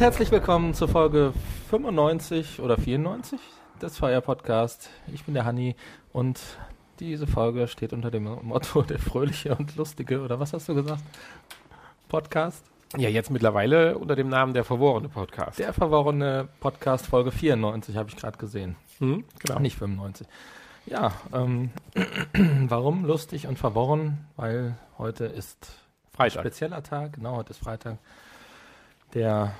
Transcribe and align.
und 0.00 0.04
herzlich 0.04 0.30
willkommen 0.30 0.72
zur 0.72 0.88
Folge 0.88 1.34
95 1.68 2.60
oder 2.60 2.78
94 2.78 3.38
des 3.82 3.98
Fire 3.98 4.22
Podcast. 4.22 4.88
Ich 5.12 5.24
bin 5.24 5.34
der 5.34 5.44
Hanni 5.44 5.76
und 6.14 6.40
diese 7.00 7.26
Folge 7.26 7.68
steht 7.68 7.92
unter 7.92 8.10
dem 8.10 8.24
Motto 8.24 8.80
der 8.88 8.98
fröhliche 8.98 9.54
und 9.54 9.76
lustige 9.76 10.22
oder 10.22 10.40
was 10.40 10.54
hast 10.54 10.70
du 10.70 10.74
gesagt? 10.74 11.02
Podcast? 12.08 12.64
Ja, 12.96 13.10
jetzt 13.10 13.30
mittlerweile 13.30 13.98
unter 13.98 14.16
dem 14.16 14.30
Namen 14.30 14.54
der 14.54 14.64
verworrene 14.64 15.10
Podcast. 15.10 15.58
Der 15.58 15.74
verworrene 15.74 16.48
Podcast 16.60 17.06
Folge 17.06 17.30
94 17.30 17.94
habe 17.98 18.08
ich 18.08 18.16
gerade 18.16 18.38
gesehen. 18.38 18.76
Hm, 19.00 19.24
genau. 19.38 19.58
Nicht 19.58 19.76
95. 19.76 20.26
Ja, 20.86 21.12
ähm, 21.34 21.72
warum 22.68 23.04
lustig 23.04 23.46
und 23.46 23.58
verworren? 23.58 24.26
Weil 24.36 24.78
heute 24.96 25.26
ist 25.26 25.70
Freitag. 26.10 26.38
ein 26.38 26.44
spezieller 26.44 26.82
Tag. 26.82 27.12
Genau, 27.12 27.36
heute 27.36 27.50
ist 27.50 27.58
Freitag. 27.58 27.98
Der 29.12 29.52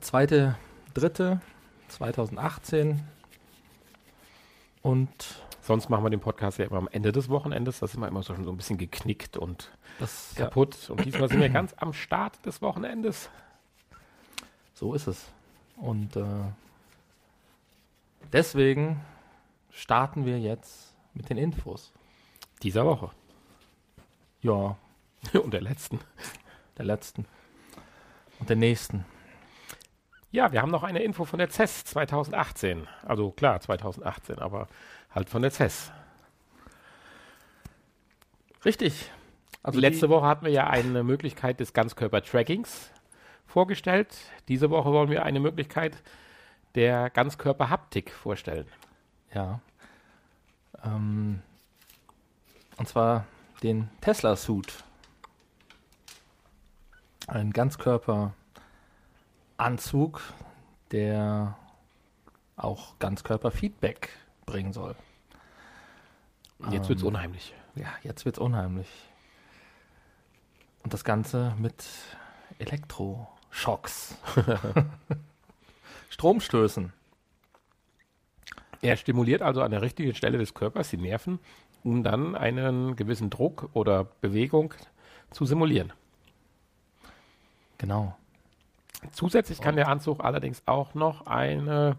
zweite, 0.00 0.56
dritte 0.94 1.40
2018. 1.88 3.02
Und 4.82 5.44
Sonst 5.64 5.88
machen 5.88 6.04
wir 6.04 6.10
den 6.10 6.20
Podcast 6.20 6.58
ja 6.58 6.66
immer 6.66 6.76
am 6.76 6.88
Ende 6.88 7.10
des 7.10 7.30
Wochenendes. 7.30 7.78
Das 7.78 7.92
ist 7.92 7.96
immer, 7.96 8.06
immer 8.06 8.22
so, 8.22 8.34
schon 8.34 8.44
so 8.44 8.50
ein 8.50 8.56
bisschen 8.58 8.76
geknickt 8.76 9.38
und 9.38 9.70
das 9.98 10.34
kaputt. 10.36 10.76
Ja. 10.82 10.90
Und 10.90 11.06
diesmal 11.06 11.30
sind 11.30 11.40
wir 11.40 11.48
ganz 11.48 11.72
am 11.78 11.94
Start 11.94 12.44
des 12.44 12.60
Wochenendes. 12.60 13.30
So 14.74 14.92
ist 14.92 15.06
es. 15.06 15.24
Und 15.76 16.16
äh, 16.16 16.24
deswegen 18.30 19.00
starten 19.70 20.26
wir 20.26 20.38
jetzt 20.38 20.94
mit 21.14 21.30
den 21.30 21.38
Infos. 21.38 21.90
Dieser 22.62 22.84
Woche. 22.84 23.10
Ja. 24.42 24.76
Und 25.32 25.54
der 25.54 25.62
letzten. 25.62 25.98
Der 26.76 26.84
letzten. 26.84 27.24
Und 28.38 28.50
der 28.50 28.56
nächsten. 28.56 29.06
Ja, 30.34 30.50
wir 30.50 30.60
haben 30.60 30.72
noch 30.72 30.82
eine 30.82 31.00
Info 31.00 31.24
von 31.24 31.38
der 31.38 31.48
CES 31.48 31.84
2018. 31.84 32.88
Also 33.04 33.30
klar, 33.30 33.60
2018, 33.60 34.40
aber 34.40 34.66
halt 35.14 35.30
von 35.30 35.42
der 35.42 35.52
CES. 35.52 35.92
Richtig. 38.64 39.12
Also 39.62 39.78
letzte 39.78 40.08
Woche 40.08 40.26
hatten 40.26 40.44
wir 40.44 40.50
ja 40.50 40.66
eine 40.66 41.04
Möglichkeit 41.04 41.60
des 41.60 41.72
Ganzkörper-Trackings 41.72 42.90
vorgestellt. 43.46 44.08
Diese 44.48 44.70
Woche 44.70 44.90
wollen 44.90 45.08
wir 45.08 45.22
eine 45.22 45.38
Möglichkeit 45.38 46.02
der 46.74 47.10
Ganzkörper-Haptik 47.10 48.10
vorstellen. 48.10 48.66
Ja. 49.32 49.60
Ähm, 50.84 51.42
und 52.76 52.88
zwar 52.88 53.24
den 53.62 53.88
Tesla-Suit. 54.00 54.82
Ein 57.28 57.52
Ganzkörperanzug, 59.56 60.20
der 60.90 61.56
auch 62.56 62.98
Ganzkörperfeedback 62.98 64.10
bringen 64.46 64.72
soll. 64.72 64.96
Jetzt 66.70 66.88
wird 66.88 66.98
es 66.98 67.02
ähm, 67.02 67.08
unheimlich. 67.08 67.54
Ja, 67.74 67.88
jetzt 68.02 68.24
wird 68.24 68.36
es 68.36 68.40
unheimlich. 68.40 68.88
Und 70.82 70.92
das 70.92 71.04
Ganze 71.04 71.54
mit 71.58 71.84
Elektroschocks. 72.58 74.16
Stromstößen. 76.10 76.92
Er 78.82 78.96
stimuliert 78.96 79.42
also 79.42 79.62
an 79.62 79.70
der 79.70 79.82
richtigen 79.82 80.14
Stelle 80.14 80.38
des 80.38 80.54
Körpers 80.54 80.90
die 80.90 80.96
Nerven, 80.96 81.38
um 81.82 82.02
dann 82.02 82.36
einen 82.36 82.96
gewissen 82.96 83.30
Druck 83.30 83.70
oder 83.72 84.04
Bewegung 84.04 84.74
zu 85.30 85.46
simulieren. 85.46 85.92
Genau. 87.78 88.16
Zusätzlich 89.12 89.60
kann 89.60 89.76
der 89.76 89.88
Anzug 89.88 90.24
allerdings 90.24 90.62
auch 90.66 90.94
noch 90.94 91.26
eine 91.26 91.96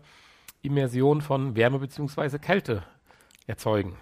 Immersion 0.61 1.21
von 1.21 1.55
Wärme 1.55 1.79
bzw. 1.79 2.39
Kälte 2.39 2.83
erzeugen. 3.47 3.97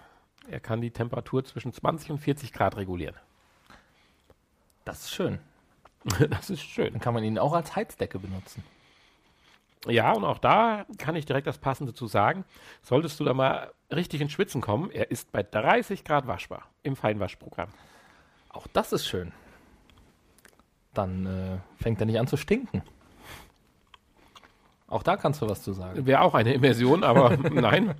Er 0.50 0.60
kann 0.60 0.82
die 0.82 0.92
Temperatur 0.92 1.44
zwischen 1.46 1.74
20 1.74 2.12
und 2.12 2.18
40 2.18 2.54
Grad 2.54 2.76
regulieren. 2.78 3.16
Das 4.86 5.02
ist 5.02 5.12
schön. 5.12 5.40
das 6.30 6.50
ist 6.50 6.62
schön. 6.62 6.94
Dann 6.94 7.02
kann 7.02 7.14
man 7.14 7.24
ihn 7.24 7.40
auch 7.40 7.54
als 7.54 7.76
Heizdecke 7.76 8.20
benutzen. 8.20 8.64
Ja, 9.88 10.14
und 10.14 10.24
auch 10.24 10.38
da 10.38 10.86
kann 10.98 11.16
ich 11.16 11.26
direkt 11.26 11.48
das 11.48 11.58
Passende 11.58 11.94
zu 11.94 12.08
sagen. 12.08 12.46
Solltest 12.82 13.20
du 13.20 13.26
da 13.26 13.34
mal 13.34 13.72
richtig 13.92 14.22
ins 14.22 14.32
Schwitzen 14.32 14.62
kommen, 14.62 14.92
er 14.92 15.12
ist 15.12 15.32
bei 15.32 15.44
30 15.44 16.06
Grad 16.06 16.26
waschbar 16.26 16.64
im 16.84 16.96
Feinwaschprogramm. 16.96 17.70
Auch 18.50 18.68
das 18.68 18.94
ist 18.94 19.06
schön. 19.06 19.34
Dann 20.94 21.26
äh, 21.26 21.82
fängt 21.82 22.00
er 22.00 22.06
nicht 22.06 22.20
an 22.20 22.28
zu 22.28 22.38
stinken. 22.38 22.84
Auch 24.94 25.02
da 25.02 25.18
kannst 25.18 25.42
du 25.42 25.50
was 25.50 25.64
zu 25.64 25.74
sagen. 25.74 26.06
Wäre 26.06 26.22
auch 26.22 26.36
eine 26.36 26.54
Immersion, 26.54 27.04
aber 27.04 27.36
nein, 27.52 27.96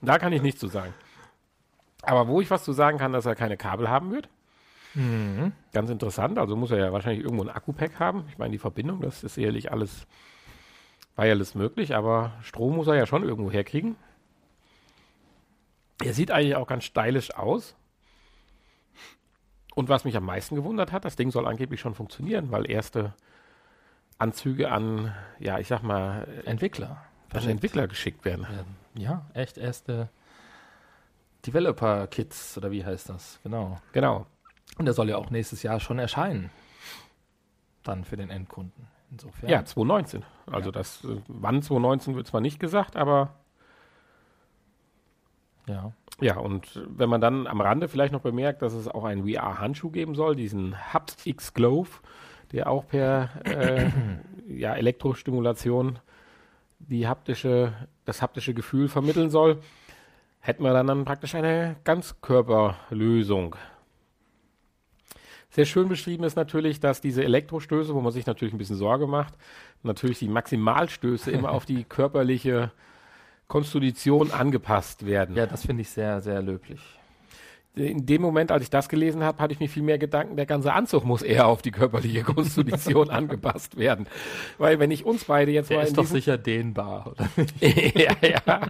da 0.00 0.18
kann 0.18 0.32
ich 0.32 0.40
nichts 0.40 0.58
zu 0.58 0.68
sagen. 0.68 0.94
Aber 2.00 2.26
wo 2.26 2.40
ich 2.40 2.50
was 2.50 2.64
zu 2.64 2.72
sagen 2.72 2.96
kann, 2.96 3.12
dass 3.12 3.26
er 3.26 3.34
keine 3.34 3.58
Kabel 3.58 3.90
haben 3.90 4.10
wird. 4.10 4.30
Mhm. 4.94 5.52
Ganz 5.74 5.90
interessant. 5.90 6.38
Also 6.38 6.56
muss 6.56 6.70
er 6.70 6.78
ja 6.78 6.90
wahrscheinlich 6.90 7.22
irgendwo 7.22 7.44
ein 7.44 7.50
Akku-Pack 7.50 8.00
haben. 8.00 8.24
Ich 8.30 8.38
meine, 8.38 8.52
die 8.52 8.58
Verbindung, 8.58 9.02
das 9.02 9.24
ist 9.24 9.34
sicherlich 9.34 9.70
alles 9.70 10.06
wireless 11.16 11.54
möglich, 11.54 11.94
aber 11.94 12.32
Strom 12.40 12.76
muss 12.76 12.86
er 12.86 12.94
ja 12.94 13.04
schon 13.04 13.24
irgendwo 13.24 13.50
herkriegen. 13.50 13.96
Er 16.02 16.14
sieht 16.14 16.30
eigentlich 16.30 16.56
auch 16.56 16.66
ganz 16.66 16.84
stylisch 16.84 17.34
aus. 17.34 17.76
Und 19.74 19.90
was 19.90 20.06
mich 20.06 20.16
am 20.16 20.24
meisten 20.24 20.56
gewundert 20.56 20.92
hat, 20.92 21.04
das 21.04 21.16
Ding 21.16 21.30
soll 21.30 21.46
angeblich 21.46 21.80
schon 21.80 21.94
funktionieren, 21.94 22.50
weil 22.50 22.70
erste 22.70 23.12
Anzüge 24.18 24.70
an, 24.70 25.14
ja, 25.38 25.58
ich 25.58 25.68
sag 25.68 25.82
mal, 25.82 26.26
Entwickler. 26.44 27.04
An 27.32 27.48
Entwickler 27.48 27.86
geschickt 27.86 28.24
werden. 28.24 28.46
Ja, 28.94 29.26
echt 29.34 29.58
erste 29.58 30.08
Developer-Kits 31.46 32.58
oder 32.58 32.70
wie 32.70 32.84
heißt 32.84 33.08
das? 33.08 33.38
Genau. 33.42 33.78
Genau. 33.92 34.26
Und 34.78 34.84
der 34.86 34.94
soll 34.94 35.08
ja 35.08 35.16
auch 35.16 35.30
nächstes 35.30 35.62
Jahr 35.62 35.80
schon 35.80 35.98
erscheinen. 35.98 36.50
Dann 37.82 38.04
für 38.04 38.16
den 38.16 38.30
Endkunden. 38.30 38.88
Insofern. 39.10 39.48
Ja, 39.48 39.64
2019. 39.64 40.24
Also 40.46 40.68
ja. 40.68 40.72
das, 40.72 41.04
äh, 41.04 41.20
wann 41.28 41.62
2019 41.62 42.14
wird 42.14 42.26
zwar 42.26 42.40
nicht 42.40 42.60
gesagt, 42.60 42.96
aber 42.96 43.34
ja. 45.66 45.92
Ja, 46.20 46.38
und 46.38 46.82
wenn 46.88 47.08
man 47.08 47.20
dann 47.20 47.46
am 47.46 47.60
Rande 47.60 47.88
vielleicht 47.88 48.12
noch 48.12 48.22
bemerkt, 48.22 48.62
dass 48.62 48.72
es 48.72 48.88
auch 48.88 49.04
einen 49.04 49.28
VR-Handschuh 49.28 49.90
geben 49.90 50.14
soll, 50.16 50.34
diesen 50.34 50.74
X 51.24 51.54
Glove, 51.54 51.90
der 52.52 52.70
auch 52.70 52.86
per 52.86 53.30
äh, 53.44 53.90
ja, 54.48 54.74
Elektrostimulation 54.74 55.98
die 56.78 57.06
haptische, 57.06 57.72
das 58.04 58.22
haptische 58.22 58.54
Gefühl 58.54 58.88
vermitteln 58.88 59.30
soll, 59.30 59.60
hätten 60.40 60.62
wir 60.62 60.72
dann, 60.72 60.86
dann 60.86 61.04
praktisch 61.04 61.34
eine 61.34 61.76
Ganzkörperlösung. 61.84 63.56
Sehr 65.50 65.64
schön 65.64 65.88
beschrieben 65.88 66.24
ist 66.24 66.36
natürlich, 66.36 66.78
dass 66.78 67.00
diese 67.00 67.24
Elektrostöße, 67.24 67.94
wo 67.94 68.00
man 68.00 68.12
sich 68.12 68.26
natürlich 68.26 68.54
ein 68.54 68.58
bisschen 68.58 68.76
Sorge 68.76 69.06
macht, 69.06 69.34
natürlich 69.82 70.18
die 70.18 70.28
Maximalstöße 70.28 71.30
immer 71.30 71.50
auf 71.50 71.64
die 71.64 71.84
körperliche 71.88 72.70
Konstitution 73.48 74.30
angepasst 74.30 75.06
werden. 75.06 75.34
Ja, 75.34 75.46
das 75.46 75.64
finde 75.64 75.82
ich 75.82 75.90
sehr, 75.90 76.20
sehr 76.20 76.42
löblich. 76.42 76.80
In 77.78 78.06
dem 78.06 78.22
Moment, 78.22 78.50
als 78.50 78.64
ich 78.64 78.70
das 78.70 78.88
gelesen 78.88 79.22
habe, 79.22 79.40
hatte 79.40 79.52
ich 79.52 79.60
mir 79.60 79.68
viel 79.68 79.82
mehr 79.82 79.98
Gedanken, 79.98 80.36
der 80.36 80.46
ganze 80.46 80.72
Anzug 80.72 81.04
muss 81.04 81.22
eher 81.22 81.46
auf 81.46 81.62
die 81.62 81.70
körperliche 81.70 82.22
Konstitution 82.24 83.10
angepasst 83.10 83.76
werden. 83.76 84.06
Weil 84.58 84.78
wenn 84.78 84.90
ich 84.90 85.04
uns 85.04 85.24
beide 85.24 85.52
jetzt 85.52 85.70
der 85.70 85.78
mal. 85.78 85.84
ist 85.84 85.96
doch 85.96 86.06
sicher 86.06 86.36
dehnbar, 86.36 87.12
oder? 87.12 87.28
ja, 87.60 88.14
ja. 88.22 88.60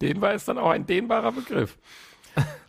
Dehnbar 0.00 0.34
ist 0.34 0.48
dann 0.48 0.58
auch 0.58 0.70
ein 0.70 0.86
dehnbarer 0.86 1.32
Begriff. 1.32 1.78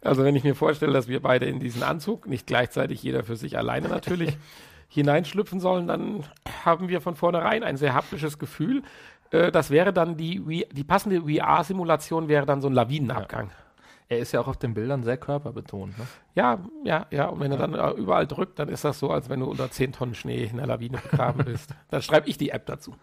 Also 0.01 0.23
wenn 0.23 0.35
ich 0.35 0.43
mir 0.43 0.55
vorstelle, 0.55 0.91
dass 0.91 1.07
wir 1.07 1.21
beide 1.21 1.45
in 1.45 1.59
diesen 1.59 1.83
Anzug, 1.83 2.27
nicht 2.27 2.45
gleichzeitig 2.45 3.01
jeder 3.01 3.23
für 3.23 3.37
sich 3.37 3.57
alleine 3.57 3.87
natürlich, 3.87 4.37
hineinschlüpfen 4.89 5.59
sollen, 5.59 5.87
dann 5.87 6.23
haben 6.65 6.89
wir 6.89 7.01
von 7.01 7.15
vornherein 7.15 7.63
ein 7.63 7.77
sehr 7.77 7.95
haptisches 7.95 8.37
Gefühl. 8.37 8.83
Äh, 9.31 9.51
das 9.51 9.69
wäre 9.71 9.93
dann 9.93 10.17
die, 10.17 10.65
die 10.71 10.83
passende 10.83 11.21
VR-Simulation 11.21 12.27
wäre 12.27 12.45
dann 12.45 12.61
so 12.61 12.67
ein 12.67 12.73
Lawinenabgang. 12.73 13.47
Ja. 13.47 13.62
Er 14.09 14.19
ist 14.19 14.31
ja 14.31 14.41
auch 14.41 14.47
auf 14.47 14.57
den 14.57 14.73
Bildern 14.73 15.03
sehr 15.03 15.17
körperbetont. 15.17 15.97
Ne? 15.97 16.07
Ja, 16.35 16.59
ja, 16.83 17.07
ja. 17.09 17.27
Und 17.27 17.39
wenn 17.39 17.51
ja. 17.51 17.59
er 17.59 17.67
dann 17.67 17.97
überall 17.97 18.27
drückt, 18.27 18.59
dann 18.59 18.69
ist 18.69 18.83
das 18.83 18.99
so, 18.99 19.09
als 19.09 19.29
wenn 19.29 19.39
du 19.39 19.47
unter 19.47 19.71
10 19.71 19.93
Tonnen 19.93 20.15
Schnee 20.15 20.43
in 20.43 20.57
der 20.57 20.67
Lawine 20.67 20.97
begraben 20.97 21.45
bist. 21.45 21.73
Dann 21.89 22.01
schreibe 22.01 22.29
ich 22.29 22.37
die 22.37 22.49
App 22.49 22.65
dazu. 22.65 22.95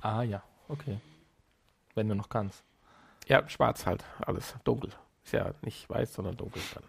Ah 0.00 0.22
ja, 0.22 0.42
okay. 0.68 0.98
Wenn 1.94 2.08
du 2.08 2.14
noch 2.14 2.28
kannst. 2.28 2.64
Ja, 3.26 3.48
schwarz 3.48 3.86
halt, 3.86 4.04
alles 4.20 4.54
dunkel. 4.64 4.90
Ist 5.24 5.32
ja 5.32 5.52
nicht 5.62 5.88
weiß, 5.90 6.14
sondern 6.14 6.36
dunkel 6.36 6.62
dann. 6.74 6.84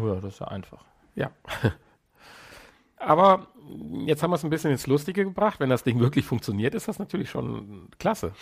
Oh 0.00 0.06
ja, 0.08 0.14
das 0.16 0.34
ist 0.34 0.40
ja 0.40 0.48
einfach. 0.48 0.84
Ja. 1.14 1.30
Aber 2.96 3.46
jetzt 4.06 4.22
haben 4.22 4.30
wir 4.30 4.36
es 4.36 4.44
ein 4.44 4.50
bisschen 4.50 4.72
ins 4.72 4.86
Lustige 4.86 5.24
gebracht. 5.24 5.60
Wenn 5.60 5.70
das 5.70 5.84
Ding 5.84 6.00
wirklich 6.00 6.24
funktioniert, 6.24 6.74
ist 6.74 6.88
das 6.88 6.98
natürlich 6.98 7.30
schon 7.30 7.88
klasse. 7.98 8.32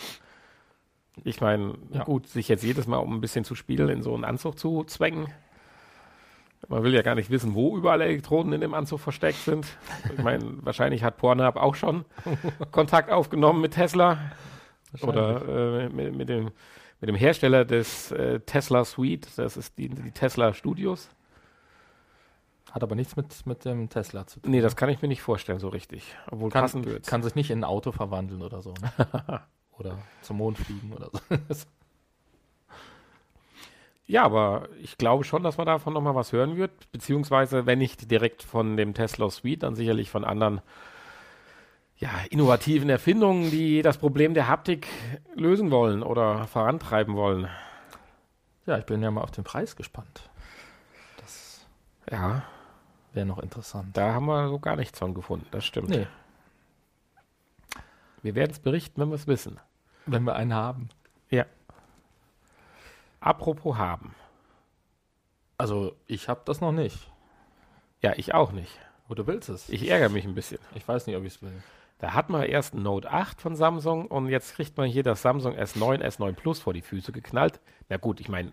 Ich 1.24 1.40
meine, 1.40 1.74
ja. 1.90 2.04
gut, 2.04 2.28
sich 2.28 2.48
jetzt 2.48 2.62
jedes 2.62 2.86
Mal, 2.86 2.98
um 2.98 3.14
ein 3.14 3.20
bisschen 3.20 3.44
zu 3.44 3.54
spielen, 3.54 3.88
in 3.88 4.02
so 4.02 4.14
einen 4.14 4.24
Anzug 4.24 4.58
zu 4.58 4.84
zwängen, 4.84 5.28
Man 6.68 6.82
will 6.82 6.94
ja 6.94 7.02
gar 7.02 7.14
nicht 7.14 7.30
wissen, 7.30 7.54
wo 7.54 7.76
überall 7.76 8.00
Elektroden 8.00 8.52
in 8.52 8.60
dem 8.60 8.74
Anzug 8.74 9.00
versteckt 9.00 9.38
sind. 9.38 9.66
Ich 10.16 10.22
meine, 10.22 10.44
wahrscheinlich 10.64 11.04
hat 11.04 11.16
Pornhub 11.16 11.56
auch 11.56 11.74
schon 11.74 12.04
Kontakt 12.72 13.10
aufgenommen 13.10 13.60
mit 13.60 13.74
Tesla 13.74 14.18
oder 15.00 15.84
äh, 15.84 15.88
mit, 15.88 16.14
mit, 16.16 16.28
dem, 16.28 16.50
mit 17.00 17.08
dem 17.08 17.16
Hersteller 17.16 17.64
des 17.64 18.10
äh, 18.10 18.40
Tesla 18.40 18.84
Suite. 18.84 19.28
Das 19.36 19.56
ist 19.56 19.78
die, 19.78 19.88
die 19.88 20.10
Tesla 20.10 20.54
Studios. 20.54 21.08
Hat 22.72 22.82
aber 22.82 22.94
nichts 22.94 23.16
mit, 23.16 23.46
mit 23.46 23.64
dem 23.64 23.88
Tesla 23.88 24.26
zu 24.26 24.40
tun. 24.40 24.50
Nee, 24.50 24.60
das 24.60 24.76
kann 24.76 24.88
ich 24.88 25.00
mir 25.00 25.08
nicht 25.08 25.22
vorstellen 25.22 25.60
so 25.60 25.68
richtig. 25.68 26.16
Obwohl 26.30 26.50
kann, 26.50 26.62
passen 26.62 26.84
wird's. 26.84 27.08
kann 27.08 27.22
sich 27.22 27.34
nicht 27.34 27.50
in 27.50 27.60
ein 27.60 27.64
Auto 27.64 27.92
verwandeln 27.92 28.42
oder 28.42 28.60
so. 28.60 28.74
Ne? 28.74 29.42
oder 29.78 29.98
zum 30.22 30.38
Mond 30.38 30.58
fliegen 30.58 30.92
oder 30.92 31.10
so. 31.12 31.20
Ja, 34.08 34.22
aber 34.22 34.68
ich 34.80 34.98
glaube 34.98 35.24
schon, 35.24 35.42
dass 35.42 35.56
man 35.56 35.66
davon 35.66 35.92
nochmal 35.92 36.14
was 36.14 36.32
hören 36.32 36.56
wird, 36.56 36.90
beziehungsweise 36.92 37.66
wenn 37.66 37.78
nicht 37.80 38.08
direkt 38.10 38.42
von 38.44 38.76
dem 38.76 38.94
Tesla 38.94 39.28
Suite, 39.30 39.64
dann 39.64 39.74
sicherlich 39.74 40.10
von 40.10 40.24
anderen 40.24 40.60
ja, 41.98 42.10
innovativen 42.30 42.88
Erfindungen, 42.90 43.50
die 43.50 43.82
das 43.82 43.98
Problem 43.98 44.34
der 44.34 44.48
Haptik 44.48 44.86
lösen 45.34 45.70
wollen 45.70 46.02
oder 46.02 46.46
vorantreiben 46.46 47.16
wollen. 47.16 47.48
ja, 48.66 48.78
ich 48.78 48.84
bin 48.86 49.02
ja 49.02 49.10
mal 49.10 49.22
auf 49.22 49.30
den 49.30 49.44
Preis 49.44 49.76
gespannt. 49.76 50.28
Das 51.16 51.66
Ja, 52.10 52.44
wäre 53.12 53.26
noch 53.26 53.38
interessant. 53.38 53.96
da 53.96 54.12
haben 54.12 54.26
wir 54.26 54.48
so 54.48 54.58
gar 54.58 54.76
nichts 54.76 54.98
von 54.98 55.14
gefunden, 55.14 55.46
das 55.50 55.64
stimmt. 55.64 55.88
Nee, 55.88 56.06
Wir 58.22 58.34
werden 58.34 58.50
es 58.50 58.58
berichten, 58.58 59.00
wenn 59.00 59.08
wir 59.08 59.14
es 59.14 59.26
wissen. 59.26 59.58
Wenn 60.06 60.24
wir 60.24 60.36
einen 60.36 60.54
haben. 60.54 60.88
Ja. 61.30 61.44
Apropos 63.20 63.76
haben. 63.76 64.14
Also, 65.58 65.94
ich 66.06 66.28
habe 66.28 66.42
das 66.44 66.60
noch 66.60 66.72
nicht. 66.72 67.10
Ja, 68.02 68.12
ich 68.16 68.34
auch 68.34 68.52
nicht. 68.52 68.78
Oder 69.08 69.22
du 69.22 69.26
willst 69.28 69.48
es? 69.48 69.68
Ich 69.68 69.88
ärgere 69.88 70.10
mich 70.10 70.24
ein 70.24 70.34
bisschen. 70.34 70.58
Ich 70.74 70.86
weiß 70.86 71.06
nicht, 71.06 71.16
ob 71.16 71.24
ich 71.24 71.36
es 71.36 71.42
will. 71.42 71.62
Da 71.98 72.12
hat 72.12 72.28
man 72.28 72.42
erst 72.42 72.74
ein 72.74 72.82
Note 72.82 73.10
8 73.10 73.40
von 73.40 73.56
Samsung 73.56 74.06
und 74.06 74.28
jetzt 74.28 74.54
kriegt 74.54 74.76
man 74.76 74.86
hier 74.86 75.02
das 75.02 75.22
Samsung 75.22 75.54
S9, 75.54 76.02
S9 76.02 76.32
Plus 76.34 76.60
vor 76.60 76.74
die 76.74 76.82
Füße 76.82 77.10
geknallt. 77.10 77.58
Na 77.88 77.96
gut, 77.96 78.20
ich 78.20 78.28
meine, 78.28 78.52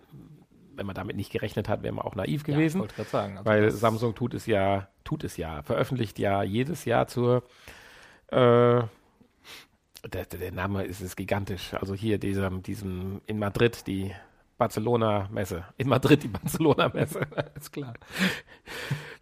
wenn 0.75 0.85
man 0.85 0.95
damit 0.95 1.17
nicht 1.17 1.31
gerechnet 1.31 1.67
hat, 1.67 1.83
wäre 1.83 1.93
man 1.93 2.05
auch 2.05 2.15
naiv 2.15 2.47
Ja, 2.47 2.53
gewesen. 2.53 2.77
ich 2.77 2.81
wollte 2.81 2.95
gerade 2.95 3.09
sagen. 3.09 3.37
Also 3.37 3.49
weil 3.49 3.71
Samsung 3.71 4.15
tut 4.15 4.33
es 4.33 4.45
ja, 4.45 4.87
tut 5.03 5.25
es 5.25 5.35
ja, 5.35 5.61
veröffentlicht 5.63 6.19
ja 6.19 6.41
jedes 6.41 6.85
Jahr 6.85 7.07
zur 7.07 7.43
äh, 8.27 8.81
der, 10.05 10.25
der 10.25 10.51
Name 10.51 10.83
ist, 10.83 11.01
ist 11.01 11.15
gigantisch. 11.15 11.73
Also 11.73 11.93
hier 11.93 12.17
diesem, 12.17 12.61
diesem 12.63 13.21
in 13.25 13.39
Madrid 13.39 13.87
die 13.87 14.11
Barcelona-Messe. 14.57 15.65
In 15.77 15.87
Madrid 15.87 16.23
die 16.23 16.27
Barcelona-Messe. 16.27 17.21
ist 17.59 17.71
klar. 17.71 17.93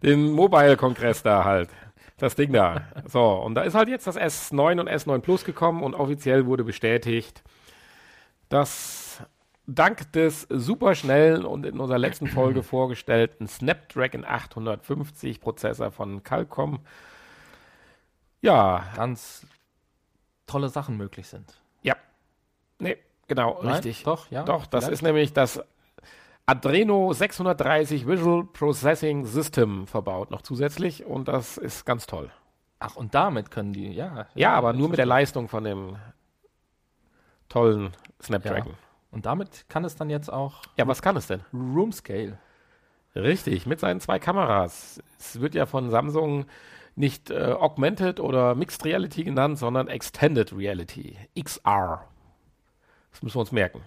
Den 0.02 0.32
Mobile-Kongress 0.32 1.22
da 1.22 1.44
halt. 1.44 1.70
Das 2.18 2.34
Ding 2.36 2.52
da. 2.52 2.82
So, 3.06 3.24
und 3.24 3.54
da 3.54 3.62
ist 3.62 3.74
halt 3.74 3.88
jetzt 3.88 4.06
das 4.06 4.16
S9 4.16 4.80
und 4.80 4.88
S9 4.88 5.20
Plus 5.20 5.44
gekommen 5.44 5.82
und 5.82 5.94
offiziell 5.94 6.46
wurde 6.46 6.64
bestätigt, 6.64 7.42
dass 8.48 9.22
dank 9.66 10.12
des 10.12 10.46
superschnellen 10.50 11.44
und 11.44 11.64
in 11.64 11.80
unserer 11.80 11.98
letzten 11.98 12.26
Folge 12.26 12.62
vorgestellten 12.62 13.48
Snapdragon 13.48 14.24
850 14.24 15.40
Prozessor 15.40 15.90
von 15.90 16.22
Qualcomm, 16.22 16.80
ja, 18.40 18.84
Ganz 18.96 19.46
tolle 20.46 20.68
Sachen 20.68 20.96
möglich 20.96 21.28
sind. 21.28 21.60
ja, 21.82 21.96
nee, 22.78 22.96
genau, 23.28 23.58
Nein? 23.62 23.72
richtig. 23.74 24.04
Doch, 24.04 24.30
ja. 24.30 24.42
Doch, 24.44 24.66
das 24.66 24.84
vielleicht? 24.84 24.92
ist 24.94 25.02
nämlich 25.02 25.32
das 25.32 25.62
Adreno 26.46 27.12
630 27.12 28.06
Visual 28.06 28.44
Processing 28.44 29.24
System 29.26 29.86
verbaut 29.86 30.30
noch 30.30 30.42
zusätzlich 30.42 31.04
und 31.04 31.28
das 31.28 31.56
ist 31.56 31.84
ganz 31.86 32.06
toll. 32.06 32.30
Ach, 32.80 32.96
und 32.96 33.14
damit 33.14 33.50
können 33.52 33.72
die, 33.72 33.92
ja. 33.92 34.26
Ja, 34.34 34.54
aber 34.54 34.72
nur 34.72 34.88
mit 34.88 34.98
der. 34.98 35.06
Leistung 35.06 35.48
von 35.48 35.62
dem 35.62 35.96
tollen 37.48 37.92
Snapdragon. 38.20 38.74
Und 39.12 39.26
damit 39.26 39.66
kann 39.68 39.84
es 39.84 39.94
dann 39.94 40.10
jetzt 40.10 40.32
auch 40.32 40.62
Ja, 40.76 40.86
was 40.88 41.00
kann 41.02 41.16
es 41.16 41.26
denn? 41.28 41.42
Room 41.52 41.92
Scale. 41.92 42.38
Richtig, 43.14 43.66
mit 43.66 43.78
seinen 43.78 44.00
zwei 44.00 44.18
Kameras. 44.18 45.00
Es 45.18 45.40
wird 45.40 45.54
ja 45.54 45.66
von 45.66 45.90
Samsung 45.90 46.46
nicht 46.94 47.30
äh, 47.30 47.52
Augmented 47.58 48.20
oder 48.20 48.54
Mixed 48.54 48.84
Reality 48.84 49.24
genannt, 49.24 49.58
sondern 49.58 49.88
Extended 49.88 50.52
Reality, 50.56 51.16
XR. 51.40 52.04
Das 53.10 53.22
müssen 53.22 53.36
wir 53.36 53.40
uns 53.40 53.52
merken. 53.52 53.82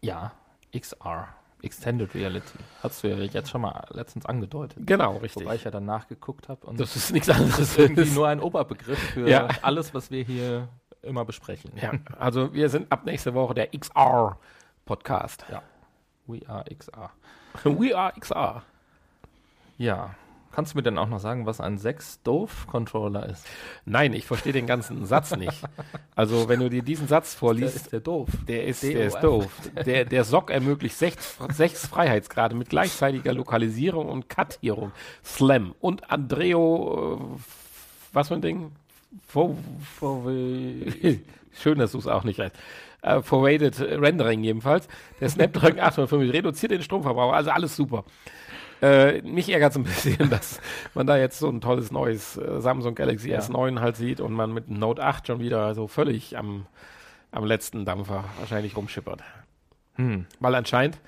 Ja, 0.00 0.32
XR. 0.76 1.28
Extended 1.62 2.14
Reality. 2.14 2.58
Hast 2.82 3.04
du 3.04 3.08
ja 3.08 3.16
jetzt 3.16 3.50
schon 3.50 3.60
mal 3.60 3.84
letztens 3.90 4.24
angedeutet. 4.24 4.78
Genau, 4.86 5.18
richtig. 5.18 5.44
Wobei 5.44 5.56
ich 5.56 5.64
ja 5.64 5.70
dann 5.70 5.84
nachgeguckt 5.84 6.48
habe 6.48 6.66
und 6.66 6.80
das 6.80 6.96
ist 6.96 7.12
nichts 7.12 7.28
anderes. 7.28 7.76
irgendwie 7.76 8.10
nur 8.10 8.28
ein 8.28 8.40
Oberbegriff 8.40 8.98
für 8.98 9.28
Ja. 9.28 9.46
alles, 9.60 9.92
was 9.92 10.10
wir 10.10 10.24
hier 10.24 10.68
immer 11.02 11.24
besprechen. 11.26 11.70
ja, 11.80 11.92
also 12.18 12.54
wir 12.54 12.70
sind 12.70 12.90
ab 12.90 13.04
nächste 13.04 13.34
Woche 13.34 13.52
der 13.54 13.68
XR 13.78 14.38
Podcast. 14.86 15.44
Ja. 15.50 15.62
We 16.26 16.40
are 16.48 16.64
XR. 16.74 17.10
We 17.64 17.94
are 17.96 18.12
XR. 18.18 18.62
Ja. 19.76 20.14
Kannst 20.52 20.74
du 20.74 20.78
mir 20.78 20.82
denn 20.82 20.98
auch 20.98 21.08
noch 21.08 21.20
sagen, 21.20 21.46
was 21.46 21.60
ein 21.60 21.78
6-Dove-Controller 21.78 23.28
ist? 23.28 23.46
Nein, 23.84 24.12
ich 24.12 24.26
verstehe 24.26 24.52
den 24.52 24.66
ganzen 24.66 25.06
Satz 25.06 25.36
nicht. 25.36 25.62
Also, 26.16 26.48
wenn 26.48 26.58
du 26.58 26.68
dir 26.68 26.82
diesen 26.82 27.06
Satz 27.06 27.32
Der 27.32 27.38
vorliest, 27.38 27.76
ist 27.76 27.92
der 27.92 28.00
doof. 28.00 28.28
Der 28.48 28.66
ist, 28.66 28.82
der 28.82 29.06
ist 29.06 29.20
doof. 29.20 29.46
Der, 29.86 30.04
der 30.04 30.24
SOC 30.24 30.50
ermöglicht 30.50 30.96
sechs, 30.96 31.36
sechs 31.52 31.86
Freiheitsgrade 31.86 32.56
mit 32.56 32.68
gleichzeitiger 32.68 33.32
Lokalisierung 33.32 34.08
und 34.08 34.28
Kartierung. 34.28 34.90
Slam. 35.24 35.74
Und 35.80 36.10
Andreo, 36.10 37.36
äh, 37.38 37.40
was 38.12 38.28
für 38.28 38.34
ein 38.34 38.42
Ding? 38.42 38.72
Schön, 41.52 41.78
dass 41.78 41.92
du 41.92 41.98
es 41.98 42.06
auch 42.06 42.24
nicht 42.24 42.38
weißt. 42.38 42.54
Äh, 43.02 43.22
Forwarded 43.22 43.80
Rendering 43.80 44.42
jedenfalls. 44.42 44.88
Der 45.20 45.28
Snapdragon 45.28 45.78
850 45.80 46.32
reduziert 46.32 46.72
den 46.72 46.82
Stromverbrauch. 46.82 47.32
Also 47.32 47.50
alles 47.50 47.76
super. 47.76 48.04
Äh, 48.82 49.22
mich 49.22 49.48
ärgert 49.50 49.72
es 49.72 49.76
ein 49.76 49.84
bisschen, 49.84 50.30
dass 50.30 50.60
man 50.94 51.06
da 51.06 51.16
jetzt 51.16 51.38
so 51.38 51.48
ein 51.48 51.60
tolles 51.60 51.90
neues 51.90 52.36
äh, 52.36 52.60
Samsung 52.60 52.94
Galaxy 52.94 53.30
Ja. 53.30 53.40
S9 53.40 53.80
halt 53.80 53.96
sieht 53.96 54.20
und 54.20 54.32
man 54.32 54.52
mit 54.52 54.68
dem 54.68 54.78
Note 54.78 55.02
8 55.02 55.26
schon 55.26 55.40
wieder 55.40 55.74
so 55.74 55.86
völlig 55.86 56.38
am, 56.38 56.66
am 57.30 57.44
letzten 57.44 57.84
Dampfer 57.84 58.24
wahrscheinlich 58.38 58.76
rumschippert. 58.76 59.22
Hm. 59.96 60.26
Weil 60.38 60.54
anscheinend 60.54 60.98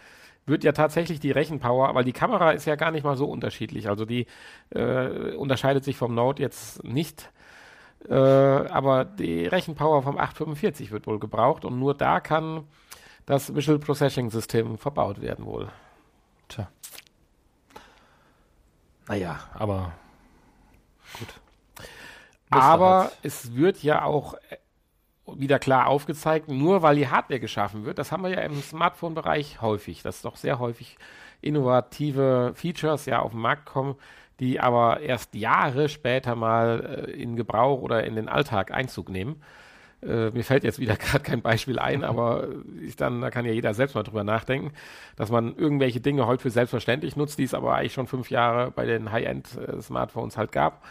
wird 0.44 0.64
ja 0.64 0.72
tatsächlich 0.72 1.20
die 1.20 1.30
Rechenpower, 1.30 1.94
weil 1.94 2.04
die 2.04 2.12
Kamera 2.12 2.50
ist 2.50 2.66
ja 2.66 2.74
gar 2.74 2.90
nicht 2.90 3.04
mal 3.04 3.16
so 3.16 3.26
unterschiedlich. 3.26 3.88
Also 3.88 4.04
die 4.04 4.26
äh, 4.70 5.34
unterscheidet 5.34 5.84
sich 5.84 5.96
vom 5.96 6.14
Note 6.14 6.42
jetzt 6.42 6.82
nicht. 6.84 7.30
Äh, 8.08 8.14
aber 8.14 9.04
die 9.04 9.46
Rechenpower 9.46 10.02
vom 10.02 10.18
845 10.18 10.90
wird 10.90 11.06
wohl 11.06 11.20
gebraucht 11.20 11.64
und 11.64 11.78
nur 11.78 11.94
da 11.94 12.18
kann 12.18 12.64
das 13.26 13.54
Visual 13.54 13.78
Processing 13.78 14.30
System 14.30 14.76
verbaut 14.78 15.20
werden 15.20 15.44
wohl. 15.44 15.68
Tja. 16.48 16.68
Naja, 19.08 19.40
aber 19.54 19.92
gut. 21.18 21.40
Musste 22.50 22.66
Aber 22.66 23.00
halt. 23.04 23.18
es 23.22 23.54
wird 23.54 23.82
ja 23.82 24.04
auch 24.04 24.34
äh, 24.34 24.56
wieder 25.26 25.58
klar 25.58 25.86
aufgezeigt, 25.86 26.48
nur 26.48 26.82
weil 26.82 26.96
die 26.96 27.08
Hardware 27.08 27.40
geschaffen 27.40 27.84
wird, 27.84 27.98
das 27.98 28.12
haben 28.12 28.22
wir 28.22 28.30
ja 28.30 28.40
im 28.40 28.60
Smartphone-Bereich 28.60 29.62
häufig, 29.62 30.02
dass 30.02 30.22
doch 30.22 30.36
sehr 30.36 30.58
häufig 30.58 30.98
innovative 31.40 32.52
Features 32.54 33.06
ja 33.06 33.20
auf 33.20 33.32
den 33.32 33.40
Markt 33.40 33.66
kommen, 33.66 33.96
die 34.40 34.60
aber 34.60 35.00
erst 35.00 35.34
Jahre 35.34 35.88
später 35.88 36.34
mal 36.34 37.06
äh, 37.08 37.10
in 37.12 37.36
Gebrauch 37.36 37.80
oder 37.80 38.04
in 38.04 38.16
den 38.16 38.28
Alltag 38.28 38.70
Einzug 38.70 39.08
nehmen. 39.08 39.42
Äh, 40.02 40.30
mir 40.30 40.44
fällt 40.44 40.64
jetzt 40.64 40.78
wieder 40.78 40.96
gerade 40.98 41.22
kein 41.22 41.42
Beispiel 41.42 41.78
ein, 41.78 42.04
aber 42.04 42.48
ich 42.80 42.96
dann, 42.96 43.20
da 43.20 43.30
kann 43.30 43.44
ja 43.44 43.52
jeder 43.52 43.74
selbst 43.74 43.94
mal 43.94 44.02
drüber 44.02 44.24
nachdenken, 44.24 44.72
dass 45.16 45.30
man 45.30 45.56
irgendwelche 45.56 46.00
Dinge 46.00 46.26
heute 46.26 46.42
für 46.42 46.50
selbstverständlich 46.50 47.16
nutzt, 47.16 47.38
die 47.38 47.44
es 47.44 47.54
aber 47.54 47.74
eigentlich 47.74 47.94
schon 47.94 48.06
fünf 48.06 48.30
Jahre 48.30 48.70
bei 48.70 48.84
den 48.86 49.12
High-End-Smartphones 49.12 50.36
halt 50.36 50.52
gab. 50.52 50.84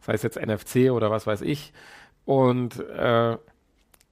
Sei 0.00 0.14
es 0.14 0.22
jetzt 0.22 0.40
NFC 0.40 0.90
oder 0.90 1.10
was 1.10 1.26
weiß 1.26 1.42
ich. 1.42 1.72
Und 2.24 2.78
äh, 2.80 3.36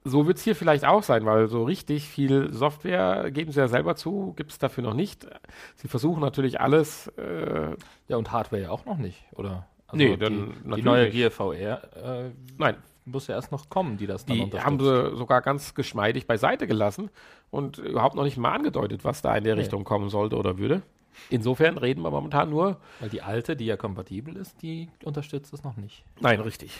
so 0.03 0.25
wird 0.25 0.37
es 0.37 0.43
hier 0.43 0.55
vielleicht 0.55 0.85
auch 0.85 1.03
sein, 1.03 1.25
weil 1.25 1.47
so 1.47 1.63
richtig 1.63 2.07
viel 2.07 2.51
Software, 2.53 3.29
geben 3.31 3.51
sie 3.51 3.59
ja 3.59 3.67
selber 3.67 3.95
zu, 3.95 4.33
gibt 4.35 4.51
es 4.51 4.57
dafür 4.57 4.83
noch 4.83 4.93
nicht. 4.93 5.27
Sie 5.75 5.87
versuchen 5.87 6.21
natürlich 6.21 6.59
alles. 6.59 7.07
Äh, 7.17 7.75
Ja, 8.07 8.17
und 8.17 8.31
Hardware 8.31 8.63
ja 8.63 8.69
auch 8.71 8.85
noch 8.85 8.97
nicht, 8.97 9.23
oder? 9.33 9.67
Also 9.87 9.97
Nee, 9.97 10.11
die, 10.13 10.17
dann 10.17 10.53
die 10.75 10.81
neue. 10.81 11.09
Gear 11.09 11.29
VR 11.31 11.81
äh, 11.95 12.31
nein, 12.57 12.77
muss 13.05 13.27
ja 13.27 13.35
erst 13.35 13.51
noch 13.51 13.69
kommen, 13.69 13.97
die 13.97 14.07
das 14.07 14.25
dann 14.25 14.49
die 14.49 14.59
haben 14.59 14.79
sie 14.79 15.15
sogar 15.15 15.41
ganz 15.41 15.73
geschmeidig 15.73 16.27
beiseite 16.27 16.67
gelassen 16.67 17.09
und 17.49 17.77
überhaupt 17.79 18.15
noch 18.15 18.23
nicht 18.23 18.37
mal 18.37 18.53
angedeutet, 18.53 19.03
was 19.03 19.21
da 19.21 19.35
in 19.35 19.43
der 19.43 19.55
Nee. 19.55 19.61
Richtung 19.61 19.83
kommen 19.83 20.09
sollte 20.09 20.37
oder 20.37 20.57
würde. 20.57 20.81
Insofern 21.29 21.77
reden 21.77 22.01
wir 22.03 22.11
momentan 22.11 22.49
nur. 22.49 22.79
Weil 22.99 23.09
die 23.09 23.21
alte, 23.21 23.55
die 23.55 23.65
ja 23.65 23.75
kompatibel 23.75 24.37
ist, 24.37 24.61
die 24.61 24.89
unterstützt 25.03 25.53
es 25.53 25.63
noch 25.63 25.75
nicht. 25.77 26.05
Nein, 26.19 26.39
richtig. 26.39 26.79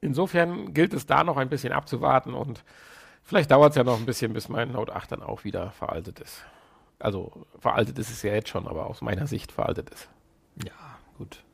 Insofern 0.00 0.74
gilt 0.74 0.94
es 0.94 1.06
da 1.06 1.22
noch 1.22 1.36
ein 1.36 1.48
bisschen 1.48 1.72
abzuwarten 1.72 2.34
und 2.34 2.64
vielleicht 3.22 3.50
dauert 3.50 3.70
es 3.70 3.76
ja 3.76 3.84
noch 3.84 3.98
ein 3.98 4.06
bisschen, 4.06 4.32
bis 4.32 4.48
mein 4.48 4.72
Note 4.72 4.94
8 4.94 5.12
dann 5.12 5.22
auch 5.22 5.44
wieder 5.44 5.70
veraltet 5.72 6.18
ist. 6.20 6.44
Also 6.98 7.46
veraltet 7.58 7.98
ist 7.98 8.10
es 8.10 8.22
ja 8.22 8.32
jetzt 8.32 8.48
schon, 8.48 8.66
aber 8.66 8.86
aus 8.86 9.00
meiner 9.00 9.26
Sicht 9.26 9.52
veraltet 9.52 9.90
ist. 9.90 10.08
Ja, 10.64 10.72
gut. 11.16 11.44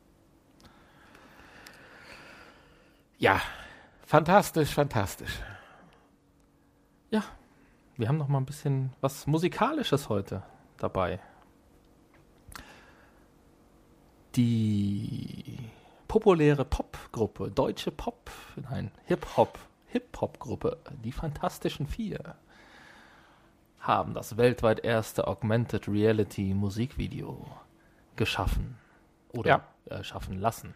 Ja, 3.19 3.41
fantastisch, 4.15 4.73
fantastisch. 4.73 5.41
Ja, 7.11 7.25
wir 7.97 8.07
haben 8.07 8.17
noch 8.17 8.29
mal 8.29 8.39
ein 8.39 8.47
bisschen 8.47 8.93
was 9.01 9.27
Musikalisches 9.27 10.09
heute 10.09 10.45
dabei. 10.77 11.19
Die 14.37 15.59
populäre 16.07 16.65
Popgruppe, 16.65 17.51
deutsche 17.51 17.91
Pop, 17.91 18.31
nein, 18.71 18.93
Hip-Hop, 19.07 19.59
Hip-Hop-Gruppe, 19.89 20.79
die 21.03 21.11
Fantastischen 21.11 21.89
Vier, 21.89 22.37
haben 23.81 24.15
das 24.15 24.37
weltweit 24.37 24.85
erste 24.85 25.27
Augmented 25.27 25.89
Reality 25.89 26.55
Musikvideo 26.55 27.49
geschaffen 28.15 28.79
oder 29.33 29.65
äh, 29.87 30.05
schaffen 30.05 30.39
lassen. 30.39 30.73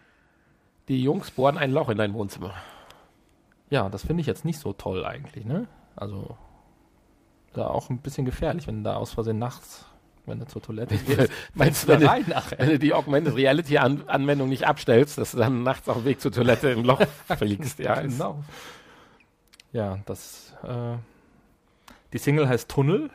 Die 0.89 1.01
Jungs 1.01 1.31
bohren 1.31 1.57
ein 1.57 1.71
Loch 1.71 1.89
in 1.89 1.99
dein 1.99 2.15
Wohnzimmer. 2.15 2.55
Ja, 3.71 3.89
das 3.89 4.07
finde 4.07 4.21
ich 4.21 4.27
jetzt 4.27 4.45
nicht 4.45 4.59
so 4.59 4.73
toll 4.73 5.05
eigentlich, 5.05 5.45
ne? 5.45 5.67
Also 5.97 6.37
da 7.53 7.69
auch 7.69 7.91
ein 7.91 7.99
bisschen 7.99 8.25
gefährlich, 8.25 8.67
wenn 8.67 8.79
du 8.79 8.91
da 8.91 8.97
aus 8.97 9.13
Versehen 9.13 9.39
nachts, 9.39 9.85
wenn 10.27 10.39
du 10.39 10.47
zur 10.47 10.63
Toilette 10.63 10.97
gehst, 10.97 11.31
Meinst 11.55 11.85
du, 11.85 11.89
wenn 11.89 12.01
du, 12.01 12.07
rein 12.07 12.25
nachher. 12.29 12.59
wenn 12.59 12.69
du 12.69 12.79
die 12.79 12.93
Augmented 12.95 13.35
Reality 13.35 13.79
An 13.79 14.05
Anwendung 14.07 14.49
nicht 14.49 14.67
abstellst, 14.67 15.19
dass 15.19 15.33
du 15.33 15.39
dann 15.39 15.63
nachts 15.63 15.89
auf 15.89 15.97
dem 15.99 16.05
Weg 16.05 16.21
zur 16.21 16.33
Toilette 16.33 16.71
im 16.71 16.85
Loch 16.85 17.01
fliegst? 17.39 17.79
Ja, 17.79 18.01
genau. 18.01 18.43
Ja, 19.73 19.99
das 20.07 20.55
äh, 20.63 20.97
die 22.13 22.19
Single 22.19 22.49
heißt 22.49 22.71
Tunnel, 22.71 23.11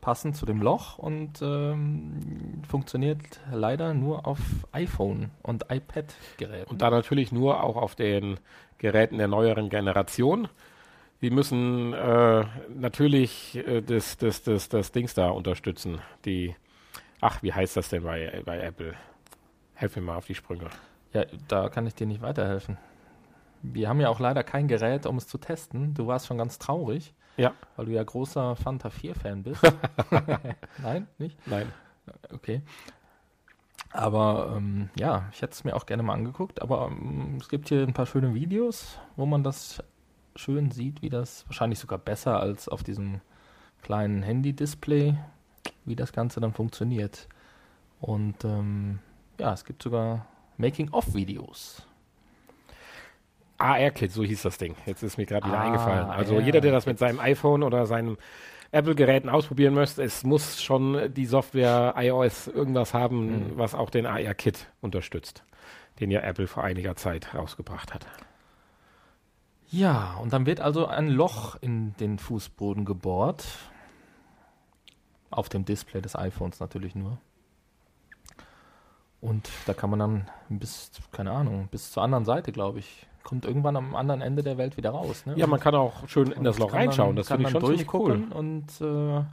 passend 0.00 0.36
zu 0.36 0.46
dem 0.46 0.62
Loch 0.62 0.98
und 0.98 1.42
ähm, 1.42 2.62
funktioniert 2.68 3.40
leider 3.52 3.94
nur 3.94 4.26
auf 4.26 4.40
iPhone 4.72 5.30
und 5.42 5.66
iPad-Geräten. 5.70 6.70
Und 6.70 6.82
da 6.82 6.90
natürlich 6.90 7.30
nur 7.32 7.62
auch 7.62 7.76
auf 7.76 7.94
den 7.94 8.38
Geräten 8.80 9.18
der 9.18 9.28
neueren 9.28 9.68
Generation. 9.68 10.48
Die 11.20 11.30
müssen 11.30 11.92
äh, 11.92 12.44
natürlich 12.74 13.54
äh, 13.56 13.82
das, 13.82 14.16
das, 14.16 14.42
das, 14.42 14.70
das 14.70 14.90
Dings 14.90 15.12
da 15.14 15.28
unterstützen. 15.28 16.00
Die, 16.24 16.56
ach, 17.20 17.42
wie 17.42 17.52
heißt 17.52 17.76
das 17.76 17.90
denn 17.90 18.02
bei, 18.02 18.42
bei 18.44 18.58
Apple? 18.58 18.94
Helf 19.74 19.96
mir 19.96 20.02
mal 20.02 20.16
auf 20.16 20.26
die 20.26 20.34
Sprünge. 20.34 20.70
Ja, 21.12 21.24
da 21.48 21.68
kann 21.68 21.86
ich 21.86 21.94
dir 21.94 22.06
nicht 22.06 22.22
weiterhelfen. 22.22 22.78
Wir 23.62 23.90
haben 23.90 24.00
ja 24.00 24.08
auch 24.08 24.18
leider 24.20 24.42
kein 24.42 24.66
Gerät, 24.66 25.04
um 25.04 25.18
es 25.18 25.28
zu 25.28 25.36
testen. 25.36 25.92
Du 25.92 26.06
warst 26.06 26.26
schon 26.26 26.38
ganz 26.38 26.58
traurig, 26.58 27.12
Ja. 27.36 27.52
weil 27.76 27.84
du 27.86 27.92
ja 27.92 28.02
großer 28.02 28.56
Fanta 28.56 28.88
4-Fan 28.88 29.42
bist. 29.42 29.62
Nein, 30.82 31.06
nicht? 31.18 31.36
Nein. 31.46 31.70
Okay. 32.32 32.62
Aber 33.92 34.54
ähm, 34.56 34.88
ja, 34.98 35.28
ich 35.32 35.42
hätte 35.42 35.52
es 35.52 35.64
mir 35.64 35.74
auch 35.74 35.86
gerne 35.86 36.02
mal 36.02 36.14
angeguckt. 36.14 36.62
Aber 36.62 36.88
ähm, 36.90 37.38
es 37.40 37.48
gibt 37.48 37.68
hier 37.68 37.82
ein 37.82 37.92
paar 37.92 38.06
schöne 38.06 38.34
Videos, 38.34 38.98
wo 39.16 39.26
man 39.26 39.42
das 39.42 39.82
schön 40.36 40.70
sieht, 40.70 41.02
wie 41.02 41.10
das 41.10 41.44
wahrscheinlich 41.48 41.78
sogar 41.78 41.98
besser 41.98 42.38
als 42.38 42.68
auf 42.68 42.82
diesem 42.82 43.20
kleinen 43.82 44.22
Handy-Display, 44.22 45.16
wie 45.84 45.96
das 45.96 46.12
Ganze 46.12 46.40
dann 46.40 46.52
funktioniert. 46.52 47.28
Und 48.00 48.44
ähm, 48.44 49.00
ja, 49.38 49.52
es 49.52 49.64
gibt 49.64 49.82
sogar 49.82 50.26
Making-of-Videos. 50.56 51.82
AR-Kit, 53.58 54.12
so 54.12 54.22
hieß 54.22 54.42
das 54.42 54.56
Ding. 54.56 54.74
Jetzt 54.86 55.02
ist 55.02 55.18
mir 55.18 55.26
gerade 55.26 55.46
wieder 55.46 55.58
Ah, 55.58 55.64
eingefallen. 55.64 56.10
Also 56.10 56.40
jeder, 56.40 56.60
der 56.60 56.72
das 56.72 56.86
mit 56.86 56.98
seinem 56.98 57.18
iPhone 57.20 57.62
oder 57.62 57.84
seinem 57.86 58.16
Apple-Geräten 58.72 59.28
ausprobieren 59.28 59.74
möchte, 59.74 60.02
es 60.02 60.22
muss 60.22 60.62
schon 60.62 61.12
die 61.12 61.26
Software 61.26 61.94
iOS 61.96 62.46
irgendwas 62.46 62.94
haben, 62.94 63.50
Mhm. 63.50 63.58
was 63.58 63.74
auch 63.74 63.90
den 63.90 64.06
AR-Kit 64.06 64.66
unterstützt, 64.80 65.42
den 65.98 66.10
ja 66.10 66.20
Apple 66.20 66.46
vor 66.46 66.62
einiger 66.62 66.94
Zeit 66.94 67.34
rausgebracht 67.34 67.92
hat. 67.92 68.06
Ja, 69.72 70.14
und 70.20 70.32
dann 70.32 70.46
wird 70.46 70.60
also 70.60 70.86
ein 70.86 71.08
Loch 71.08 71.56
in 71.60 71.94
den 71.98 72.18
Fußboden 72.18 72.84
gebohrt. 72.84 73.46
Auf 75.30 75.48
dem 75.48 75.64
Display 75.64 76.00
des 76.00 76.16
iPhones 76.16 76.58
natürlich 76.58 76.94
nur. 76.96 77.18
Und 79.20 79.48
da 79.66 79.74
kann 79.74 79.90
man 79.90 79.98
dann 79.98 80.30
bis, 80.48 80.90
keine 81.12 81.30
Ahnung, 81.32 81.68
bis 81.70 81.92
zur 81.92 82.02
anderen 82.02 82.24
Seite, 82.24 82.52
glaube 82.52 82.78
ich, 82.80 83.06
kommt 83.24 83.44
irgendwann 83.44 83.76
am 83.76 83.94
anderen 83.94 84.22
Ende 84.22 84.42
der 84.42 84.58
Welt 84.58 84.76
wieder 84.76 84.90
raus. 84.90 85.26
Ne? 85.26 85.34
Ja, 85.36 85.46
man 85.46 85.60
kann 85.60 85.74
auch 85.74 86.08
schön 86.08 86.30
in 86.32 86.44
das 86.44 86.58
Loch 86.58 86.72
reinschauen. 86.72 87.10
Dann, 87.10 87.16
Das 87.16 87.28
kann 87.28 87.38
finde 87.38 87.48
ich 87.48 87.52
schon 87.52 87.64
ziemlich 87.64 87.94
cool. 87.94 88.16
durchgucken 88.18 88.32
und 88.32 88.80
äh, 88.80 89.24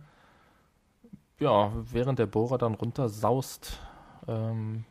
ja, 1.39 1.71
während 1.91 2.19
der 2.19 2.25
Bohrer 2.25 2.57
dann 2.57 2.73
runter 2.73 3.09
saust, 3.09 3.79
ähm, 4.27 4.85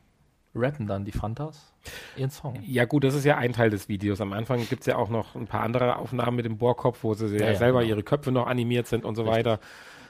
rappen 0.55 0.87
dann 0.87 1.05
die 1.05 1.13
Fantas 1.13 1.73
ihren 2.17 2.31
Song. 2.31 2.59
Ja 2.65 2.85
gut, 2.87 3.05
das 3.05 3.15
ist 3.15 3.25
ja 3.25 3.37
ein 3.37 3.53
Teil 3.53 3.71
des 3.71 3.89
Videos. 3.89 4.21
Am 4.21 4.33
Anfang 4.33 4.67
gibt 4.69 4.81
es 4.83 4.87
ja 4.87 4.97
auch 4.97 5.11
noch 5.11 5.35
ein 5.35 5.47
paar 5.47 5.63
andere 5.63 5.97
Aufnahmen 5.97 6.37
mit 6.37 6.47
dem 6.47 6.57
Bohrkopf, 6.59 7.03
wo 7.05 7.15
sie 7.15 7.37
Ja, 7.37 7.53
ja, 7.53 7.55
selber 7.55 7.81
genau. 7.81 7.91
ihre 7.91 8.03
Köpfe 8.03 8.33
noch 8.33 8.47
animiert 8.47 8.87
sind 8.87 9.05
und 9.05 9.17
so 9.17 9.23
Richtig. 9.23 9.39
weiter. 9.39 9.61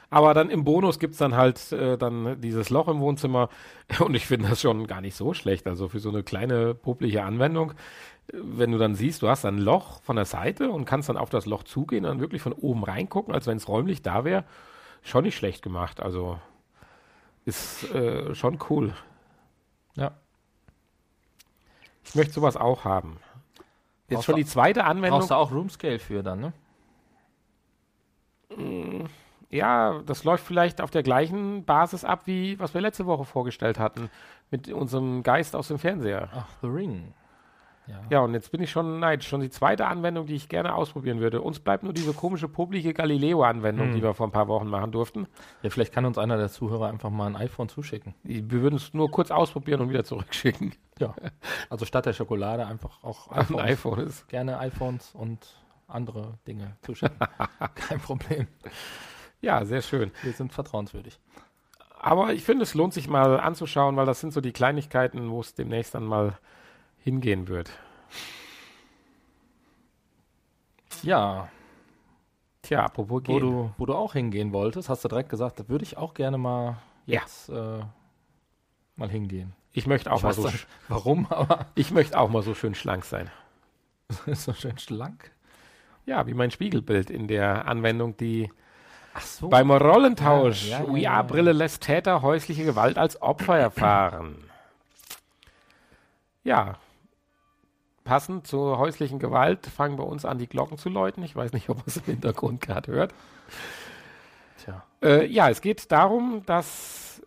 Aber 0.09 0.33
dann 0.33 0.49
im 0.49 0.63
Bonus 0.63 0.99
gibt 0.99 1.13
es 1.13 1.19
dann 1.19 1.35
halt 1.35 1.71
äh, 1.73 1.97
dann 1.97 2.39
dieses 2.39 2.69
Loch 2.69 2.87
im 2.87 3.01
Wohnzimmer 3.01 3.49
und 3.99 4.15
ich 4.15 4.25
finde 4.25 4.47
das 4.49 4.61
schon 4.61 4.87
gar 4.87 5.01
nicht 5.01 5.15
so 5.15 5.33
schlecht. 5.33 5.67
Also 5.67 5.89
für 5.89 5.99
so 5.99 6.09
eine 6.09 6.23
kleine 6.23 6.73
publische 6.73 7.23
Anwendung, 7.23 7.73
wenn 8.33 8.71
du 8.71 8.77
dann 8.77 8.95
siehst, 8.95 9.21
du 9.21 9.29
hast 9.29 9.45
ein 9.45 9.57
Loch 9.57 10.01
von 10.01 10.15
der 10.15 10.25
Seite 10.25 10.71
und 10.71 10.85
kannst 10.85 11.09
dann 11.09 11.17
auf 11.17 11.29
das 11.29 11.45
Loch 11.45 11.63
zugehen 11.63 12.05
und 12.05 12.11
dann 12.11 12.19
wirklich 12.19 12.41
von 12.41 12.53
oben 12.53 12.83
reingucken, 12.83 13.33
als 13.33 13.47
wenn 13.47 13.57
es 13.57 13.67
räumlich 13.67 14.01
da 14.01 14.25
wäre, 14.25 14.43
schon 15.01 15.23
nicht 15.23 15.37
schlecht 15.37 15.61
gemacht. 15.61 16.01
Also 16.01 16.39
ist 17.45 17.89
äh, 17.93 18.35
schon 18.35 18.59
cool. 18.69 18.93
Ja. 19.95 20.11
Ich 22.03 22.15
möchte 22.15 22.33
sowas 22.33 22.57
auch 22.57 22.83
haben. 22.83 23.19
Jetzt 24.09 24.17
Brauchst 24.17 24.25
schon 24.25 24.35
die 24.35 24.45
zweite 24.45 24.83
Anwendung. 24.83 25.19
Brauchst 25.19 25.31
du 25.31 25.35
auch 25.35 25.51
Roomscale 25.51 25.99
für 25.99 26.23
dann, 26.23 26.39
ne? 26.39 26.53
Ja, 29.49 30.01
das 30.05 30.23
läuft 30.23 30.45
vielleicht 30.45 30.81
auf 30.81 30.91
der 30.91 31.03
gleichen 31.03 31.65
Basis 31.65 32.03
ab, 32.03 32.21
wie 32.25 32.59
was 32.59 32.73
wir 32.73 32.81
letzte 32.81 33.05
Woche 33.05 33.25
vorgestellt 33.25 33.79
hatten, 33.79 34.09
mit 34.51 34.71
unserem 34.71 35.23
Geist 35.23 35.55
aus 35.55 35.67
dem 35.69 35.79
Fernseher. 35.79 36.29
Ach, 36.33 36.47
The 36.61 36.67
Ring. 36.67 37.13
Ja. 37.87 38.01
Ja, 38.09 38.19
und 38.19 38.33
jetzt 38.33 38.51
bin 38.51 38.61
ich 38.61 38.69
schon 38.69 38.99
neidisch. 38.99 39.27
Schon 39.27 39.39
die 39.41 39.49
zweite 39.49 39.85
Anwendung, 39.87 40.25
die 40.25 40.35
ich 40.35 40.49
gerne 40.49 40.75
ausprobieren 40.75 41.19
würde. 41.19 41.41
Uns 41.41 41.59
bleibt 41.59 41.83
nur 41.83 41.93
diese 41.93 42.13
komische 42.13 42.47
publike 42.49 42.93
Galileo-Anwendung, 42.93 43.87
Hm. 43.87 43.95
die 43.95 44.03
wir 44.03 44.13
vor 44.13 44.27
ein 44.27 44.31
paar 44.31 44.47
Wochen 44.47 44.67
machen 44.67 44.91
durften. 44.91 45.27
ja, 45.61 45.69
vielleicht 45.69 45.93
kann 45.93 46.05
uns 46.05 46.17
einer 46.17 46.37
der 46.37 46.49
Zuhörer 46.49 46.87
einfach 46.89 47.09
mal 47.09 47.27
ein 47.27 47.35
iPhone 47.35 47.69
zuschicken. 47.69 48.13
Wir 48.23 48.49
würden 48.51 48.75
es 48.75 48.93
nur 48.93 49.09
kurz 49.09 49.31
ausprobieren 49.31 49.81
und 49.81 49.89
wieder 49.89 50.03
zurückschicken. 50.03 50.73
Ja. 50.99 51.13
Also 51.69 51.85
statt 51.85 52.05
der 52.05 52.13
Schokolade 52.13 52.65
einfach 52.65 53.03
auch 53.03 53.29
Ein 53.29 53.41
iPhones. 53.41 53.61
iPhone 53.63 53.99
ist. 53.99 54.27
Gerne 54.27 54.57
iPhones 54.59 55.13
und 55.15 55.45
andere 55.87 56.33
Dinge 56.47 56.75
zuschicken. 56.81 57.17
Kein 57.75 57.99
Problem. 58.01 58.47
Ja, 59.41 59.63
sehr 59.63 59.81
schön. 59.81 60.11
Wir 60.23 60.33
sind 60.33 60.51
vertrauenswürdig. 60.51 61.19
Aber 61.99 62.33
ich 62.33 62.43
finde, 62.43 62.63
es 62.63 62.73
lohnt 62.73 62.93
sich 62.93 63.07
mal 63.07 63.39
anzuschauen, 63.39 63.95
weil 63.95 64.05
das 64.05 64.19
sind 64.19 64.33
so 64.33 64.41
die 64.41 64.51
Kleinigkeiten, 64.51 65.29
wo 65.31 65.39
es 65.41 65.55
demnächst 65.55 65.95
dann 65.95 66.03
mal 66.05 66.37
hingehen 67.07 67.47
wird. 67.47 67.71
Ja, 71.03 71.47
Tja, 72.63 72.83
apropos 72.83 73.09
wo 73.09 73.19
gehen. 73.21 73.39
du, 73.39 73.71
wo 73.77 73.85
du 73.85 73.93
auch 73.93 74.11
hingehen 74.11 74.51
wolltest, 74.51 74.89
hast 74.89 75.05
du 75.05 75.07
direkt 75.07 75.29
gesagt, 75.29 75.57
da 75.57 75.69
würde 75.69 75.85
ich 75.85 75.95
auch 75.95 76.13
gerne 76.13 76.37
mal 76.37 76.79
Ja. 77.05 77.21
jetzt 77.21 77.47
äh, 77.47 77.79
mal 78.97 79.09
hingehen. 79.09 79.53
Ich 79.71 79.87
möchte 79.87 80.11
auch 80.11 80.17
Ich 80.17 80.23
mal 80.23 80.33
so, 80.33 80.43
dann 80.43 80.59
warum, 80.89 81.27
aber 81.29 81.67
ich 81.75 81.91
möchte 81.91 82.19
auch 82.19 82.29
mal 82.29 82.43
so 82.43 82.53
schön 82.53 82.75
schlank 82.75 83.05
sein. 83.05 83.29
so 84.33 84.51
schön 84.51 84.77
schlank. 84.77 85.31
Ja, 86.05 86.27
wie 86.27 86.33
mein 86.33 86.51
Spiegelbild 86.51 87.09
in 87.09 87.29
der 87.29 87.67
Anwendung, 87.69 88.17
die 88.17 88.51
Ach 89.13 89.21
so. 89.21 89.47
beim 89.47 89.71
Rollentausch 89.71 90.67
Ja, 90.67 90.81
ja, 90.83 90.85
ja, 90.91 90.97
ja, 90.97 91.11
VR-Brille 91.19 91.53
lässt 91.53 91.83
Täter 91.83 92.21
häusliche 92.21 92.65
Gewalt 92.65 92.97
als 92.97 93.21
Opfer 93.21 93.57
erfahren. 93.57 94.43
Ja. 96.43 96.75
Passend 98.07 98.47
zur 98.47 98.77
häuslichen 98.77 99.19
Gewalt 99.19 99.65
fangen 99.67 99.97
bei 99.97 100.03
uns 100.03 100.23
an, 100.23 100.37
die 100.37 100.47
Glocken 100.47 100.77
zu 100.77 100.87
läuten. 100.87 101.23
Ich 101.23 101.35
weiß 101.35 101.51
nicht, 101.51 101.69
ob 101.69 101.77
man 101.77 101.85
es 101.87 101.97
im 101.97 102.05
Hintergrund 102.05 102.61
gerade 102.61 102.89
hört. 102.91 103.13
Tja. 104.63 104.83
Äh, 105.03 105.25
ja, 105.27 105.49
es 105.49 105.59
geht 105.59 105.91
darum, 105.91 106.43
dass 106.45 107.21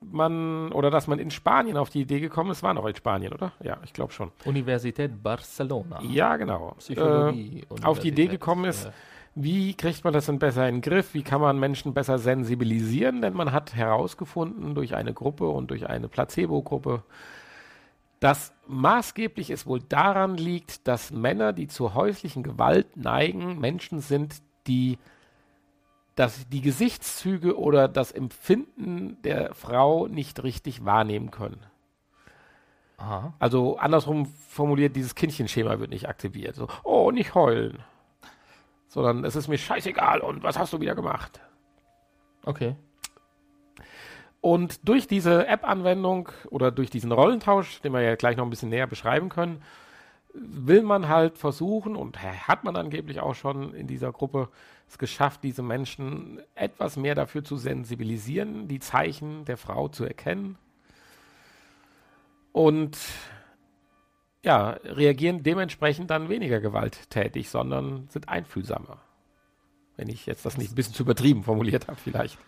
man 0.00 0.70
oder 0.72 0.90
dass 0.90 1.06
man 1.06 1.18
in 1.18 1.30
Spanien 1.30 1.78
auf 1.78 1.88
die 1.88 2.02
Idee 2.02 2.20
gekommen 2.20 2.50
ist, 2.50 2.62
war 2.62 2.74
noch 2.74 2.84
in 2.84 2.94
Spanien, 2.94 3.32
oder? 3.32 3.52
Ja, 3.62 3.78
ich 3.84 3.94
glaube 3.94 4.12
schon. 4.12 4.30
Universität 4.44 5.22
Barcelona. 5.22 6.00
Ja, 6.02 6.36
genau. 6.36 6.72
Äh, 6.72 6.78
Psychologie. 6.78 7.64
auf 7.82 7.98
die 7.98 8.08
Idee 8.08 8.26
gekommen 8.26 8.66
ist, 8.66 8.86
äh, 8.86 8.90
Wie 9.34 9.74
kriegt 9.74 10.04
man 10.04 10.12
das 10.12 10.26
denn 10.26 10.38
besser 10.38 10.68
in 10.68 10.76
den 10.76 10.80
Griff? 10.82 11.14
Wie 11.14 11.22
kann 11.22 11.40
man 11.40 11.58
Menschen 11.58 11.94
besser 11.94 12.18
sensibilisieren? 12.18 13.22
Denn 13.22 13.34
man 13.34 13.52
hat 13.52 13.74
herausgefunden 13.74 14.74
durch 14.74 14.94
eine 14.94 15.14
Gruppe 15.14 15.48
und 15.48 15.70
durch 15.70 15.88
eine 15.88 16.08
Placebo-Gruppe, 16.08 17.02
dass 18.20 18.52
maßgeblich 18.66 19.50
es 19.50 19.66
wohl 19.66 19.80
daran 19.80 20.36
liegt, 20.36 20.88
dass 20.88 21.10
Männer, 21.10 21.52
die 21.52 21.68
zur 21.68 21.94
häuslichen 21.94 22.42
Gewalt 22.42 22.96
neigen, 22.96 23.58
Menschen 23.58 24.00
sind, 24.00 24.42
die 24.66 24.98
dass 26.18 26.48
die 26.48 26.62
Gesichtszüge 26.62 27.56
oder 27.56 27.86
das 27.86 28.10
Empfinden 28.10 29.22
der 29.22 29.54
Frau 29.54 30.08
nicht 30.08 30.42
richtig 30.42 30.84
wahrnehmen 30.84 31.30
können. 31.30 31.64
Aha. 32.96 33.34
Also 33.38 33.76
andersrum 33.76 34.26
formuliert, 34.26 34.96
dieses 34.96 35.14
Kindchenschema 35.14 35.78
wird 35.78 35.90
nicht 35.90 36.08
aktiviert. 36.08 36.56
So, 36.56 36.66
oh, 36.82 37.12
nicht 37.12 37.36
heulen. 37.36 37.84
Sondern 38.88 39.24
es 39.24 39.36
ist 39.36 39.46
mir 39.46 39.58
scheißegal 39.58 40.20
und 40.20 40.42
was 40.42 40.58
hast 40.58 40.72
du 40.72 40.80
wieder 40.80 40.96
gemacht? 40.96 41.40
Okay. 42.44 42.74
Und 44.48 44.88
durch 44.88 45.06
diese 45.06 45.46
App-Anwendung 45.46 46.30
oder 46.48 46.70
durch 46.70 46.88
diesen 46.88 47.12
Rollentausch, 47.12 47.82
den 47.82 47.92
wir 47.92 48.00
ja 48.00 48.14
gleich 48.14 48.38
noch 48.38 48.44
ein 48.44 48.50
bisschen 48.50 48.70
näher 48.70 48.86
beschreiben 48.86 49.28
können, 49.28 49.60
will 50.32 50.82
man 50.84 51.06
halt 51.06 51.36
versuchen 51.36 51.94
und 51.94 52.22
hat 52.22 52.64
man 52.64 52.74
angeblich 52.74 53.20
auch 53.20 53.34
schon 53.34 53.74
in 53.74 53.86
dieser 53.86 54.10
Gruppe 54.10 54.48
es 54.88 54.96
geschafft, 54.96 55.44
diese 55.44 55.60
Menschen 55.60 56.40
etwas 56.54 56.96
mehr 56.96 57.14
dafür 57.14 57.44
zu 57.44 57.58
sensibilisieren, 57.58 58.68
die 58.68 58.78
Zeichen 58.78 59.44
der 59.44 59.58
Frau 59.58 59.88
zu 59.88 60.06
erkennen 60.06 60.56
und 62.52 62.96
ja, 64.42 64.78
reagieren 64.82 65.42
dementsprechend 65.42 66.08
dann 66.08 66.30
weniger 66.30 66.60
gewalttätig, 66.60 67.50
sondern 67.50 68.08
sind 68.08 68.30
einfühlsamer. 68.30 68.96
Wenn 69.98 70.08
ich 70.08 70.24
jetzt 70.24 70.46
das 70.46 70.56
nicht 70.56 70.72
ein 70.72 70.74
bisschen 70.74 70.94
zu 70.94 71.02
übertrieben 71.02 71.42
formuliert 71.42 71.86
habe, 71.86 71.98
vielleicht. 72.02 72.38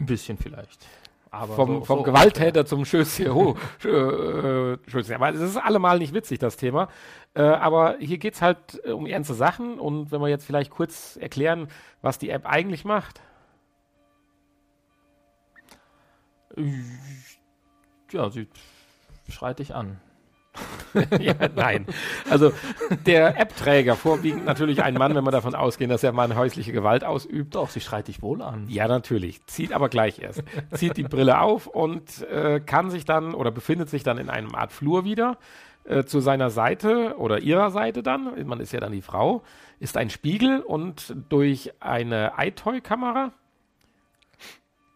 Ein 0.00 0.06
bisschen 0.06 0.38
vielleicht. 0.38 0.86
Aber 1.30 1.54
vom, 1.56 1.68
so, 1.80 1.84
vom 1.84 1.98
so 1.98 2.04
Gewalttäter 2.04 2.64
zum 2.64 2.84
Schößchen. 2.84 3.30
Oh, 3.30 3.56
Schö- 3.82 4.78
äh. 5.10 5.14
Aber 5.14 5.30
es 5.34 5.40
ist 5.40 5.56
allemal 5.56 5.98
nicht 5.98 6.14
witzig, 6.14 6.38
das 6.38 6.56
Thema. 6.56 6.88
Äh, 7.34 7.42
aber 7.42 7.96
hier 7.98 8.18
geht 8.18 8.34
es 8.34 8.42
halt 8.42 8.80
äh, 8.84 8.92
um 8.92 9.06
ernste 9.06 9.34
Sachen. 9.34 9.80
Und 9.80 10.12
wenn 10.12 10.20
wir 10.20 10.28
jetzt 10.28 10.44
vielleicht 10.46 10.70
kurz 10.70 11.16
erklären, 11.16 11.68
was 12.02 12.18
die 12.18 12.30
App 12.30 12.46
eigentlich 12.46 12.84
macht. 12.84 13.20
Ja, 18.12 18.30
sie 18.30 18.48
schreit 19.28 19.58
dich 19.58 19.74
an. 19.74 20.00
ja, 21.20 21.34
nein. 21.54 21.86
Also 22.30 22.52
der 23.06 23.40
App-Träger, 23.40 23.96
vorwiegend 23.96 24.44
natürlich 24.44 24.82
ein 24.82 24.94
Mann, 24.94 25.14
wenn 25.14 25.24
wir 25.24 25.30
davon 25.30 25.54
ausgehen, 25.54 25.90
dass 25.90 26.02
der 26.02 26.12
Mann 26.12 26.36
häusliche 26.36 26.72
Gewalt 26.72 27.04
ausübt. 27.04 27.54
Doch, 27.54 27.70
sie 27.70 27.80
schreit 27.80 28.08
dich 28.08 28.22
wohl 28.22 28.42
an. 28.42 28.66
Ja, 28.68 28.86
natürlich. 28.86 29.44
Zieht 29.46 29.72
aber 29.72 29.88
gleich 29.88 30.20
erst. 30.20 30.42
Zieht 30.72 30.96
die 30.96 31.02
Brille 31.02 31.40
auf 31.40 31.66
und 31.66 32.22
äh, 32.28 32.60
kann 32.60 32.90
sich 32.90 33.04
dann 33.04 33.34
oder 33.34 33.50
befindet 33.50 33.90
sich 33.90 34.02
dann 34.02 34.18
in 34.18 34.30
einem 34.30 34.54
Art 34.54 34.72
Flur 34.72 35.04
wieder. 35.04 35.38
Äh, 35.84 36.04
zu 36.04 36.20
seiner 36.20 36.48
Seite 36.48 37.16
oder 37.18 37.40
ihrer 37.40 37.70
Seite 37.70 38.02
dann, 38.02 38.46
man 38.46 38.60
ist 38.60 38.72
ja 38.72 38.80
dann 38.80 38.92
die 38.92 39.02
Frau, 39.02 39.42
ist 39.80 39.98
ein 39.98 40.08
Spiegel 40.08 40.60
und 40.60 41.14
durch 41.28 41.72
eine 41.80 42.32
iToy-Kamera, 42.38 43.32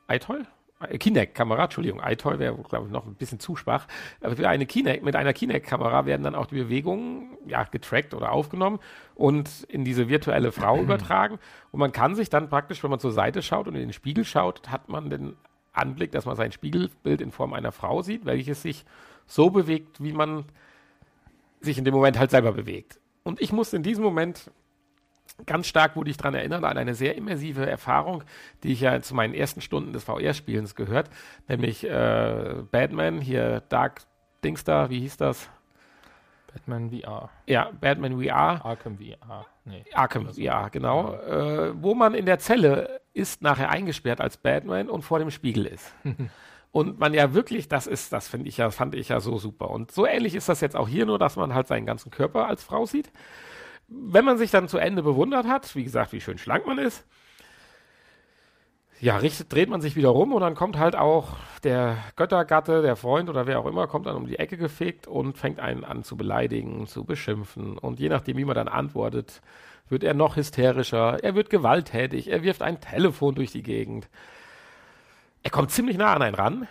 iToy? 0.08 0.38
Kinect-Kamera, 0.80 1.64
Entschuldigung, 1.64 2.00
iToy 2.04 2.38
wäre, 2.38 2.54
glaube 2.54 2.86
ich, 2.86 2.92
noch 2.92 3.04
ein 3.04 3.14
bisschen 3.14 3.40
zu 3.40 3.56
schwach. 3.56 3.88
Aber 4.20 4.36
für 4.36 4.48
eine 4.48 4.64
Kinect, 4.64 5.04
mit 5.04 5.16
einer 5.16 5.32
Kinect-Kamera 5.32 6.06
werden 6.06 6.22
dann 6.22 6.36
auch 6.36 6.46
die 6.46 6.54
Bewegungen 6.54 7.36
ja, 7.46 7.64
getrackt 7.64 8.14
oder 8.14 8.30
aufgenommen 8.30 8.78
und 9.16 9.64
in 9.64 9.84
diese 9.84 10.08
virtuelle 10.08 10.52
Frau 10.52 10.78
übertragen. 10.82 11.38
Und 11.72 11.80
man 11.80 11.90
kann 11.90 12.14
sich 12.14 12.30
dann 12.30 12.48
praktisch, 12.48 12.82
wenn 12.84 12.90
man 12.90 13.00
zur 13.00 13.12
Seite 13.12 13.42
schaut 13.42 13.66
und 13.66 13.74
in 13.74 13.80
den 13.80 13.92
Spiegel 13.92 14.24
schaut, 14.24 14.70
hat 14.70 14.88
man 14.88 15.10
den 15.10 15.36
Anblick, 15.72 16.12
dass 16.12 16.26
man 16.26 16.36
sein 16.36 16.52
Spiegelbild 16.52 17.20
in 17.20 17.32
Form 17.32 17.54
einer 17.54 17.72
Frau 17.72 18.02
sieht, 18.02 18.24
welches 18.24 18.62
sich 18.62 18.84
so 19.26 19.50
bewegt, 19.50 20.02
wie 20.02 20.12
man 20.12 20.44
sich 21.60 21.76
in 21.76 21.84
dem 21.84 21.94
Moment 21.94 22.18
halt 22.18 22.30
selber 22.30 22.52
bewegt. 22.52 23.00
Und 23.24 23.40
ich 23.40 23.52
musste 23.52 23.76
in 23.76 23.82
diesem 23.82 24.04
Moment 24.04 24.50
ganz 25.46 25.66
stark 25.66 25.96
wurde 25.96 26.10
ich 26.10 26.16
daran 26.16 26.34
erinnert 26.34 26.64
an 26.64 26.78
eine 26.78 26.94
sehr 26.94 27.16
immersive 27.16 27.68
Erfahrung, 27.68 28.24
die 28.62 28.72
ich 28.72 28.80
ja 28.80 29.00
zu 29.00 29.14
meinen 29.14 29.34
ersten 29.34 29.60
Stunden 29.60 29.92
des 29.92 30.04
VR-Spielens 30.04 30.74
gehört, 30.74 31.10
nämlich 31.48 31.84
äh, 31.84 32.54
Batman, 32.70 33.20
hier 33.20 33.60
Dark 33.68 34.02
Dingster, 34.44 34.90
wie 34.90 35.00
hieß 35.00 35.16
das? 35.16 35.48
Batman 36.52 36.90
VR. 36.90 37.30
Ja, 37.46 37.70
Batman 37.80 38.22
VR, 38.22 38.64
Arkham 38.64 38.98
VR. 38.98 39.46
Nee. 39.64 39.84
Arkham 39.92 40.30
so. 40.30 40.40
VR, 40.40 40.70
genau, 40.70 41.14
Äh, 41.14 41.72
wo 41.82 41.94
man 41.94 42.14
in 42.14 42.26
der 42.26 42.38
Zelle 42.38 43.00
ist 43.12 43.42
nachher 43.42 43.70
eingesperrt 43.70 44.20
als 44.20 44.36
Batman 44.36 44.88
und 44.88 45.02
vor 45.02 45.18
dem 45.18 45.30
Spiegel 45.30 45.66
ist. 45.66 45.92
Und 46.70 46.98
man 47.00 47.14
ja 47.14 47.32
wirklich, 47.32 47.68
das 47.68 47.86
ist, 47.86 48.12
das 48.12 48.28
finde 48.28 48.48
ich 48.48 48.58
ja, 48.58 48.70
fand 48.70 48.94
ich 48.94 49.08
ja 49.08 49.20
so 49.20 49.38
super. 49.38 49.70
Und 49.70 49.90
so 49.90 50.06
ähnlich 50.06 50.34
ist 50.34 50.50
das 50.50 50.60
jetzt 50.60 50.76
auch 50.76 50.86
hier, 50.86 51.06
nur 51.06 51.18
dass 51.18 51.36
man 51.36 51.54
halt 51.54 51.66
seinen 51.66 51.86
ganzen 51.86 52.10
Körper 52.10 52.46
als 52.46 52.62
Frau 52.62 52.84
sieht. 52.84 53.10
Wenn 53.88 54.24
man 54.24 54.38
sich 54.38 54.50
dann 54.50 54.68
zu 54.68 54.78
Ende 54.78 55.02
bewundert 55.02 55.46
hat, 55.46 55.74
wie 55.74 55.84
gesagt, 55.84 56.12
wie 56.12 56.20
schön 56.20 56.38
schlank 56.38 56.66
man 56.66 56.78
ist, 56.78 57.04
ja, 59.00 59.16
richtet, 59.16 59.52
dreht 59.52 59.68
man 59.68 59.80
sich 59.80 59.94
wieder 59.94 60.08
rum 60.08 60.32
und 60.32 60.40
dann 60.40 60.56
kommt 60.56 60.76
halt 60.76 60.96
auch 60.96 61.36
der 61.62 61.98
Göttergatte, 62.16 62.82
der 62.82 62.96
Freund 62.96 63.30
oder 63.30 63.46
wer 63.46 63.60
auch 63.60 63.66
immer, 63.66 63.86
kommt 63.86 64.06
dann 64.06 64.16
um 64.16 64.26
die 64.26 64.38
Ecke 64.38 64.56
gefegt 64.56 65.06
und 65.06 65.38
fängt 65.38 65.60
einen 65.60 65.84
an 65.84 66.02
zu 66.02 66.16
beleidigen, 66.16 66.86
zu 66.86 67.04
beschimpfen. 67.04 67.78
Und 67.78 68.00
je 68.00 68.08
nachdem, 68.08 68.36
wie 68.36 68.44
man 68.44 68.56
dann 68.56 68.66
antwortet, 68.66 69.40
wird 69.88 70.02
er 70.02 70.14
noch 70.14 70.36
hysterischer, 70.36 71.22
er 71.22 71.34
wird 71.36 71.48
gewalttätig, 71.48 72.28
er 72.28 72.42
wirft 72.42 72.60
ein 72.60 72.80
Telefon 72.80 73.36
durch 73.36 73.52
die 73.52 73.62
Gegend. 73.62 74.08
Er 75.44 75.50
kommt 75.50 75.70
ziemlich 75.70 75.96
nah 75.96 76.14
an 76.14 76.22
einen 76.22 76.34
ran, 76.34 76.68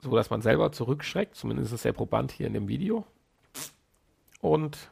so 0.00 0.14
dass 0.14 0.30
man 0.30 0.42
selber 0.42 0.72
zurückschreckt, 0.72 1.36
zumindest 1.36 1.72
ist 1.72 1.84
der 1.84 1.92
Proband 1.92 2.32
hier 2.32 2.48
in 2.48 2.54
dem 2.54 2.66
Video. 2.66 3.04
Und 4.40 4.90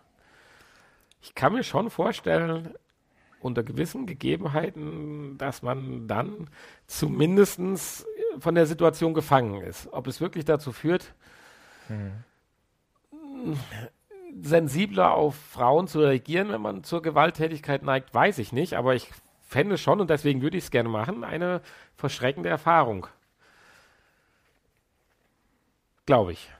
ich 1.26 1.34
kann 1.34 1.52
mir 1.52 1.64
schon 1.64 1.90
vorstellen, 1.90 2.74
unter 3.40 3.64
gewissen 3.64 4.06
Gegebenheiten, 4.06 5.36
dass 5.38 5.62
man 5.62 6.06
dann 6.06 6.48
zumindest 6.86 8.06
von 8.38 8.54
der 8.54 8.66
Situation 8.66 9.12
gefangen 9.12 9.60
ist. 9.62 9.88
Ob 9.92 10.06
es 10.06 10.20
wirklich 10.20 10.44
dazu 10.44 10.70
führt, 10.70 11.14
sensibler 14.40 15.14
auf 15.14 15.34
Frauen 15.34 15.88
zu 15.88 16.00
reagieren, 16.00 16.50
wenn 16.50 16.60
man 16.60 16.84
zur 16.84 17.02
Gewalttätigkeit 17.02 17.82
neigt, 17.82 18.14
weiß 18.14 18.38
ich 18.38 18.52
nicht, 18.52 18.74
aber 18.74 18.94
ich 18.94 19.10
fände 19.42 19.78
schon, 19.78 20.00
und 20.00 20.10
deswegen 20.10 20.42
würde 20.42 20.56
ich 20.56 20.64
es 20.64 20.70
gerne 20.70 20.88
machen, 20.88 21.24
eine 21.24 21.60
verschreckende 21.96 22.48
Erfahrung. 22.48 23.08
Glaube 26.06 26.32
ich. 26.32 26.50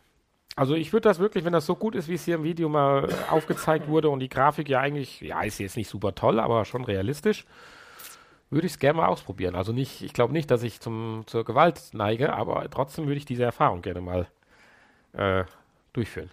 Also 0.57 0.75
ich 0.75 0.91
würde 0.95 1.07
das 1.07 1.19
wirklich, 1.19 1.45
wenn 1.45 1.53
das 1.53 1.67
so 1.67 1.77
gut 1.77 1.95
ist, 1.95 2.09
wie 2.09 2.15
es 2.15 2.25
hier 2.25 2.37
im 2.37 2.43
Video 2.43 2.71
mal 2.71 3.11
äh, 3.11 3.31
aufgezeigt 3.31 3.89
wurde 3.89 4.09
und 4.09 4.21
die 4.21 4.31
Grafik 4.31 4.71
ja 4.71 4.81
eigentlich, 4.81 5.21
ja, 5.21 5.43
ist 5.43 5.59
jetzt 5.59 5.77
nicht 5.77 5.89
super 5.89 6.15
toll, 6.15 6.41
aber 6.41 6.65
schon 6.65 6.83
realistisch, 6.83 7.45
würde 8.49 8.67
ich 8.67 8.73
es 8.73 8.79
gerne 8.79 8.97
mal 8.97 9.07
ausprobieren. 9.07 9.55
Also 9.55 9.73
nicht, 9.73 10.01
ich 10.01 10.15
glaube 10.15 10.33
nicht, 10.33 10.51
dass 10.51 10.63
ich 10.63 10.81
zum, 10.81 11.25
zur 11.27 11.45
Gewalt 11.45 11.91
neige, 11.93 12.33
aber 12.33 12.71
trotzdem 12.71 13.07
würde 13.07 13.19
ich 13.19 13.27
diese 13.27 13.45
Erfahrung 13.45 13.83
gerne 13.83 14.01
mal 14.01 14.29
äh, 15.13 15.45
durchführen. 15.93 16.31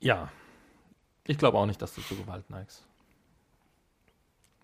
Ja. 0.00 0.32
Ich 1.26 1.38
glaube 1.38 1.58
auch 1.58 1.66
nicht, 1.66 1.80
dass 1.80 1.94
du 1.94 2.00
zu 2.00 2.16
Gewalt 2.16 2.50
neigst. 2.50 2.84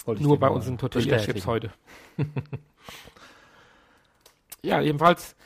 Nur 0.07 0.39
bei 0.39 0.49
unseren. 0.49 0.79
Tortilla-Chips 0.79 1.47
heute. 1.47 1.71
ja, 4.65 4.81
jedenfalls, 4.81 5.37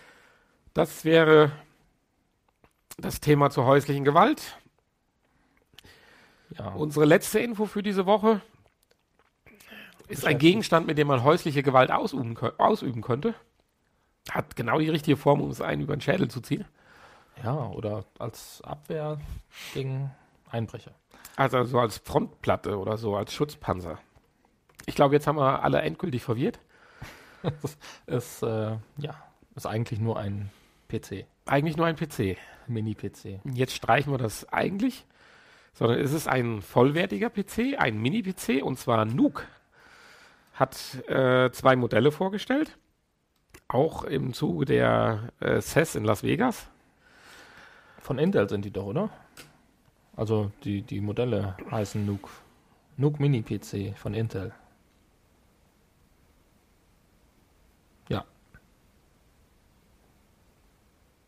das 0.75 1.05
wäre 1.05 1.51
das 2.97 3.21
Thema 3.21 3.51
zur 3.51 3.65
häuslichen 3.65 4.05
Gewalt. 4.05 4.57
Ja. 6.57 6.69
Unsere 6.71 7.05
letzte 7.05 7.41
Info 7.41 7.67
für 7.67 7.83
diese 7.83 8.07
Woche 8.07 8.41
ist 10.09 10.25
ein 10.25 10.39
Gegenstand, 10.39 10.87
mit 10.87 10.97
dem 10.97 11.09
man 11.09 11.23
häusliche 11.23 11.63
Gewalt 11.63 11.91
ausüben, 11.91 12.37
ausüben 12.59 13.03
könnte. 13.03 13.35
Hat 14.31 14.57
genau 14.57 14.79
die 14.79 14.89
richtige 14.89 15.17
Form, 15.17 15.41
um 15.41 15.51
es 15.51 15.61
einen 15.61 15.83
über 15.83 15.97
den 15.97 16.01
Schädel 16.01 16.29
zu 16.29 16.41
ziehen. 16.41 16.65
ja, 17.43 17.67
oder 17.69 18.05
als 18.19 18.63
Abwehr 18.63 19.21
gegen 19.75 20.11
Einbrecher. 20.51 20.93
Also 21.37 21.65
so 21.65 21.79
als 21.79 21.99
Frontplatte 21.99 22.79
oder 22.79 22.97
so, 22.97 23.17
als 23.17 23.33
Schutzpanzer. 23.33 23.99
Ich 24.87 24.95
glaube, 24.95 25.15
jetzt 25.15 25.27
haben 25.27 25.37
wir 25.37 25.63
alle 25.63 25.83
endgültig 25.83 26.23
verwirrt. 26.23 26.59
Ist, 28.07 28.43
äh, 28.43 28.77
ja, 28.97 29.15
ist 29.55 29.67
eigentlich 29.67 30.01
nur 30.01 30.19
ein 30.19 30.51
PC. 30.89 31.25
Eigentlich 31.47 31.77
nur 31.77 31.87
ein 31.87 31.97
PC. 31.97 32.37
Mini-PC. 32.69 33.41
Jetzt 33.45 33.75
streichen 33.75 34.13
wir 34.13 34.19
das 34.19 34.51
eigentlich, 34.53 35.07
sondern 35.75 36.01
es 36.01 36.13
ist 36.13 36.29
ein 36.29 36.63
vollwertiger 36.63 37.31
PC, 37.31 37.79
ein 37.79 38.01
Mini-PC, 38.01 38.63
und 38.63 38.79
zwar 38.79 39.05
Nuke. 39.05 39.45
Hat 40.55 40.77
äh, 41.09 41.51
zwei 41.53 41.77
Modelle 41.77 42.11
vorgestellt, 42.11 42.77
auch 43.69 44.05
im 44.05 44.33
Zuge 44.33 44.65
der 44.65 45.33
äh, 45.41 45.61
CES 45.61 45.95
in 45.95 46.05
Las 46.05 46.23
Vegas. 46.23 46.69
Von 48.01 48.19
Intel 48.19 48.49
sind 48.49 48.65
die 48.65 48.71
doch, 48.71 48.87
oder? 48.87 49.11
Also 50.17 50.51
die, 50.65 50.83
die 50.83 51.01
Modelle 51.01 51.57
heißen 51.71 52.05
Nuke. 52.05 52.31
Nuke 52.97 53.23
Mini-PC 53.23 53.97
von 53.97 54.15
Intel. 54.15 54.53
Ja. 58.09 58.25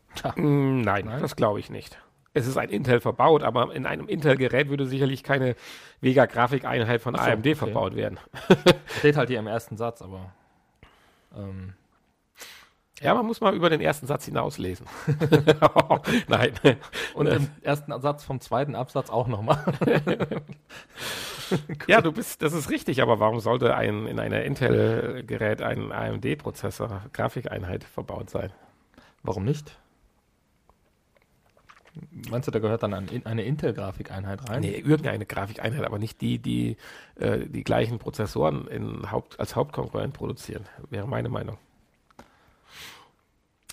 nein, 0.35 1.05
Nein? 1.05 1.21
das 1.21 1.35
glaube 1.35 1.59
ich 1.59 1.69
nicht. 1.69 1.97
es 2.33 2.47
ist 2.47 2.57
ein 2.57 2.69
Intel 2.69 2.99
verbaut, 2.99 3.43
aber 3.43 3.73
in 3.73 3.85
einem 3.85 4.07
Intel-Gerät 4.07 4.69
würde 4.69 4.85
sicherlich 4.85 5.23
keine 5.23 5.55
Vega-Grafikeinheit 6.01 7.01
von 7.01 7.15
so, 7.15 7.21
AMD 7.21 7.39
okay. 7.39 7.55
verbaut 7.55 7.95
werden. 7.95 8.19
Steht 8.99 9.17
halt 9.17 9.29
hier 9.29 9.39
im 9.39 9.47
ersten 9.47 9.77
Satz, 9.77 10.01
aber. 10.01 10.31
Ähm, 11.35 11.73
Ja, 13.01 13.15
man 13.15 13.25
muss 13.25 13.41
mal 13.41 13.55
über 13.55 13.69
den 13.69 13.81
ersten 13.81 14.05
Satz 14.05 14.25
hinauslesen. 14.25 14.85
Nein. 16.27 16.53
und 17.15 17.27
im 17.27 17.49
ersten 17.61 17.99
Satz 17.99 18.23
vom 18.23 18.39
zweiten 18.39 18.75
Absatz 18.75 19.09
auch 19.09 19.27
nochmal. 19.27 19.63
Ja, 21.87 22.01
du 22.01 22.11
bist, 22.11 22.41
das 22.41 22.53
ist 22.53 22.69
richtig, 22.69 23.01
aber 23.01 23.19
warum 23.19 23.39
sollte 23.39 23.75
ein 23.75 24.07
in 24.07 24.19
einer 24.19 24.43
Intel-Gerät 24.43 25.61
ein 25.61 25.91
AMD-Prozessor, 25.91 27.01
Grafikeinheit 27.11 27.83
verbaut 27.83 28.29
sein? 28.29 28.51
Warum 29.23 29.43
nicht? 29.43 29.77
Meinst 32.29 32.47
du, 32.47 32.51
da 32.51 32.59
gehört 32.59 32.83
dann 32.83 32.93
ein, 32.93 33.09
eine 33.25 33.43
Intel-Grafikeinheit 33.43 34.49
rein? 34.49 34.61
Nee, 34.61 34.75
irgendeine 34.77 35.25
Grafikeinheit, 35.25 35.83
aber 35.83 35.99
nicht 35.99 36.21
die, 36.21 36.39
die 36.39 36.77
äh, 37.15 37.39
die 37.45 37.63
gleichen 37.63 37.99
Prozessoren 37.99 38.67
in 38.67 39.11
Haupt, 39.11 39.39
als 39.39 39.55
Hauptkonkurrent 39.55 40.13
produzieren, 40.13 40.63
wäre 40.89 41.07
meine 41.07 41.27
Meinung. 41.29 41.57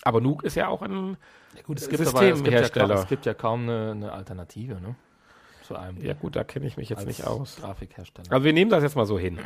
Aber 0.03 0.21
Nuke 0.21 0.45
ist 0.45 0.55
ja 0.55 0.67
auch 0.67 0.81
ein, 0.81 1.17
Ja, 1.55 1.61
gut, 1.63 1.77
es 1.79 1.89
gibt, 1.89 2.01
aber, 2.01 2.07
es, 2.07 2.13
gibt 2.19 2.23
ja, 2.23 2.35
Systemhersteller. 2.35 2.87
kaum- 2.95 3.03
es 3.03 3.07
gibt 3.09 3.25
ja 3.25 3.33
kaum 3.33 3.63
eine, 3.63 3.91
eine 3.91 4.11
Alternative, 4.13 4.75
ne? 4.81 4.95
Zu 5.63 5.75
AMD. 5.75 6.01
ja 6.03 6.13
gut, 6.13 6.35
da 6.35 6.43
kenne 6.43 6.65
ich 6.65 6.77
mich 6.77 6.89
jetzt 6.89 7.05
nicht 7.05 7.25
aus. 7.27 7.57
Grafikhersteller. 7.61 8.31
Also 8.31 8.43
wir 8.43 8.53
nehmen 8.53 8.71
das 8.71 8.81
jetzt 8.81 8.95
mal 8.95 9.05
so 9.05 9.19
hin. 9.19 9.37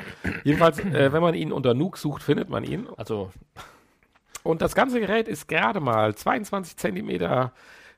Jedenfalls, 0.45 0.79
äh, 0.79 1.11
wenn 1.11 1.21
man 1.21 1.33
ihn 1.35 1.51
unter 1.51 1.73
Nuke 1.73 1.99
sucht, 1.99 2.23
findet 2.23 2.49
man 2.49 2.63
ihn. 2.63 2.87
Also, 2.95 3.31
Und 4.43 4.61
das 4.61 4.73
ganze 4.73 4.99
Gerät 5.01 5.27
ist 5.27 5.47
gerade 5.49 5.79
mal 5.81 6.15
22 6.15 6.77
Zentimeter 6.77 7.51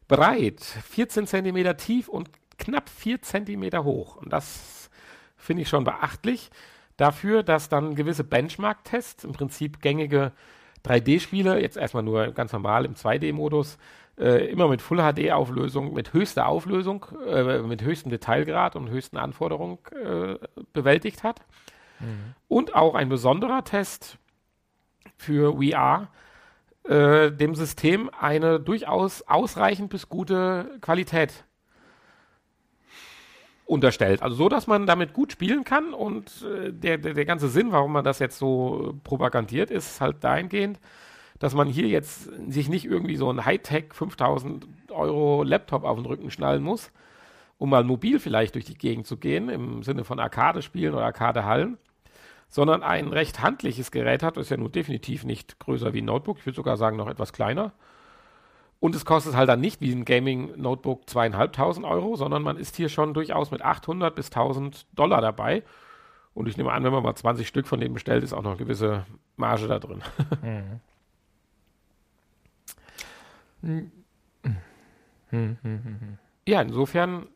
breit, 0.08 0.62
14 0.62 1.28
Zentimeter 1.28 1.78
tief 1.78 2.08
und 2.08 2.30
knapp 2.58 2.90
4 2.90 3.22
Zentimeter 3.22 3.84
hoch. 3.84 4.18
Und 4.18 4.32
das 4.32 4.90
finde 5.36 5.64
ich 5.64 5.70
schon 5.70 5.84
beachtlich. 5.84 6.50
Dafür, 6.98 7.44
dass 7.44 7.70
dann 7.70 7.96
gewisse 7.96 8.24
Benchmark-Tests, 8.24 9.24
im 9.24 9.34
Prinzip 9.34 9.82
gängige 9.82 10.32
3D-Spiele, 10.86 11.62
jetzt 11.62 11.78
erstmal 11.78 12.04
nur 12.04 12.28
ganz 12.32 12.54
normal 12.54 12.86
im 12.86 12.96
2D-Modus, 12.96 13.78
äh, 14.18 14.46
immer 14.50 14.70
mit 14.70 14.82
Full-HD-Auflösung, 14.82 15.94
mit 15.94 16.14
höchster 16.14 16.48
Auflösung, 16.48 17.06
äh, 17.28 17.60
mit 17.60 17.82
höchstem 17.82 18.12
Detailgrad 18.12 18.76
und 18.78 18.90
höchsten 18.90 19.18
Anforderungen 19.18 19.80
äh, 19.92 20.38
bewältigt 20.72 21.24
hat. 21.24 21.42
Und 22.48 22.76
auch 22.76 22.96
ein 22.96 23.10
besonderer 23.10 23.64
Test 23.64 24.18
für 25.18 25.54
VR, 25.54 26.10
äh, 26.88 27.32
dem 27.32 27.56
System 27.56 28.10
eine 28.20 28.60
durchaus 28.60 29.24
ausreichend 29.24 29.90
bis 29.90 30.10
gute 30.10 30.78
Qualität 30.82 31.46
unterstellt. 33.66 34.22
Also 34.22 34.36
so, 34.36 34.50
dass 34.50 34.68
man 34.68 34.86
damit 34.86 35.14
gut 35.14 35.32
spielen 35.32 35.64
kann 35.64 35.94
und 35.94 36.44
äh, 36.44 36.72
der, 36.72 36.98
der, 36.98 37.14
der 37.14 37.26
ganze 37.26 37.50
Sinn, 37.50 37.72
warum 37.72 37.92
man 37.92 38.04
das 38.04 38.20
jetzt 38.20 38.38
so 38.38 38.96
propagandiert, 39.04 39.72
ist 39.72 40.02
halt 40.02 40.24
dahingehend, 40.24 40.80
dass 41.40 41.54
man 41.56 41.68
hier 41.68 41.88
jetzt 41.88 42.30
sich 42.48 42.70
nicht 42.70 42.86
irgendwie 42.86 43.16
so 43.16 43.30
ein 43.30 43.46
Hightech 43.46 43.94
5000 43.94 44.68
Euro 44.92 45.44
Laptop 45.44 45.84
auf 45.84 45.98
den 45.98 46.06
Rücken 46.06 46.30
schnallen 46.32 46.64
muss, 46.64 46.92
um 47.58 47.70
mal 47.70 47.84
mobil 47.84 48.20
vielleicht 48.20 48.56
durch 48.56 48.66
die 48.66 48.78
Gegend 48.78 49.08
zu 49.08 49.18
gehen, 49.18 49.50
im 49.50 49.84
Sinne 49.84 50.04
von 50.04 50.20
Arcade-Spielen 50.20 50.94
oder 50.94 51.06
Arcade-Hallen, 51.06 51.78
sondern 52.50 52.84
ein 52.84 53.10
recht 53.10 53.42
handliches 53.42 53.92
Gerät 53.92 54.24
hat, 54.24 54.38
ist 54.38 54.50
ja 54.52 54.58
nun 54.58 54.72
definitiv 54.72 55.24
nicht 55.24 55.60
größer 55.60 55.94
wie 55.94 56.02
ein 56.02 56.06
Notebook, 56.06 56.40
ich 56.40 56.46
würde 56.46 56.56
sogar 56.56 56.78
sagen 56.78 56.98
noch 56.98 57.08
etwas 57.08 57.34
kleiner. 57.34 57.74
Und 58.80 58.96
es 58.96 59.06
kostet 59.06 59.36
halt 59.36 59.50
dann 59.50 59.62
nicht 59.62 59.82
wie 59.82 59.92
ein 59.92 60.06
Gaming-Notebook 60.06 61.10
zweieinhalbtausend 61.10 61.86
Euro, 61.86 62.16
sondern 62.16 62.44
man 62.44 62.58
ist 62.58 62.76
hier 62.76 62.90
schon 62.90 63.14
durchaus 63.14 63.50
mit 63.52 63.62
800 63.62 64.14
bis 64.14 64.28
1000 64.28 64.86
Dollar 64.94 65.22
dabei. 65.22 65.64
Und 66.34 66.48
ich 66.48 66.58
nehme 66.58 66.72
an, 66.72 66.84
wenn 66.84 66.92
man 66.92 67.02
mal 67.02 67.16
20 67.16 67.48
Stück 67.48 67.66
von 67.66 67.80
dem 67.80 67.94
bestellt, 67.94 68.24
ist 68.24 68.34
auch 68.34 68.44
noch 68.44 68.52
eine 68.52 68.60
gewisse 68.60 69.06
Marge 69.38 69.68
da 69.68 69.80
drin. 69.80 70.04
Ja, 76.48 76.62
insofern, 76.62 77.28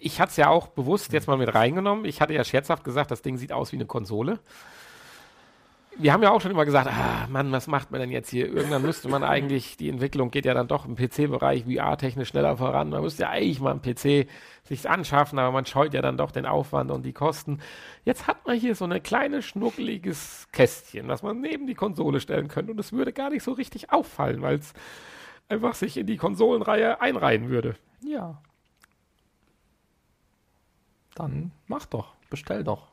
ich 0.00 0.20
hatte 0.20 0.30
es 0.30 0.36
ja 0.36 0.48
auch 0.48 0.68
bewusst 0.68 1.12
jetzt 1.12 1.26
mal 1.26 1.36
mit 1.36 1.54
reingenommen. 1.54 2.04
Ich 2.04 2.20
hatte 2.20 2.34
ja 2.34 2.44
scherzhaft 2.44 2.84
gesagt, 2.84 3.10
das 3.10 3.22
Ding 3.22 3.36
sieht 3.36 3.52
aus 3.52 3.72
wie 3.72 3.76
eine 3.76 3.86
Konsole. 3.86 4.38
Wir 6.00 6.12
haben 6.12 6.22
ja 6.22 6.30
auch 6.30 6.40
schon 6.40 6.52
immer 6.52 6.64
gesagt, 6.64 6.88
ah, 6.88 7.26
Mann, 7.28 7.50
was 7.50 7.66
macht 7.66 7.90
man 7.90 8.00
denn 8.00 8.12
jetzt 8.12 8.30
hier? 8.30 8.46
Irgendwann 8.46 8.82
müsste 8.82 9.08
man 9.08 9.24
eigentlich, 9.24 9.76
die 9.76 9.88
Entwicklung 9.88 10.30
geht 10.30 10.44
ja 10.44 10.54
dann 10.54 10.68
doch 10.68 10.86
im 10.86 10.94
PC-Bereich 10.94 11.64
VR-technisch 11.64 12.28
schneller 12.28 12.56
voran. 12.56 12.90
Man 12.90 13.02
müsste 13.02 13.22
ja 13.22 13.30
eigentlich 13.30 13.58
mal 13.58 13.72
einen 13.72 13.82
PC 13.82 14.28
sich 14.62 14.88
anschaffen, 14.88 15.40
aber 15.40 15.50
man 15.50 15.66
scheut 15.66 15.94
ja 15.94 16.02
dann 16.02 16.16
doch 16.16 16.30
den 16.30 16.46
Aufwand 16.46 16.92
und 16.92 17.04
die 17.04 17.12
Kosten. 17.12 17.60
Jetzt 18.04 18.28
hat 18.28 18.46
man 18.46 18.56
hier 18.56 18.76
so 18.76 18.84
ein 18.84 19.02
kleines, 19.02 19.44
schnuckeliges 19.46 20.46
Kästchen, 20.52 21.08
was 21.08 21.24
man 21.24 21.40
neben 21.40 21.66
die 21.66 21.74
Konsole 21.74 22.20
stellen 22.20 22.46
könnte 22.46 22.70
und 22.70 22.78
es 22.78 22.92
würde 22.92 23.12
gar 23.12 23.30
nicht 23.30 23.42
so 23.42 23.52
richtig 23.52 23.90
auffallen, 23.90 24.40
weil 24.40 24.58
es 24.58 24.74
einfach 25.48 25.74
sich 25.74 25.96
in 25.96 26.06
die 26.06 26.16
Konsolenreihe 26.16 27.00
einreihen 27.00 27.48
würde. 27.48 27.74
ja. 28.04 28.40
Dann 31.18 31.50
mach 31.66 31.84
doch. 31.86 32.12
Bestell 32.30 32.62
doch. 32.64 32.86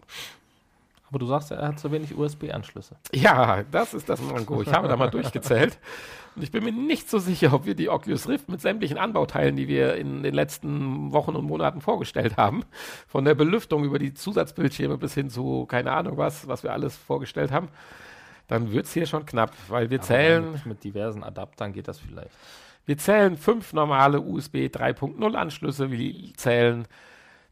Aber 1.10 1.20
du 1.20 1.28
sagst, 1.28 1.52
er 1.52 1.68
hat 1.68 1.80
zu 1.80 1.92
wenig 1.92 2.18
USB-Anschlüsse. 2.18 2.96
Ja, 3.14 3.64
das 3.72 3.94
ist 3.94 4.10
das 4.10 4.20
Manko. 4.22 4.62
Ich 4.64 4.74
habe 4.74 4.88
da 4.88 4.98
mal 4.98 5.12
durchgezählt 5.12 5.78
und 6.36 6.42
ich 6.42 6.52
bin 6.52 6.64
mir 6.64 6.72
nicht 6.72 7.10
so 7.10 7.20
sicher, 7.20 7.54
ob 7.54 7.66
wir 7.66 7.76
die 7.76 7.90
Oculus 7.90 8.28
Rift 8.28 8.50
mit 8.50 8.60
sämtlichen 8.60 8.98
Anbauteilen, 8.98 9.56
die 9.56 9.68
wir 9.68 9.96
in 9.96 10.24
den 10.24 10.34
letzten 10.34 11.12
Wochen 11.14 11.36
und 11.36 11.46
Monaten 11.46 11.80
vorgestellt 11.80 12.38
haben, 12.38 12.64
von 13.08 13.24
der 13.24 13.36
Belüftung 13.36 13.84
über 13.86 14.00
die 14.00 14.14
Zusatzbildschirme 14.16 14.98
bis 14.98 15.14
hin 15.14 15.30
zu 15.30 15.68
keine 15.68 15.92
Ahnung 15.92 16.18
was, 16.18 16.48
was 16.48 16.64
wir 16.64 16.74
alles 16.74 16.98
vorgestellt 16.98 17.52
haben, 17.52 17.68
dann 18.48 18.72
wird 18.72 18.86
es 18.86 18.94
hier 18.94 19.06
schon 19.06 19.26
knapp, 19.28 19.54
weil 19.68 19.90
wir 19.92 20.02
zählen, 20.02 20.54
Mit, 20.54 20.66
mit 20.66 20.84
diversen 20.84 21.24
Adaptern 21.24 21.72
geht 21.72 21.88
das 21.88 22.00
vielleicht. 22.00 22.32
wir 22.88 22.98
zählen 22.98 23.38
fünf 23.38 23.74
normale 23.74 24.20
USB 24.22 24.56
3.0 24.68 25.36
Anschlüsse, 25.36 25.92
wir 25.92 26.34
zählen 26.36 26.88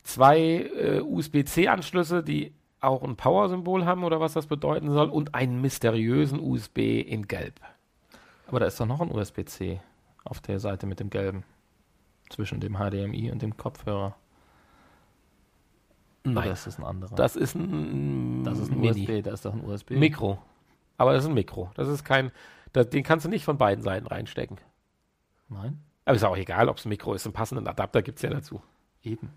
zwei 0.03 0.39
äh, 0.39 1.01
USB-C-Anschlüsse, 1.01 2.23
die 2.23 2.53
auch 2.79 3.03
ein 3.03 3.15
Power-Symbol 3.15 3.85
haben 3.85 4.03
oder 4.03 4.19
was 4.19 4.33
das 4.33 4.47
bedeuten 4.47 4.91
soll 4.91 5.09
und 5.09 5.33
einen 5.33 5.61
mysteriösen 5.61 6.39
USB 6.39 7.01
in 7.01 7.27
Gelb. 7.27 7.59
Aber 8.47 8.59
da 8.59 8.65
ist 8.65 8.79
doch 8.79 8.85
noch 8.85 9.01
ein 9.01 9.09
USB-C 9.11 9.79
auf 10.25 10.41
der 10.41 10.59
Seite 10.59 10.85
mit 10.85 10.99
dem 10.99 11.09
gelben. 11.09 11.43
Zwischen 12.29 12.59
dem 12.59 12.75
HDMI 12.75 13.31
und 13.31 13.41
dem 13.41 13.57
Kopfhörer. 13.57 14.15
Oder 16.25 16.51
ist 16.51 16.67
das 16.67 16.79
ein 16.79 16.85
anderer? 16.85 17.15
Das 17.15 17.35
ist 17.35 17.55
ein, 17.55 18.43
Das 18.43 18.59
ist 18.59 18.71
ein 18.71 18.79
Mini. 18.79 19.03
USB, 19.03 19.23
da 19.23 19.33
ist 19.33 19.45
doch 19.45 19.53
ein 19.53 19.63
USB. 19.63 19.91
Mikro. 19.91 20.39
Aber 20.97 21.13
das 21.13 21.23
ist 21.23 21.29
ein 21.29 21.33
Mikro. 21.33 21.71
Das 21.75 21.87
ist 21.87 22.03
kein, 22.03 22.31
das, 22.71 22.89
den 22.89 23.03
kannst 23.03 23.25
du 23.25 23.29
nicht 23.29 23.43
von 23.43 23.57
beiden 23.57 23.83
Seiten 23.83 24.07
reinstecken. 24.07 24.57
Nein? 25.49 25.79
Aber 26.05 26.15
ist 26.15 26.23
auch 26.23 26.37
egal, 26.37 26.69
ob 26.69 26.77
es 26.77 26.85
ein 26.85 26.89
Mikro 26.89 27.13
ist. 27.13 27.25
Einen 27.25 27.33
passenden 27.33 27.67
Adapter 27.67 28.01
gibt 28.01 28.17
es 28.17 28.21
ja 28.23 28.29
dazu. 28.29 28.61
Eben. 29.03 29.29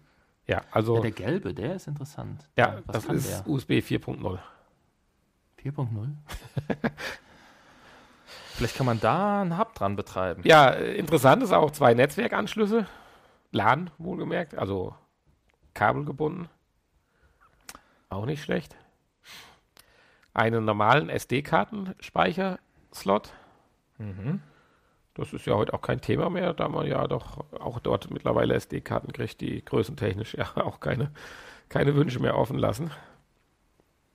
Ja, 0.46 0.62
also, 0.70 0.96
Ja, 0.96 1.00
der 1.02 1.10
gelbe, 1.10 1.52
der 1.54 1.74
ist 1.76 1.86
interessant. 1.88 2.48
ja, 2.56 2.78
was 2.86 2.94
das 2.96 3.06
kann 3.06 3.16
ist 3.16 3.30
der? 3.30 3.46
USB 3.48 3.70
4.0. 3.80 4.38
4.0? 5.62 6.08
Vielleicht 8.54 8.76
kann 8.76 8.86
man 8.86 9.00
da 9.00 9.42
einen 9.42 9.58
Hub 9.58 9.74
dran 9.74 9.96
betreiben. 9.96 10.42
Ja, 10.44 10.70
interessant 10.70 11.42
ist 11.42 11.52
auch 11.52 11.70
zwei 11.72 11.92
Netzwerkanschlüsse. 11.94 12.86
LAN, 13.50 13.90
wohlgemerkt, 13.98 14.54
also 14.54 14.94
kabelgebunden. 15.74 16.48
Auch 18.08 18.24
nicht 18.24 18.42
schlecht. 18.42 18.74
Einen 20.32 20.64
normalen 20.64 21.08
SD-Kartenspeicher-Slot. 21.10 23.32
Mhm. 23.98 24.40
Das 25.16 25.32
ist 25.32 25.46
ja 25.46 25.54
heute 25.54 25.72
auch 25.72 25.80
kein 25.80 26.00
Thema 26.02 26.28
mehr, 26.28 26.52
da 26.52 26.68
man 26.68 26.86
ja 26.86 27.06
doch 27.06 27.44
auch 27.58 27.78
dort 27.80 28.10
mittlerweile 28.10 28.54
SD-Karten 28.54 29.12
kriegt, 29.12 29.40
die 29.40 29.64
größentechnisch 29.64 30.34
ja 30.34 30.46
auch 30.56 30.78
keine, 30.80 31.10
keine 31.68 31.94
Wünsche 31.96 32.20
mehr 32.20 32.36
offen 32.36 32.58
lassen. 32.58 32.90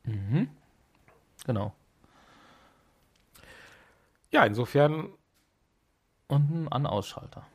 Mhm. 0.04 0.50
Genau. 1.46 1.74
Ja, 4.32 4.46
insofern 4.46 5.10
Und 6.28 6.50
ein 6.52 6.68
An-Ausschalter. 6.72 7.46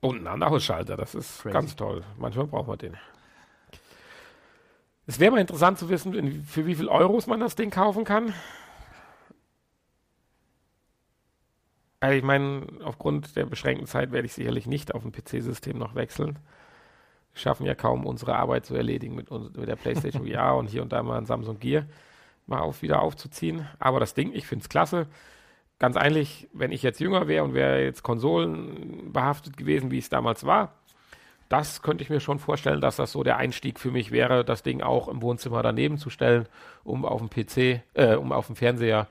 Und 0.00 0.26
ein 0.26 0.42
Ausschalter, 0.42 0.96
das 0.96 1.14
ist 1.14 1.42
Crazy. 1.42 1.52
ganz 1.52 1.76
toll. 1.76 2.04
Manchmal 2.16 2.46
braucht 2.46 2.68
man 2.68 2.78
den. 2.78 2.96
Es 5.06 5.18
wäre 5.20 5.32
mal 5.32 5.40
interessant 5.40 5.78
zu 5.78 5.88
wissen, 5.88 6.44
für 6.44 6.66
wie 6.66 6.74
viel 6.74 6.88
Euros 6.88 7.26
man 7.26 7.40
das 7.40 7.56
Ding 7.56 7.70
kaufen 7.70 8.04
kann. 8.04 8.32
Also 12.00 12.16
ich 12.16 12.24
meine, 12.24 12.66
aufgrund 12.84 13.36
der 13.36 13.46
beschränkten 13.46 13.86
Zeit 13.86 14.12
werde 14.12 14.26
ich 14.26 14.34
sicherlich 14.34 14.66
nicht 14.66 14.94
auf 14.94 15.04
ein 15.04 15.12
PC-System 15.12 15.78
noch 15.78 15.94
wechseln. 15.94 16.38
Wir 17.32 17.40
schaffen 17.40 17.66
ja 17.66 17.74
kaum 17.74 18.06
unsere 18.06 18.36
Arbeit 18.36 18.66
zu 18.66 18.74
erledigen 18.74 19.14
mit, 19.14 19.30
uns, 19.30 19.54
mit 19.56 19.68
der 19.68 19.76
PlayStation 19.76 20.26
VR 20.30 20.56
und 20.56 20.68
hier 20.68 20.82
und 20.82 20.92
da 20.92 21.02
mal 21.02 21.18
ein 21.18 21.26
Samsung 21.26 21.58
Gear 21.58 21.86
mal 22.46 22.60
auf, 22.60 22.82
wieder 22.82 23.02
aufzuziehen. 23.02 23.68
Aber 23.78 24.00
das 24.00 24.14
Ding, 24.14 24.32
ich 24.32 24.46
finde 24.46 24.62
es 24.62 24.68
klasse. 24.68 25.06
ganz 25.78 25.96
eigentlich, 25.96 26.48
wenn 26.52 26.72
ich 26.72 26.82
jetzt 26.82 27.00
jünger 27.00 27.28
wäre 27.28 27.44
und 27.44 27.54
wäre 27.54 27.82
jetzt 27.82 28.02
Konsolen 28.02 29.12
behaftet 29.12 29.56
gewesen, 29.56 29.90
wie 29.90 29.98
es 29.98 30.08
damals 30.08 30.46
war, 30.46 30.74
das 31.48 31.82
könnte 31.82 32.02
ich 32.02 32.10
mir 32.10 32.20
schon 32.20 32.38
vorstellen, 32.38 32.80
dass 32.80 32.96
das 32.96 33.12
so 33.12 33.22
der 33.22 33.36
Einstieg 33.36 33.78
für 33.78 33.90
mich 33.90 34.10
wäre, 34.10 34.44
das 34.44 34.62
Ding 34.62 34.82
auch 34.82 35.06
im 35.08 35.22
Wohnzimmer 35.22 35.62
daneben 35.62 35.96
zu 35.98 36.10
stellen, 36.10 36.48
um 36.82 37.04
auf 37.04 37.20
dem 37.20 37.30
PC, 37.30 37.82
äh, 37.94 38.16
um 38.16 38.32
auf 38.32 38.46
dem 38.46 38.56
Fernseher 38.56 39.06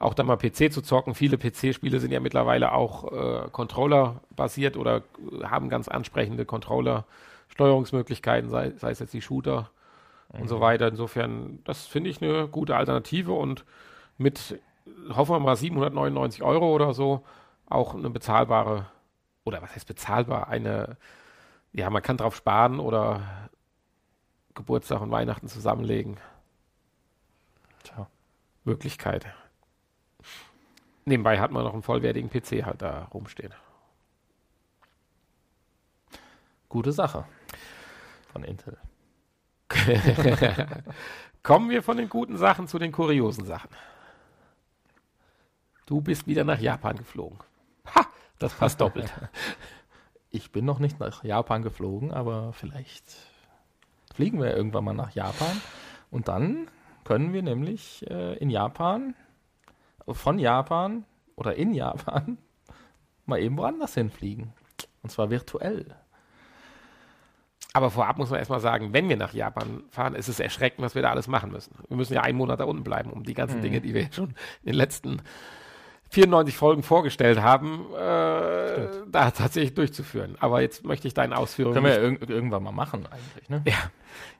auch 0.00 0.14
da 0.14 0.24
mal 0.24 0.36
PC 0.36 0.72
zu 0.72 0.82
zocken. 0.82 1.14
Viele 1.14 1.38
PC-Spiele 1.38 2.00
sind 2.00 2.10
ja 2.10 2.18
mittlerweile 2.20 2.72
auch 2.72 3.12
äh, 3.12 3.48
Controller-basiert 3.50 4.76
oder 4.76 5.02
haben 5.44 5.68
ganz 5.68 5.86
ansprechende 5.88 6.44
Controller-Steuerungsmöglichkeiten, 6.44 8.50
sei, 8.50 8.72
sei, 8.76 8.90
es 8.90 8.98
jetzt 8.98 9.14
die 9.14 9.22
Shooter 9.22 9.70
mhm. 10.32 10.42
und 10.42 10.48
so 10.48 10.56
mhm. 10.56 10.62
weiter. 10.62 10.88
Insofern, 10.88 11.60
das 11.64 11.86
finde 11.86 12.10
ich 12.10 12.20
eine 12.20 12.48
gute 12.48 12.74
Alternative 12.76 13.32
und 13.32 13.64
mit, 14.18 14.60
hoffen 15.14 15.36
wir 15.36 15.40
mal, 15.40 15.56
799 15.56 16.42
Euro 16.42 16.74
oder 16.74 16.94
so 16.94 17.22
auch 17.68 17.94
eine 17.94 18.10
bezahlbare, 18.10 18.86
oder 19.44 19.62
was 19.62 19.76
heißt 19.76 19.86
bezahlbar, 19.86 20.48
eine 20.48 20.96
ja, 21.72 21.88
man 21.90 22.02
kann 22.02 22.16
drauf 22.16 22.36
sparen 22.36 22.80
oder 22.80 23.48
Geburtstag 24.54 25.00
und 25.00 25.10
Weihnachten 25.10 25.48
zusammenlegen. 25.48 26.16
Tja. 27.84 28.08
Möglichkeit. 28.64 29.26
Nebenbei 31.10 31.40
hat 31.40 31.50
man 31.50 31.64
noch 31.64 31.72
einen 31.72 31.82
vollwertigen 31.82 32.30
PC 32.30 32.64
halt 32.64 32.82
da 32.82 33.08
rumstehen. 33.12 33.52
Gute 36.68 36.92
Sache 36.92 37.24
von 38.32 38.44
Intel. 38.44 38.78
Kommen 41.42 41.68
wir 41.68 41.82
von 41.82 41.96
den 41.96 42.08
guten 42.08 42.36
Sachen 42.36 42.68
zu 42.68 42.78
den 42.78 42.92
kuriosen 42.92 43.44
Sachen. 43.44 43.70
Du 45.84 46.00
bist 46.00 46.28
wieder 46.28 46.44
nach 46.44 46.60
Japan 46.60 46.96
geflogen. 46.96 47.40
Ha, 47.92 48.06
das 48.38 48.54
passt 48.54 48.80
doppelt. 48.80 49.12
Ich 50.30 50.52
bin 50.52 50.64
noch 50.64 50.78
nicht 50.78 51.00
nach 51.00 51.24
Japan 51.24 51.62
geflogen, 51.62 52.12
aber 52.12 52.52
vielleicht 52.52 53.16
fliegen 54.14 54.40
wir 54.40 54.56
irgendwann 54.56 54.84
mal 54.84 54.94
nach 54.94 55.10
Japan. 55.10 55.60
Und 56.12 56.28
dann 56.28 56.68
können 57.02 57.32
wir 57.32 57.42
nämlich 57.42 58.08
äh, 58.08 58.36
in 58.36 58.48
Japan, 58.48 59.16
von 60.08 60.38
Japan 60.38 61.04
oder 61.36 61.56
in 61.56 61.72
Japan 61.72 62.38
mal 63.26 63.40
eben 63.40 63.56
woanders 63.56 63.94
hinfliegen. 63.94 64.52
Und 65.02 65.10
zwar 65.10 65.30
virtuell. 65.30 65.96
Aber 67.72 67.90
vorab 67.90 68.18
muss 68.18 68.30
man 68.30 68.38
erstmal 68.38 68.60
sagen, 68.60 68.92
wenn 68.92 69.08
wir 69.08 69.16
nach 69.16 69.32
Japan 69.32 69.84
fahren, 69.90 70.14
ist 70.14 70.28
es 70.28 70.40
erschreckend, 70.40 70.84
was 70.84 70.94
wir 70.94 71.02
da 71.02 71.10
alles 71.10 71.28
machen 71.28 71.52
müssen. 71.52 71.74
Wir 71.88 71.96
müssen 71.96 72.14
ja 72.14 72.22
einen 72.22 72.36
Monat 72.36 72.60
da 72.60 72.64
unten 72.64 72.82
bleiben, 72.82 73.10
um 73.10 73.22
die 73.22 73.34
ganzen 73.34 73.58
mhm. 73.58 73.62
Dinge, 73.62 73.80
die 73.80 73.94
wir 73.94 74.08
schon 74.12 74.30
in 74.62 74.72
den 74.72 74.74
letzten 74.74 75.22
94 76.10 76.56
Folgen 76.56 76.82
vorgestellt 76.82 77.40
haben, 77.40 77.86
äh, 77.94 78.88
da 79.06 79.30
tatsächlich 79.30 79.74
durchzuführen. 79.74 80.36
Aber 80.40 80.60
jetzt 80.60 80.84
möchte 80.84 81.06
ich 81.06 81.14
deine 81.14 81.36
Ausführungen. 81.36 81.74
Können 81.74 81.86
wir 81.86 81.94
ja 81.94 82.00
irg 82.00 82.28
irgendwann 82.28 82.64
mal 82.64 82.72
machen, 82.72 83.06
eigentlich, 83.06 83.48
ne? 83.48 83.62
Ja. 83.64 83.76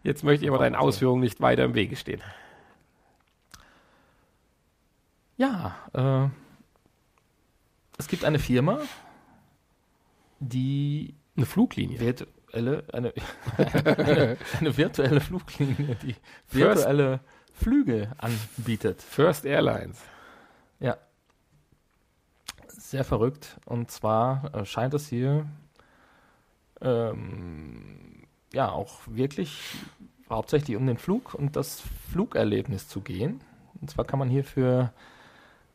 Jetzt 0.02 0.24
möchte 0.24 0.44
ich 0.44 0.50
aber 0.50 0.58
deinen 0.58 0.74
Ausführungen 0.74 1.20
nicht 1.20 1.40
weiter 1.40 1.64
im 1.64 1.74
Wege 1.74 1.94
stehen. 1.94 2.22
Ja, 5.40 5.74
äh, 5.94 6.28
es 7.96 8.08
gibt 8.08 8.26
eine 8.26 8.38
Firma, 8.38 8.80
die. 10.38 11.14
Eine 11.34 11.46
Fluglinie. 11.46 11.98
Virtuelle, 11.98 12.84
eine, 12.92 13.14
eine, 13.56 14.36
eine 14.58 14.76
virtuelle 14.76 15.22
Fluglinie, 15.22 15.96
die 16.02 16.14
virtuelle 16.50 17.20
First, 17.20 17.62
Flüge 17.62 18.12
anbietet. 18.18 19.00
First 19.00 19.46
Airlines. 19.46 20.02
Ja, 20.78 20.98
sehr 22.68 23.04
verrückt. 23.04 23.58
Und 23.64 23.90
zwar 23.90 24.54
äh, 24.54 24.66
scheint 24.66 24.92
es 24.92 25.08
hier 25.08 25.46
ähm, 26.82 28.26
ja 28.52 28.70
auch 28.70 28.98
wirklich 29.06 29.58
hauptsächlich 30.28 30.76
um 30.76 30.86
den 30.86 30.98
Flug 30.98 31.32
und 31.32 31.56
das 31.56 31.82
Flugerlebnis 32.12 32.88
zu 32.88 33.00
gehen. 33.00 33.40
Und 33.80 33.88
zwar 33.88 34.04
kann 34.04 34.18
man 34.18 34.28
hier 34.28 34.44
für 34.44 34.92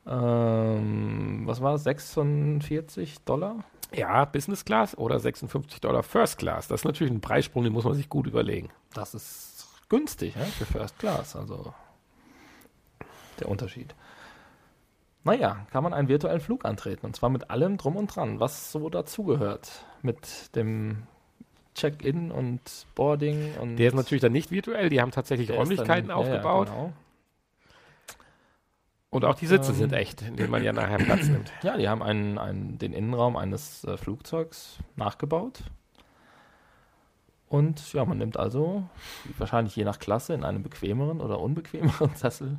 ähm, 0.08 1.44
was 1.46 1.62
war 1.62 1.76
es, 1.76 1.84
46 1.84 3.20
Dollar? 3.26 3.64
Ja, 3.94 4.26
Business 4.26 4.66
Class 4.66 4.98
oder 4.98 5.20
56 5.20 5.80
Dollar 5.82 6.04
First 6.04 6.38
Class. 6.38 6.68
Das 6.68 6.82
ist 6.82 6.86
natürlich 6.86 7.14
ein 7.14 7.22
Preissprung, 7.22 7.64
den 7.64 7.74
muss 7.74 7.86
man 7.86 7.94
sich 7.94 8.10
gut 8.10 8.28
überlegen. 8.28 8.70
Das 8.94 9.14
ist 9.14 9.68
günstig 9.90 10.36
ne, 10.36 10.46
für 10.46 10.66
First 10.66 11.00
Class, 11.00 11.36
also 11.36 11.74
der 13.40 13.50
Unterschied. 13.50 13.96
Naja, 15.24 15.66
kann 15.72 15.84
man 15.84 15.94
einen 15.94 16.08
virtuellen 16.08 16.40
Flug 16.40 16.66
antreten. 16.66 17.06
Und 17.06 17.16
zwar 17.16 17.30
mit 17.30 17.50
allem 17.50 17.78
drum 17.78 17.96
und 17.96 18.16
dran, 18.16 18.40
was 18.40 18.72
so 18.72 18.90
dazugehört. 18.90 19.84
Mit 20.04 20.56
dem 20.56 21.04
Check-in 21.74 22.32
und 22.32 22.62
Boarding 22.94 23.56
und. 23.60 23.78
Der 23.78 23.88
ist 23.88 23.96
natürlich 23.96 24.22
dann 24.22 24.32
nicht 24.32 24.52
virtuell, 24.52 24.90
die 24.90 25.02
haben 25.02 25.12
tatsächlich 25.12 25.52
Räumlichkeiten 25.52 26.10
dann, 26.10 26.18
aufgebaut. 26.18 26.68
Ja, 26.68 26.74
ja, 26.74 26.80
genau. 26.82 26.94
Und 29.16 29.26
auch 29.26 29.36
die 29.36 29.48
Sitze 29.48 29.72
ähm, 29.72 29.78
sind 29.78 29.94
echt, 29.94 30.22
in 30.22 30.36
denen 30.36 30.52
man 30.52 30.64
ja 30.64 30.74
nachher 30.74 30.98
Platz 30.98 31.28
nimmt. 31.28 31.52
Ja, 31.64 31.78
die 31.78 31.88
haben 31.88 32.04
einen, 32.04 32.38
einen, 32.38 32.78
den 32.78 32.92
Innenraum 32.92 33.38
eines 33.38 33.84
äh, 33.86 33.98
Flugzeugs 33.98 34.78
nachgebaut. 34.96 35.64
Und 37.48 37.94
ja, 37.94 38.04
man 38.04 38.18
nimmt 38.18 38.38
also 38.38 38.84
wahrscheinlich 39.38 39.76
je 39.76 39.86
nach 39.86 40.00
Klasse 40.00 40.34
in 40.34 40.44
einem 40.44 40.64
bequemeren 40.64 41.22
oder 41.22 41.40
unbequemeren 41.40 42.10
Sessel 42.16 42.58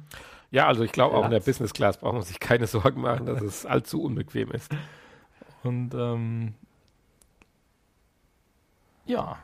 ja, 0.51 0.67
also 0.67 0.85
ich 0.85 0.93
glaube 0.93 1.17
auch 1.17 1.25
in 1.25 1.31
der 1.31 1.41
Business 1.41 1.73
Class 1.73 1.99
braucht 1.99 2.15
man 2.15 2.23
sich 2.23 2.41
keine 2.41 2.67
Sorgen 2.67 3.01
machen, 3.01 3.27
dass 3.27 3.43
es 3.43 3.67
allzu 3.67 4.03
unbequem 4.03 4.51
ist. 4.53 4.71
Und 5.63 5.95
ähm, 5.95 6.55
ja, 9.05 9.39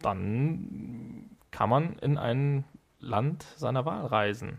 dann 0.00 1.30
kann 1.50 1.70
man 1.70 1.98
in 1.98 2.18
ein 2.18 2.64
Land 3.00 3.44
seiner 3.56 3.84
Wahl 3.84 4.06
reisen. 4.06 4.58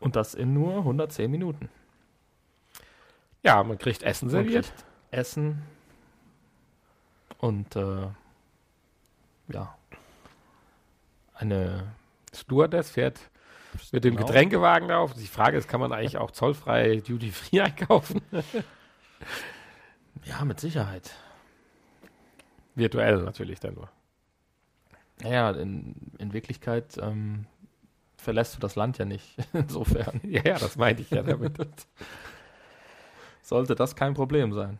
Und 0.00 0.16
das 0.16 0.34
in 0.34 0.54
nur 0.54 0.78
110 0.78 1.30
Minuten. 1.30 1.68
Ja, 3.42 3.62
man 3.62 3.78
kriegt 3.78 4.02
Essen 4.02 4.28
serviert. 4.28 4.72
Essen 5.10 5.62
und 7.38 7.76
äh, 7.76 8.08
ja, 9.48 9.78
eine 11.34 11.92
Stewardess 12.34 12.90
fährt 12.90 13.18
mit 13.92 14.04
dem 14.04 14.16
genau. 14.16 14.26
Getränkewagen 14.26 14.88
drauf. 14.88 15.14
Die 15.14 15.26
Frage 15.26 15.56
ist, 15.56 15.68
kann 15.68 15.80
man 15.80 15.92
eigentlich 15.92 16.18
auch 16.18 16.30
zollfrei 16.30 16.96
Duty-Free 16.96 17.60
einkaufen? 17.62 18.20
ja, 20.24 20.44
mit 20.44 20.60
Sicherheit. 20.60 21.14
Virtuell 22.74 23.22
natürlich 23.22 23.60
dann 23.60 23.74
nur. 23.74 23.88
Naja, 25.22 25.50
in, 25.50 25.94
in 26.18 26.32
Wirklichkeit 26.32 26.96
ähm, 26.98 27.46
verlässt 28.18 28.56
du 28.56 28.60
das 28.60 28.76
Land 28.76 28.98
ja 28.98 29.04
nicht. 29.04 29.36
Insofern. 29.52 30.20
ja, 30.24 30.42
ja, 30.44 30.58
das 30.58 30.76
meinte 30.76 31.02
ich 31.02 31.10
ja 31.10 31.22
damit. 31.22 31.54
Sollte 33.42 33.74
das 33.74 33.96
kein 33.96 34.14
Problem 34.14 34.52
sein. 34.52 34.78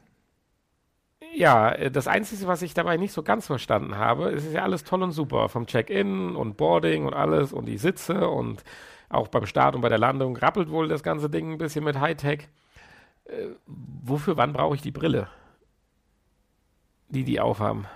Ja, 1.35 1.71
äh, 1.71 1.91
das 1.91 2.09
Einzige, 2.09 2.47
was 2.47 2.63
ich 2.63 2.75
dabei 2.75 2.97
nicht 2.97 3.13
so 3.13 3.23
ganz 3.23 3.47
verstanden 3.47 3.97
habe, 3.97 4.31
es 4.31 4.45
ist 4.45 4.53
ja 4.53 4.63
alles 4.63 4.85
toll 4.85 5.03
und 5.03 5.13
super. 5.13 5.49
Vom 5.49 5.67
Check-in 5.67 6.37
und 6.37 6.57
Boarding 6.57 7.07
und 7.07 7.15
alles 7.15 7.53
und 7.53 7.67
die 7.67 7.79
Sitze 7.79 8.29
und 8.29 8.65
auch 9.09 9.29
beim 9.29 9.47
Start 9.47 9.75
und 9.75 9.81
bei 9.81 9.89
der 9.89 9.99
Landung 9.99 10.37
rappelt 10.37 10.71
wohl 10.71 10.89
das 10.89 11.03
ganze 11.03 11.31
Ding 11.31 11.53
ein 11.53 11.59
bisschen 11.59 11.85
mit 11.85 11.99
Hightech. 11.99 12.49
Äh, 13.25 13.49
wofür, 13.67 14.37
wann 14.37 14.53
brauche 14.53 14.75
ich 14.75 14.83
die 14.83 14.91
Brille? 14.91 15.29
Die 17.09 17.25
die 17.25 17.41
aufhaben. 17.41 17.87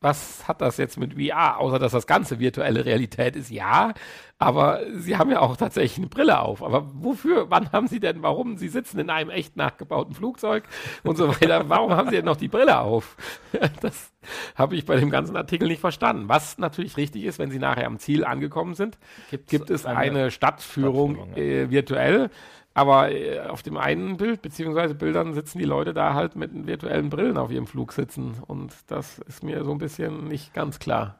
Was 0.00 0.46
hat 0.46 0.60
das 0.60 0.76
jetzt 0.76 0.98
mit 0.98 1.14
VR, 1.14 1.58
außer 1.58 1.78
dass 1.78 1.92
das 1.92 2.06
Ganze 2.06 2.38
virtuelle 2.38 2.84
Realität 2.84 3.34
ist? 3.34 3.50
Ja, 3.50 3.94
aber 4.38 4.80
sie 4.92 5.16
haben 5.16 5.30
ja 5.30 5.40
auch 5.40 5.56
tatsächlich 5.56 5.96
eine 5.96 6.08
Brille 6.08 6.38
auf. 6.40 6.62
Aber 6.62 6.84
wofür, 6.92 7.50
wann 7.50 7.72
haben 7.72 7.88
sie 7.88 7.98
denn, 7.98 8.22
warum? 8.22 8.58
Sie 8.58 8.68
sitzen 8.68 8.98
in 8.98 9.08
einem 9.08 9.30
echt 9.30 9.56
nachgebauten 9.56 10.14
Flugzeug 10.14 10.64
und 11.02 11.16
so 11.16 11.28
weiter. 11.28 11.68
Warum 11.68 11.92
haben 11.92 12.10
sie 12.10 12.16
denn 12.16 12.24
noch 12.24 12.36
die 12.36 12.48
Brille 12.48 12.78
auf? 12.80 13.16
Das 13.80 14.12
habe 14.54 14.74
ich 14.76 14.84
bei 14.84 14.96
dem 14.96 15.10
ganzen 15.10 15.36
Artikel 15.36 15.68
nicht 15.68 15.80
verstanden. 15.80 16.28
Was 16.28 16.58
natürlich 16.58 16.96
richtig 16.96 17.24
ist, 17.24 17.38
wenn 17.38 17.50
sie 17.50 17.58
nachher 17.58 17.86
am 17.86 17.98
Ziel 17.98 18.24
angekommen 18.24 18.74
sind, 18.74 18.98
Gibt's 19.30 19.50
gibt 19.50 19.70
es 19.70 19.86
eine, 19.86 19.98
eine 19.98 20.30
Stadtführung, 20.30 21.14
Stadtführung 21.14 21.36
ja. 21.36 21.42
äh, 21.42 21.70
virtuell. 21.70 22.30
Aber 22.76 23.10
äh, 23.10 23.40
auf 23.40 23.62
dem 23.62 23.78
einen 23.78 24.18
Bild, 24.18 24.42
beziehungsweise 24.42 24.94
Bildern, 24.94 25.32
sitzen 25.32 25.58
die 25.58 25.64
Leute 25.64 25.94
da 25.94 26.12
halt 26.12 26.36
mit 26.36 26.66
virtuellen 26.66 27.08
Brillen 27.08 27.38
auf 27.38 27.50
ihrem 27.50 27.66
Flug 27.66 27.94
sitzen. 27.94 28.36
Und 28.46 28.74
das 28.88 29.18
ist 29.20 29.42
mir 29.42 29.64
so 29.64 29.72
ein 29.72 29.78
bisschen 29.78 30.28
nicht 30.28 30.52
ganz 30.52 30.78
klar. 30.78 31.18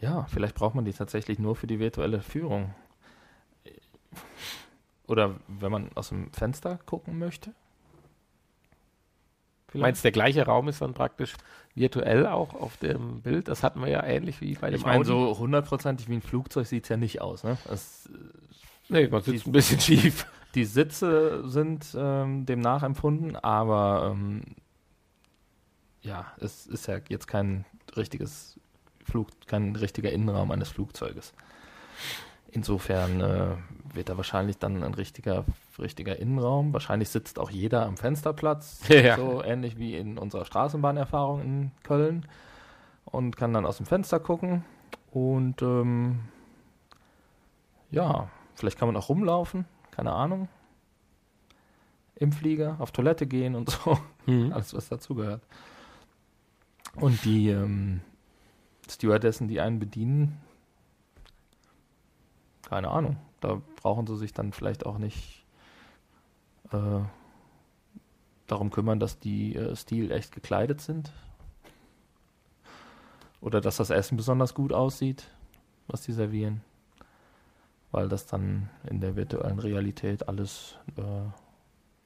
Ja, 0.00 0.24
vielleicht 0.30 0.54
braucht 0.54 0.74
man 0.74 0.86
die 0.86 0.94
tatsächlich 0.94 1.38
nur 1.38 1.56
für 1.56 1.66
die 1.66 1.78
virtuelle 1.78 2.22
Führung. 2.22 2.74
Oder 5.06 5.34
wenn 5.46 5.70
man 5.70 5.90
aus 5.94 6.08
dem 6.08 6.32
Fenster 6.32 6.78
gucken 6.86 7.18
möchte. 7.18 7.52
Vielleicht. 9.68 9.82
Meinst 9.82 10.04
der 10.04 10.12
gleiche 10.12 10.46
Raum 10.46 10.68
ist 10.68 10.80
dann 10.80 10.94
praktisch 10.94 11.34
virtuell 11.74 12.26
auch 12.26 12.54
auf 12.54 12.78
dem 12.78 13.20
Bild? 13.20 13.46
Das 13.48 13.62
hatten 13.62 13.82
wir 13.82 13.88
ja 13.88 14.02
ähnlich 14.02 14.40
wie 14.40 14.54
bei 14.54 14.70
dem 14.70 14.76
Ich 14.76 14.86
meine, 14.86 15.04
so 15.04 15.38
hundertprozentig 15.38 16.08
wie 16.08 16.14
ein 16.14 16.22
Flugzeug 16.22 16.66
sieht 16.66 16.84
es 16.84 16.88
ja 16.88 16.96
nicht 16.96 17.20
aus. 17.20 17.44
Ne? 17.44 17.58
Das, 17.68 18.08
nee, 18.90 19.08
man 19.08 19.22
sitzt 19.22 19.44
die, 19.44 19.48
ein 19.48 19.52
bisschen 19.52 19.80
schief. 19.80 20.26
Die 20.54 20.64
Sitze 20.64 21.48
sind 21.48 21.94
ähm, 21.96 22.44
dem 22.44 22.58
nachempfunden, 22.60 23.36
aber 23.36 24.10
ähm, 24.12 24.42
ja, 26.02 26.32
es 26.40 26.66
ist 26.66 26.88
ja 26.88 26.98
jetzt 27.08 27.28
kein 27.28 27.64
richtiges 27.96 28.58
Flug, 29.04 29.28
kein 29.46 29.76
richtiger 29.76 30.10
Innenraum 30.10 30.50
eines 30.50 30.68
Flugzeuges. 30.68 31.34
Insofern 32.50 33.20
äh, 33.20 33.56
wird 33.94 34.08
da 34.08 34.16
wahrscheinlich 34.16 34.58
dann 34.58 34.82
ein 34.82 34.94
richtiger, 34.94 35.44
richtiger 35.78 36.18
Innenraum. 36.18 36.72
Wahrscheinlich 36.72 37.10
sitzt 37.10 37.38
auch 37.38 37.50
jeder 37.50 37.86
am 37.86 37.96
Fensterplatz, 37.96 38.80
ja. 38.88 39.16
so 39.16 39.42
ähnlich 39.44 39.78
wie 39.78 39.96
in 39.96 40.18
unserer 40.18 40.44
Straßenbahnerfahrung 40.44 41.42
in 41.42 41.70
Köln 41.84 42.26
und 43.04 43.36
kann 43.36 43.52
dann 43.52 43.66
aus 43.66 43.76
dem 43.76 43.86
Fenster 43.86 44.18
gucken. 44.18 44.64
Und 45.12 45.62
ähm, 45.62 46.20
ja, 47.90 48.30
vielleicht 48.60 48.78
kann 48.78 48.88
man 48.88 48.96
auch 48.96 49.08
rumlaufen, 49.08 49.64
keine 49.90 50.12
Ahnung. 50.12 50.48
Im 52.14 52.32
Flieger, 52.32 52.76
auf 52.78 52.92
Toilette 52.92 53.26
gehen 53.26 53.54
und 53.54 53.70
so. 53.84 53.98
Mhm. 54.26 54.52
Alles, 54.52 54.74
was 54.74 54.88
dazugehört. 54.88 55.42
Und 56.94 57.24
die 57.24 57.48
ähm, 57.48 58.02
Stewardessen, 58.88 59.48
die 59.48 59.60
einen 59.60 59.78
bedienen, 59.78 60.38
keine 62.62 62.88
Ahnung. 62.90 63.16
Da 63.40 63.62
brauchen 63.76 64.06
sie 64.06 64.16
sich 64.16 64.34
dann 64.34 64.52
vielleicht 64.52 64.84
auch 64.84 64.98
nicht 64.98 65.44
äh, 66.72 67.00
darum 68.46 68.70
kümmern, 68.70 69.00
dass 69.00 69.18
die 69.18 69.56
äh, 69.56 69.74
Stil 69.74 70.10
echt 70.10 70.32
gekleidet 70.32 70.80
sind. 70.82 71.12
Oder 73.40 73.62
dass 73.62 73.78
das 73.78 73.88
Essen 73.88 74.18
besonders 74.18 74.54
gut 74.54 74.72
aussieht, 74.74 75.28
was 75.86 76.02
die 76.02 76.12
servieren. 76.12 76.62
Weil 77.92 78.08
das 78.08 78.26
dann 78.26 78.70
in 78.88 79.00
der 79.00 79.16
virtuellen 79.16 79.58
Realität 79.58 80.28
alles 80.28 80.76
äh, 80.96 81.02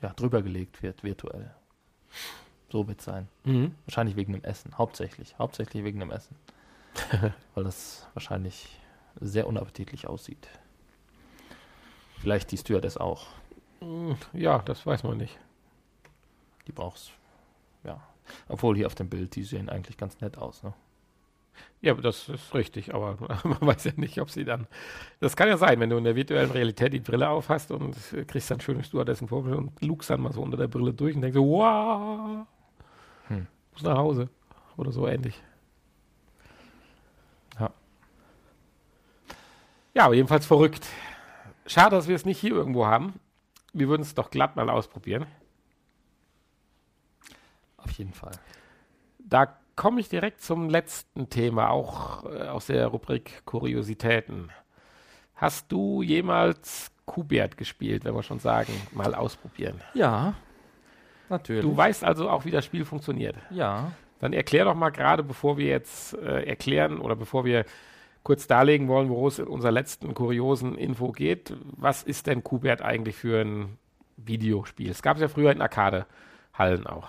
ja, 0.02 0.12
drüber 0.14 0.42
gelegt 0.42 0.82
wird, 0.82 1.04
virtuell. 1.04 1.54
So 2.70 2.88
wird 2.88 3.00
es 3.00 3.04
sein. 3.04 3.28
Mhm. 3.44 3.74
Wahrscheinlich 3.86 4.16
wegen 4.16 4.32
dem 4.32 4.44
Essen, 4.44 4.76
hauptsächlich. 4.78 5.38
Hauptsächlich 5.38 5.84
wegen 5.84 6.00
dem 6.00 6.10
Essen. 6.10 6.36
Weil 7.54 7.64
das 7.64 8.08
wahrscheinlich 8.14 8.80
sehr 9.20 9.46
unappetitlich 9.46 10.06
aussieht. 10.06 10.48
Vielleicht 12.18 12.50
die 12.50 12.56
Stewardess 12.56 12.96
auch. 12.96 13.26
Hm, 13.80 14.16
ja, 14.32 14.60
das 14.60 14.86
weiß 14.86 15.02
man 15.02 15.18
nicht. 15.18 15.38
Die 16.66 16.72
brauchst 16.72 17.12
ja. 17.84 18.00
Obwohl 18.48 18.76
hier 18.76 18.86
auf 18.86 18.94
dem 18.94 19.08
Bild, 19.08 19.36
die 19.36 19.42
sehen 19.42 19.68
eigentlich 19.68 19.96
ganz 19.96 20.20
nett 20.20 20.38
aus, 20.38 20.62
ne? 20.62 20.72
Ja, 21.80 21.94
das 21.94 22.28
ist 22.28 22.54
richtig, 22.54 22.94
aber 22.94 23.16
man 23.44 23.60
weiß 23.60 23.84
ja 23.84 23.92
nicht, 23.96 24.20
ob 24.20 24.30
sie 24.30 24.44
dann. 24.44 24.66
Das 25.20 25.36
kann 25.36 25.48
ja 25.48 25.56
sein, 25.56 25.80
wenn 25.80 25.90
du 25.90 25.96
in 25.96 26.04
der 26.04 26.16
virtuellen 26.16 26.50
Realität 26.50 26.92
die 26.92 27.00
Brille 27.00 27.28
aufhast 27.28 27.70
und 27.70 27.96
kriegst 28.26 28.50
dann 28.50 28.60
schöne 28.60 28.84
Stewardessen 28.84 29.28
vor 29.28 29.44
und 29.44 29.80
lugst 29.82 30.10
dann 30.10 30.20
mal 30.20 30.32
so 30.32 30.42
unter 30.42 30.56
der 30.56 30.68
Brille 30.68 30.92
durch 30.92 31.14
und 31.14 31.22
denkst 31.22 31.36
so, 31.36 31.46
wow, 31.46 32.46
hm. 33.28 33.46
muss 33.72 33.82
nach 33.82 33.96
Hause. 33.96 34.28
Oder 34.76 34.90
so 34.90 35.06
ähnlich. 35.06 35.40
Ja, 39.94 40.06
aber 40.06 40.14
jedenfalls 40.14 40.44
verrückt. 40.44 40.86
Schade, 41.66 41.94
dass 41.94 42.08
wir 42.08 42.16
es 42.16 42.24
nicht 42.24 42.40
hier 42.40 42.50
irgendwo 42.50 42.86
haben. 42.86 43.20
Wir 43.72 43.88
würden 43.88 44.02
es 44.02 44.14
doch 44.14 44.30
glatt 44.30 44.56
mal 44.56 44.68
ausprobieren. 44.68 45.26
Auf 47.76 47.92
jeden 47.92 48.12
Fall. 48.12 48.32
Da 49.20 49.56
komme 49.76 50.00
ich 50.00 50.08
direkt 50.08 50.42
zum 50.42 50.68
letzten 50.68 51.28
Thema, 51.30 51.70
auch 51.70 52.24
äh, 52.24 52.48
aus 52.48 52.66
der 52.66 52.86
Rubrik 52.86 53.44
Kuriositäten. 53.44 54.50
Hast 55.34 55.70
du 55.72 56.02
jemals 56.02 56.90
Kubert 57.06 57.56
gespielt, 57.56 58.04
wenn 58.04 58.14
wir 58.14 58.22
schon 58.22 58.38
sagen, 58.38 58.72
mal 58.92 59.14
ausprobieren? 59.14 59.80
Ja, 59.94 60.34
natürlich. 61.28 61.62
Du 61.62 61.76
weißt 61.76 62.04
also 62.04 62.30
auch, 62.30 62.44
wie 62.44 62.50
das 62.50 62.64
Spiel 62.64 62.84
funktioniert. 62.84 63.36
Ja. 63.50 63.92
Dann 64.20 64.32
erklär 64.32 64.64
doch 64.64 64.74
mal 64.74 64.90
gerade, 64.90 65.22
bevor 65.22 65.58
wir 65.58 65.66
jetzt 65.66 66.16
äh, 66.18 66.44
erklären 66.44 66.98
oder 66.98 67.16
bevor 67.16 67.44
wir 67.44 67.64
kurz 68.22 68.46
darlegen 68.46 68.88
wollen, 68.88 69.10
worum 69.10 69.26
es 69.26 69.38
in 69.38 69.46
unserer 69.46 69.72
letzten 69.72 70.14
kuriosen 70.14 70.76
Info 70.76 71.12
geht. 71.12 71.54
Was 71.76 72.02
ist 72.02 72.26
denn 72.26 72.42
Kubert 72.42 72.80
eigentlich 72.80 73.16
für 73.16 73.42
ein 73.42 73.76
Videospiel? 74.16 74.90
Es 74.90 75.02
gab 75.02 75.16
es 75.16 75.20
ja 75.20 75.28
früher 75.28 75.52
in 75.52 75.60
Arcade-Hallen 75.60 76.86
auch. 76.86 77.08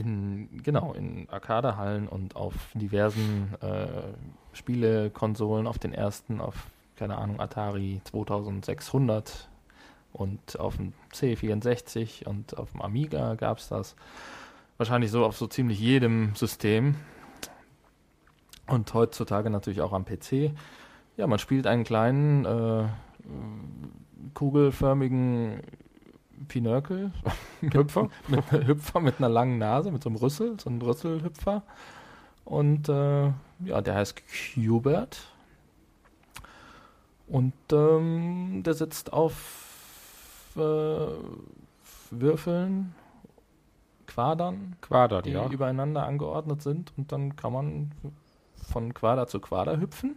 In, 0.00 0.62
genau, 0.62 0.94
in 0.94 1.28
Arcade-Hallen 1.28 2.08
und 2.08 2.34
auf 2.34 2.54
diversen 2.72 3.52
äh, 3.60 3.86
Spielekonsolen, 4.54 5.66
auf 5.66 5.78
den 5.78 5.92
ersten, 5.92 6.40
auf, 6.40 6.68
keine 6.96 7.18
Ahnung, 7.18 7.38
Atari 7.38 8.00
2600 8.04 9.50
und 10.14 10.58
auf 10.58 10.78
dem 10.78 10.94
C64 11.12 12.26
und 12.26 12.56
auf 12.56 12.72
dem 12.72 12.80
Amiga 12.80 13.34
gab 13.34 13.58
es 13.58 13.68
das. 13.68 13.94
Wahrscheinlich 14.78 15.10
so 15.10 15.26
auf 15.26 15.36
so 15.36 15.46
ziemlich 15.46 15.78
jedem 15.78 16.34
System. 16.34 16.94
Und 18.66 18.94
heutzutage 18.94 19.50
natürlich 19.50 19.82
auch 19.82 19.92
am 19.92 20.06
PC. 20.06 20.52
Ja, 21.18 21.26
man 21.26 21.38
spielt 21.38 21.66
einen 21.66 21.84
kleinen 21.84 22.46
äh, 22.46 22.84
kugelförmigen 24.32 25.60
Pinökel. 26.48 27.12
Hüpfer. 27.60 28.08
mit, 28.28 28.50
Hüpfer 28.52 29.00
mit 29.00 29.18
einer 29.18 29.28
langen 29.28 29.58
Nase, 29.58 29.90
mit 29.90 30.02
so 30.02 30.08
einem 30.08 30.16
Rüssel, 30.16 30.58
so 30.58 30.70
einem 30.70 30.80
Rüsselhüpfer. 30.80 31.62
Und 32.44 32.88
äh, 32.88 33.32
ja, 33.64 33.80
der 33.80 33.94
heißt 33.94 34.22
Qbert. 34.26 35.20
Und 37.28 37.54
ähm, 37.72 38.62
der 38.64 38.74
sitzt 38.74 39.12
auf 39.12 40.46
äh, 40.56 41.06
Würfeln, 42.10 42.94
Quadern, 44.06 44.76
Quadern 44.80 45.22
die 45.22 45.30
ja. 45.30 45.46
übereinander 45.48 46.04
angeordnet 46.04 46.62
sind. 46.62 46.92
Und 46.96 47.12
dann 47.12 47.36
kann 47.36 47.52
man 47.52 47.92
von 48.68 48.94
Quader 48.94 49.28
zu 49.28 49.38
Quader 49.38 49.78
hüpfen 49.78 50.16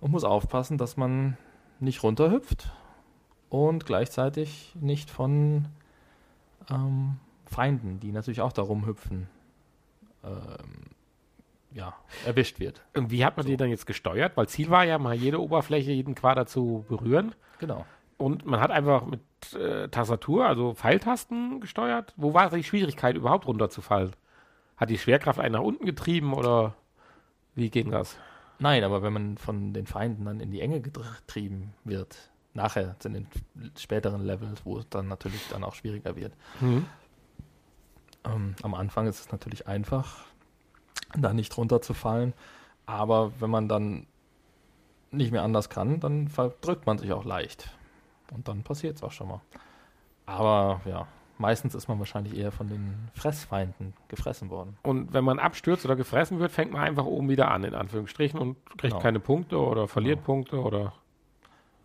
und 0.00 0.10
muss 0.10 0.24
aufpassen, 0.24 0.78
dass 0.78 0.96
man 0.96 1.36
nicht 1.78 2.02
runterhüpft 2.02 2.72
und 3.48 3.86
gleichzeitig 3.86 4.72
nicht 4.80 5.10
von 5.10 5.68
ähm, 6.70 7.16
Feinden, 7.46 8.00
die 8.00 8.12
natürlich 8.12 8.40
auch 8.40 8.52
darum 8.52 8.86
hüpfen, 8.86 9.28
ähm, 10.24 10.90
ja, 11.72 11.94
erwischt 12.24 12.58
wird. 12.58 12.82
Und 12.94 13.10
wie 13.10 13.24
hat 13.24 13.36
man 13.36 13.44
so. 13.44 13.50
die 13.50 13.56
dann 13.56 13.68
jetzt 13.68 13.86
gesteuert? 13.86 14.36
Weil 14.36 14.48
Ziel 14.48 14.70
war 14.70 14.84
ja 14.84 14.98
mal 14.98 15.14
jede 15.14 15.40
Oberfläche, 15.40 15.92
jeden 15.92 16.14
Quader 16.14 16.46
zu 16.46 16.84
berühren. 16.88 17.34
Genau. 17.58 17.84
Und 18.18 18.46
man 18.46 18.60
hat 18.60 18.70
einfach 18.70 19.04
mit 19.04 19.20
äh, 19.54 19.88
Tastatur, 19.88 20.46
also 20.46 20.74
Pfeiltasten 20.74 21.60
gesteuert. 21.60 22.14
Wo 22.16 22.32
war 22.32 22.50
die 22.50 22.64
Schwierigkeit, 22.64 23.14
überhaupt 23.14 23.46
runterzufallen? 23.46 24.12
Hat 24.78 24.90
die 24.90 24.98
Schwerkraft 24.98 25.38
einen 25.38 25.52
nach 25.52 25.60
unten 25.60 25.84
getrieben 25.84 26.32
oder? 26.32 26.74
Wie 27.54 27.70
ging 27.70 27.90
das? 27.90 28.18
Nein, 28.58 28.84
aber 28.84 29.02
wenn 29.02 29.12
man 29.12 29.38
von 29.38 29.72
den 29.72 29.86
Feinden 29.86 30.24
dann 30.24 30.40
in 30.40 30.50
die 30.50 30.60
Enge 30.60 30.80
getrieben 30.80 31.74
wird, 31.84 32.30
nachher 32.56 32.96
in 33.04 33.12
den 33.12 33.26
späteren 33.78 34.24
Levels, 34.24 34.64
wo 34.64 34.78
es 34.78 34.88
dann 34.88 35.08
natürlich 35.08 35.48
dann 35.50 35.62
auch 35.64 35.74
schwieriger 35.74 36.16
wird. 36.16 36.32
Mhm. 36.60 36.86
Ähm, 38.24 38.56
am 38.62 38.74
Anfang 38.74 39.06
ist 39.06 39.20
es 39.20 39.32
natürlich 39.32 39.68
einfach, 39.68 40.24
da 41.16 41.32
nicht 41.32 41.56
runterzufallen, 41.56 42.32
aber 42.86 43.32
wenn 43.40 43.50
man 43.50 43.68
dann 43.68 44.06
nicht 45.12 45.30
mehr 45.30 45.42
anders 45.42 45.70
kann, 45.70 46.00
dann 46.00 46.28
verdrückt 46.28 46.86
man 46.86 46.98
sich 46.98 47.12
auch 47.12 47.24
leicht. 47.24 47.70
Und 48.32 48.48
dann 48.48 48.64
passiert 48.64 48.96
es 48.96 49.02
auch 49.02 49.12
schon 49.12 49.28
mal. 49.28 49.40
Aber 50.26 50.80
ja, 50.84 51.06
Meistens 51.38 51.74
ist 51.74 51.86
man 51.88 51.98
wahrscheinlich 51.98 52.36
eher 52.36 52.50
von 52.50 52.68
den 52.68 53.08
Fressfeinden 53.12 53.92
gefressen 54.08 54.48
worden. 54.48 54.78
Und 54.82 55.12
wenn 55.12 55.24
man 55.24 55.38
abstürzt 55.38 55.84
oder 55.84 55.94
gefressen 55.94 56.38
wird, 56.38 56.50
fängt 56.50 56.72
man 56.72 56.82
einfach 56.82 57.04
oben 57.04 57.28
wieder 57.28 57.50
an, 57.50 57.64
in 57.64 57.74
Anführungsstrichen, 57.74 58.40
und 58.40 58.56
kriegt 58.66 58.94
genau. 58.94 58.98
keine 59.00 59.20
Punkte 59.20 59.58
oder 59.58 59.86
verliert 59.86 60.20
genau. 60.20 60.26
Punkte 60.26 60.60
oder. 60.60 60.94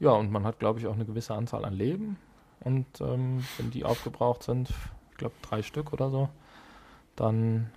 Ja, 0.01 0.13
und 0.13 0.31
man 0.31 0.45
hat, 0.45 0.57
glaube 0.57 0.79
ich, 0.79 0.87
auch 0.87 0.95
eine 0.95 1.05
gewisse 1.05 1.35
Anzahl 1.35 1.63
an 1.63 1.73
Leben. 1.73 2.17
Und 2.61 2.87
ähm, 3.01 3.45
wenn 3.57 3.69
die 3.69 3.85
aufgebraucht 3.85 4.41
sind, 4.41 4.71
ich 5.11 5.17
glaube 5.17 5.35
drei 5.43 5.61
Stück 5.61 5.93
oder 5.93 6.09
so, 6.09 6.27
dann 7.15 7.69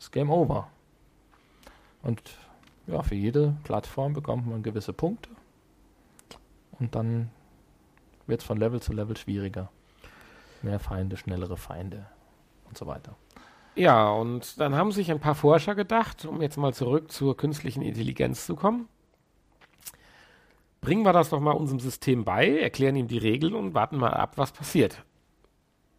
ist 0.00 0.10
Game 0.10 0.30
Over. 0.30 0.66
Und 2.02 2.20
ja, 2.88 3.04
für 3.04 3.14
jede 3.14 3.54
Plattform 3.62 4.14
bekommt 4.14 4.48
man 4.48 4.64
gewisse 4.64 4.92
Punkte. 4.92 5.30
Und 6.80 6.96
dann 6.96 7.30
wird 8.26 8.40
es 8.40 8.46
von 8.46 8.58
Level 8.58 8.82
zu 8.82 8.92
Level 8.92 9.16
schwieriger. 9.16 9.70
Mehr 10.62 10.80
Feinde, 10.80 11.16
schnellere 11.16 11.56
Feinde 11.56 12.06
und 12.66 12.76
so 12.76 12.88
weiter. 12.88 13.14
Ja, 13.76 14.10
und 14.10 14.58
dann 14.58 14.74
haben 14.74 14.90
sich 14.90 15.08
ein 15.08 15.20
paar 15.20 15.36
Forscher 15.36 15.76
gedacht, 15.76 16.24
um 16.24 16.42
jetzt 16.42 16.56
mal 16.56 16.74
zurück 16.74 17.12
zur 17.12 17.36
künstlichen 17.36 17.82
Intelligenz 17.82 18.44
zu 18.44 18.56
kommen. 18.56 18.88
Bringen 20.80 21.04
wir 21.04 21.12
das 21.12 21.30
doch 21.30 21.40
mal 21.40 21.52
unserem 21.52 21.80
System 21.80 22.24
bei, 22.24 22.58
erklären 22.58 22.96
ihm 22.96 23.08
die 23.08 23.18
Regeln 23.18 23.54
und 23.54 23.74
warten 23.74 23.96
mal 23.96 24.12
ab, 24.14 24.38
was 24.38 24.52
passiert. 24.52 25.04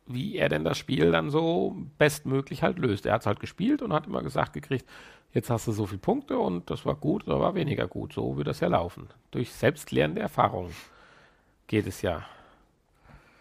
wie 0.07 0.37
er 0.37 0.49
denn 0.49 0.63
das 0.63 0.77
Spiel 0.77 1.11
dann 1.11 1.29
so 1.29 1.75
bestmöglich 1.99 2.63
halt 2.63 2.79
löst. 2.79 3.05
Er 3.05 3.13
hat 3.13 3.21
es 3.21 3.27
halt 3.27 3.39
gespielt 3.39 3.81
und 3.81 3.93
hat 3.93 4.07
immer 4.07 4.23
gesagt 4.23 4.53
gekriegt, 4.53 4.85
jetzt 5.33 5.49
hast 5.51 5.67
du 5.67 5.71
so 5.71 5.85
viele 5.85 5.99
Punkte 5.99 6.39
und 6.39 6.69
das 6.71 6.85
war 6.85 6.95
gut 6.95 7.27
oder 7.27 7.39
war 7.39 7.53
weniger 7.55 7.87
gut. 7.87 8.13
So 8.13 8.35
wird 8.37 8.47
das 8.47 8.59
ja 8.59 8.69
laufen. 8.69 9.07
Durch 9.31 9.51
selbstlernende 9.53 10.21
Erfahrungen 10.21 10.73
geht 11.67 11.87
es 11.87 12.01
ja. 12.01 12.25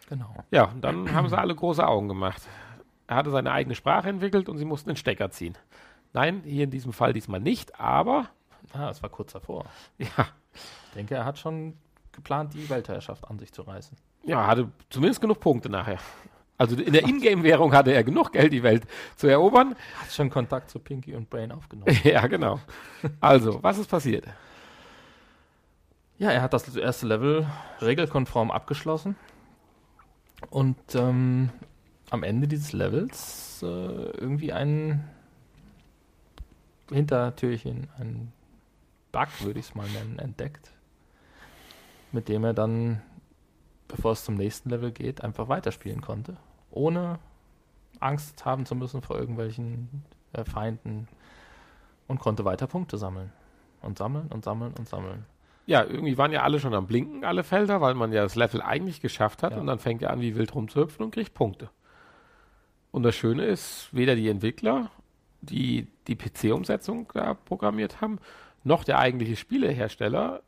Genau. 0.09 0.34
Ja, 0.51 0.64
und 0.64 0.82
dann 0.82 1.12
haben 1.12 1.28
sie 1.28 1.39
alle 1.39 1.55
große 1.55 1.86
Augen 1.86 2.09
gemacht. 2.09 2.43
Er 3.07 3.16
hatte 3.16 3.30
seine 3.30 3.53
eigene 3.53 3.74
Sprache 3.74 4.09
entwickelt 4.09 4.49
und 4.49 4.59
sie 4.59 4.64
mussten 4.64 4.91
den 4.91 4.97
Stecker 4.97 5.30
ziehen. 5.30 5.57
Nein, 6.12 6.43
hier 6.45 6.64
in 6.64 6.70
diesem 6.70 6.93
Fall 6.93 7.12
diesmal 7.12 7.41
nicht, 7.41 7.78
aber 7.80 8.28
Ah, 8.72 8.89
das 8.89 9.03
war 9.03 9.09
kurz 9.11 9.32
davor. 9.32 9.64
ja, 9.99 10.26
Ich 10.88 10.94
denke, 10.94 11.14
er 11.14 11.24
hat 11.24 11.38
schon 11.38 11.74
geplant, 12.12 12.54
die 12.54 12.68
Weltherrschaft 12.68 13.28
an 13.28 13.38
sich 13.38 13.52
zu 13.52 13.62
reißen. 13.62 13.96
ja, 14.24 14.46
hatte 14.46 14.70
zumindest 14.90 15.20
genug 15.20 15.40
Punkte 15.40 15.68
nachher. 15.68 15.98
Also 16.59 16.74
in 16.76 16.92
der 16.92 17.04
Ingame-Währung 17.04 17.72
hatte 17.72 17.92
er 17.92 18.02
genug 18.02 18.32
Geld, 18.32 18.52
die 18.52 18.64
Welt 18.64 18.82
zu 19.14 19.28
erobern. 19.28 19.76
Hat 20.00 20.12
schon 20.12 20.28
Kontakt 20.28 20.70
zu 20.70 20.80
Pinky 20.80 21.14
und 21.14 21.30
Brain 21.30 21.52
aufgenommen. 21.52 21.96
ja, 22.02 22.26
genau. 22.26 22.59
Also, 23.20 23.62
was 23.62 23.78
ist 23.78 23.88
passiert? 23.88 24.26
Ja, 26.18 26.32
er 26.32 26.42
hat 26.42 26.52
das 26.52 26.74
erste 26.74 27.06
Level 27.06 27.46
regelkonform 27.80 28.50
abgeschlossen. 28.50 29.14
Und 30.50 30.76
ähm, 30.96 31.50
am 32.11 32.24
Ende 32.24 32.48
dieses 32.48 32.72
Levels 32.72 33.62
äh, 33.62 33.66
irgendwie 33.66 34.52
ein 34.52 35.09
Hintertürchen, 36.90 37.88
ein 37.98 38.32
Bug, 39.12 39.28
würde 39.40 39.61
ich 39.61 39.66
es 39.66 39.74
mal 39.74 39.88
nennen, 39.88 40.18
entdeckt. 40.18 40.72
Mit 42.12 42.28
dem 42.28 42.44
er 42.44 42.54
dann, 42.54 43.02
bevor 43.86 44.12
es 44.12 44.24
zum 44.24 44.34
nächsten 44.34 44.70
Level 44.70 44.92
geht, 44.92 45.22
einfach 45.22 45.48
weiterspielen 45.48 46.00
konnte. 46.00 46.36
Ohne 46.70 47.18
Angst 48.00 48.44
haben 48.44 48.66
zu 48.66 48.74
müssen 48.74 49.02
vor 49.02 49.18
irgendwelchen 49.18 50.04
äh, 50.32 50.44
Feinden. 50.44 51.09
Und 52.06 52.20
konnte 52.20 52.44
weiter 52.46 52.66
Punkte 52.66 52.96
sammeln. 52.96 53.32
Und 53.82 53.98
sammeln 53.98 54.28
und 54.28 54.42
sammeln 54.44 54.72
und 54.78 54.88
sammeln. 54.88 55.26
Ja, 55.66 55.84
irgendwie 55.84 56.16
waren 56.16 56.32
ja 56.32 56.42
alle 56.42 56.59
schon 56.61 56.72
am 56.72 56.86
Blinken, 56.86 57.24
alle 57.24 57.44
Felder, 57.44 57.82
weil 57.82 57.92
man 57.94 58.12
ja 58.12 58.22
das 58.22 58.34
Level 58.34 58.62
eigentlich 58.62 59.02
geschafft 59.02 59.42
hat 59.42 59.52
Ja. 59.52 59.59
und 59.61 59.66
dann 59.66 59.78
fängt 59.78 60.00
er 60.00 60.11
an, 60.11 60.20
wie 60.22 60.34
wild 60.34 60.54
rumzuhüpfen 60.54 61.04
und 61.04 61.11
kriegt 61.11 61.34
Punkte. 61.34 61.68
Und 62.90 63.02
das 63.02 63.14
Schöne 63.14 63.44
ist, 63.44 63.90
weder 63.92 64.14
die 64.16 64.30
Entwickler, 64.30 64.90
die 65.42 65.86
die 66.06 66.16
PC-Umsetzung 66.16 67.11
da 67.12 67.34
programmiert 67.34 68.00
haben, 68.00 68.18
noch 68.64 68.84
der 68.84 68.98
eigentliche 68.98 69.36
Spielehersteller, 69.36 70.42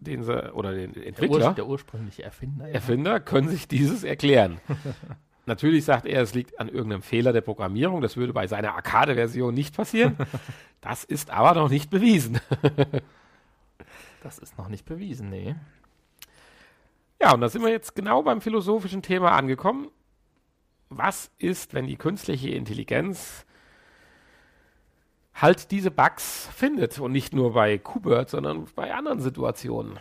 den 0.00 0.22
sie, 0.22 0.52
oder 0.54 0.72
den 0.74 0.92
Der, 0.92 1.06
Entwickler, 1.06 1.48
Ur 1.48 1.54
der 1.54 1.66
ursprüngliche 1.66 2.22
Erfinder. 2.22 2.66
ja. 2.68 2.74
Erfinder, 2.74 3.20
können 3.20 3.48
sich 3.48 3.68
dieses 3.68 4.04
erklären. 4.04 4.60
Natürlich 5.46 5.84
sagt 5.84 6.06
er, 6.06 6.22
es 6.22 6.34
liegt 6.34 6.58
an 6.58 6.68
irgendeinem 6.68 7.02
Fehler 7.02 7.32
der 7.34 7.42
Programmierung. 7.42 8.00
Das 8.00 8.16
würde 8.16 8.32
bei 8.32 8.46
seiner 8.46 8.74
Arcade-Version 8.74 9.52
nicht 9.52 9.76
passieren. 9.76 10.16
Das 10.80 11.04
ist 11.04 11.30
aber 11.30 11.58
noch 11.60 11.68
nicht 11.70 11.90
bewiesen. 11.90 12.40
Das 14.22 14.38
ist 14.38 14.56
noch 14.56 14.68
nicht 14.68 14.86
bewiesen, 14.86 15.28
nee. 15.28 15.54
Ja, 17.20 17.34
und 17.34 17.42
da 17.42 17.48
sind 17.50 17.60
wir 17.62 17.70
jetzt 17.70 17.94
genau 17.94 18.22
beim 18.22 18.40
philosophischen 18.40 19.02
Thema 19.02 19.32
angekommen. 19.32 19.88
Was 20.88 21.30
ist, 21.36 21.74
wenn 21.74 21.86
die 21.86 21.96
künstliche 21.96 22.48
Intelligenz 22.48 23.44
halt 25.34 25.70
diese 25.70 25.90
Bugs 25.90 26.48
findet 26.54 26.98
und 26.98 27.12
nicht 27.12 27.34
nur 27.34 27.52
bei 27.52 27.78
Qbert, 27.78 28.30
sondern 28.30 28.66
bei 28.74 28.94
anderen 28.94 29.20
Situationen? 29.20 29.98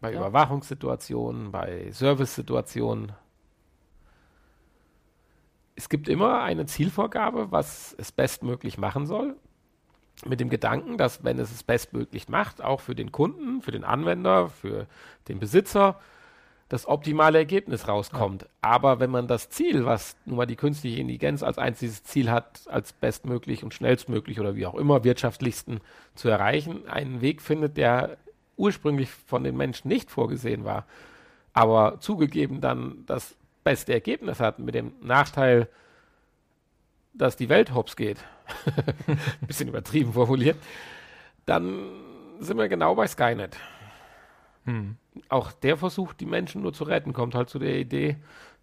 Bei 0.00 0.12
Ja. 0.12 0.18
Überwachungssituationen, 0.18 1.52
bei 1.52 1.90
Service-Situationen. 1.92 3.12
Es 5.76 5.88
gibt 5.88 6.08
immer 6.08 6.42
eine 6.42 6.66
Zielvorgabe, 6.66 7.52
was 7.52 7.94
es 7.98 8.12
bestmöglich 8.12 8.78
machen 8.78 9.06
soll. 9.06 9.36
Mit 10.26 10.40
dem 10.40 10.50
Gedanken, 10.50 10.98
dass 10.98 11.24
wenn 11.24 11.38
es 11.38 11.50
es 11.50 11.62
bestmöglich 11.62 12.28
macht, 12.28 12.62
auch 12.62 12.80
für 12.80 12.94
den 12.94 13.10
Kunden, 13.12 13.62
für 13.62 13.70
den 13.70 13.84
Anwender, 13.84 14.48
für 14.48 14.86
den 15.28 15.38
Besitzer, 15.38 15.98
das 16.70 16.86
optimale 16.86 17.36
Ergebnis 17.38 17.88
rauskommt. 17.88 18.46
Aber 18.62 19.00
wenn 19.00 19.10
man 19.10 19.26
das 19.26 19.50
Ziel, 19.50 19.84
was 19.84 20.16
nun 20.24 20.36
mal 20.36 20.46
die 20.46 20.54
künstliche 20.54 21.00
Intelligenz 21.00 21.42
als 21.42 21.58
einziges 21.58 22.04
Ziel 22.04 22.30
hat, 22.30 22.60
als 22.66 22.92
bestmöglich 22.92 23.64
und 23.64 23.74
schnellstmöglich 23.74 24.38
oder 24.38 24.54
wie 24.54 24.66
auch 24.66 24.76
immer 24.76 25.02
wirtschaftlichsten 25.02 25.80
zu 26.14 26.28
erreichen, 26.28 26.88
einen 26.88 27.20
Weg 27.20 27.42
findet, 27.42 27.76
der 27.76 28.16
ursprünglich 28.56 29.10
von 29.10 29.42
den 29.42 29.56
Menschen 29.56 29.88
nicht 29.88 30.12
vorgesehen 30.12 30.64
war, 30.64 30.86
aber 31.54 31.98
zugegeben 31.98 32.60
dann 32.60 33.02
das 33.06 33.34
beste 33.64 33.92
Ergebnis 33.92 34.38
hat, 34.38 34.60
mit 34.60 34.76
dem 34.76 34.92
Nachteil, 35.02 35.66
dass 37.14 37.36
die 37.36 37.48
Welt 37.48 37.74
hops 37.74 37.96
geht, 37.96 38.18
ein 39.08 39.18
bisschen 39.48 39.68
übertrieben 39.68 40.12
formuliert, 40.12 40.56
dann 41.46 41.80
sind 42.38 42.58
wir 42.58 42.68
genau 42.68 42.94
bei 42.94 43.08
Skynet. 43.08 43.56
Hm. 44.66 44.99
Auch 45.28 45.52
der 45.52 45.76
versucht, 45.76 46.20
die 46.20 46.26
Menschen 46.26 46.62
nur 46.62 46.72
zu 46.72 46.84
retten, 46.84 47.12
kommt 47.12 47.34
halt 47.34 47.48
zu 47.48 47.58
der 47.58 47.78
Idee, 47.78 48.16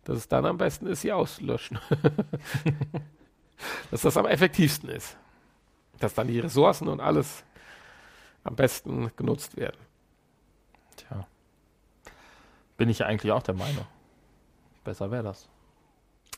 dass 0.04 0.18
es 0.18 0.28
dann 0.28 0.45
am 0.45 0.58
besten 0.58 0.88
ist, 0.88 1.02
sie 1.02 1.12
auszulöschen. 1.12 1.80
dass 3.91 4.02
das 4.02 4.18
am 4.18 4.26
effektivsten 4.26 4.89
ist. 4.89 5.18
Dass 6.00 6.14
dann 6.14 6.28
die 6.28 6.39
Ressourcen 6.39 6.88
und 6.88 7.02
alles 7.02 7.43
am 8.43 8.56
besten 8.56 9.12
genutzt 9.18 9.58
werden. 9.58 9.78
Tja. 10.95 11.28
Bin 12.78 12.89
ich 12.89 13.00
ja 13.00 13.08
eigentlich 13.08 13.32
auch 13.32 13.43
der 13.43 13.56
Meinung. 13.56 13.86
Besser 14.84 15.12
wäre 15.12 15.24
das. 15.24 15.50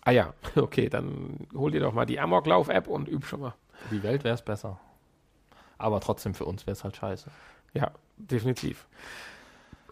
Ah 0.03 0.11
ja, 0.11 0.33
okay, 0.55 0.89
dann 0.89 1.47
hol 1.53 1.71
dir 1.71 1.81
doch 1.81 1.93
mal 1.93 2.05
die 2.05 2.19
Amoklauf-App 2.19 2.87
und 2.87 3.07
üb 3.07 3.25
schon 3.25 3.41
mal. 3.41 3.53
Für 3.87 3.95
die 3.95 4.03
Welt 4.03 4.23
wäre 4.23 4.35
es 4.35 4.41
besser. 4.41 4.79
Aber 5.77 5.99
trotzdem 5.99 6.33
für 6.33 6.45
uns 6.45 6.65
wäre 6.65 6.73
es 6.73 6.83
halt 6.83 6.95
scheiße. 6.95 7.29
Ja, 7.73 7.91
definitiv. 8.17 8.87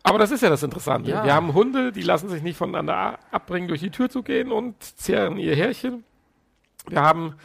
Aber 0.10 0.20
das 0.20 0.32
ist 0.32 0.42
ja 0.42 0.50
das 0.50 0.64
Interessante. 0.64 1.12
Ja. 1.12 1.24
Wir 1.24 1.34
haben 1.34 1.54
Hunde, 1.54 1.92
die 1.92 2.02
lassen 2.02 2.30
sich 2.30 2.42
nicht 2.44 2.58
voneinander 2.58 3.20
abbringen, 3.32 3.68
durch 3.68 3.82
die 3.82 3.90
Tür 3.92 4.10
zu 4.10 4.24
gehen 4.24 4.52
und 4.52 4.82
zehren 4.82 5.38
ihr 5.38 5.56
Härchen. 5.56 6.04
Wir 6.88 7.02
haben 7.02 7.36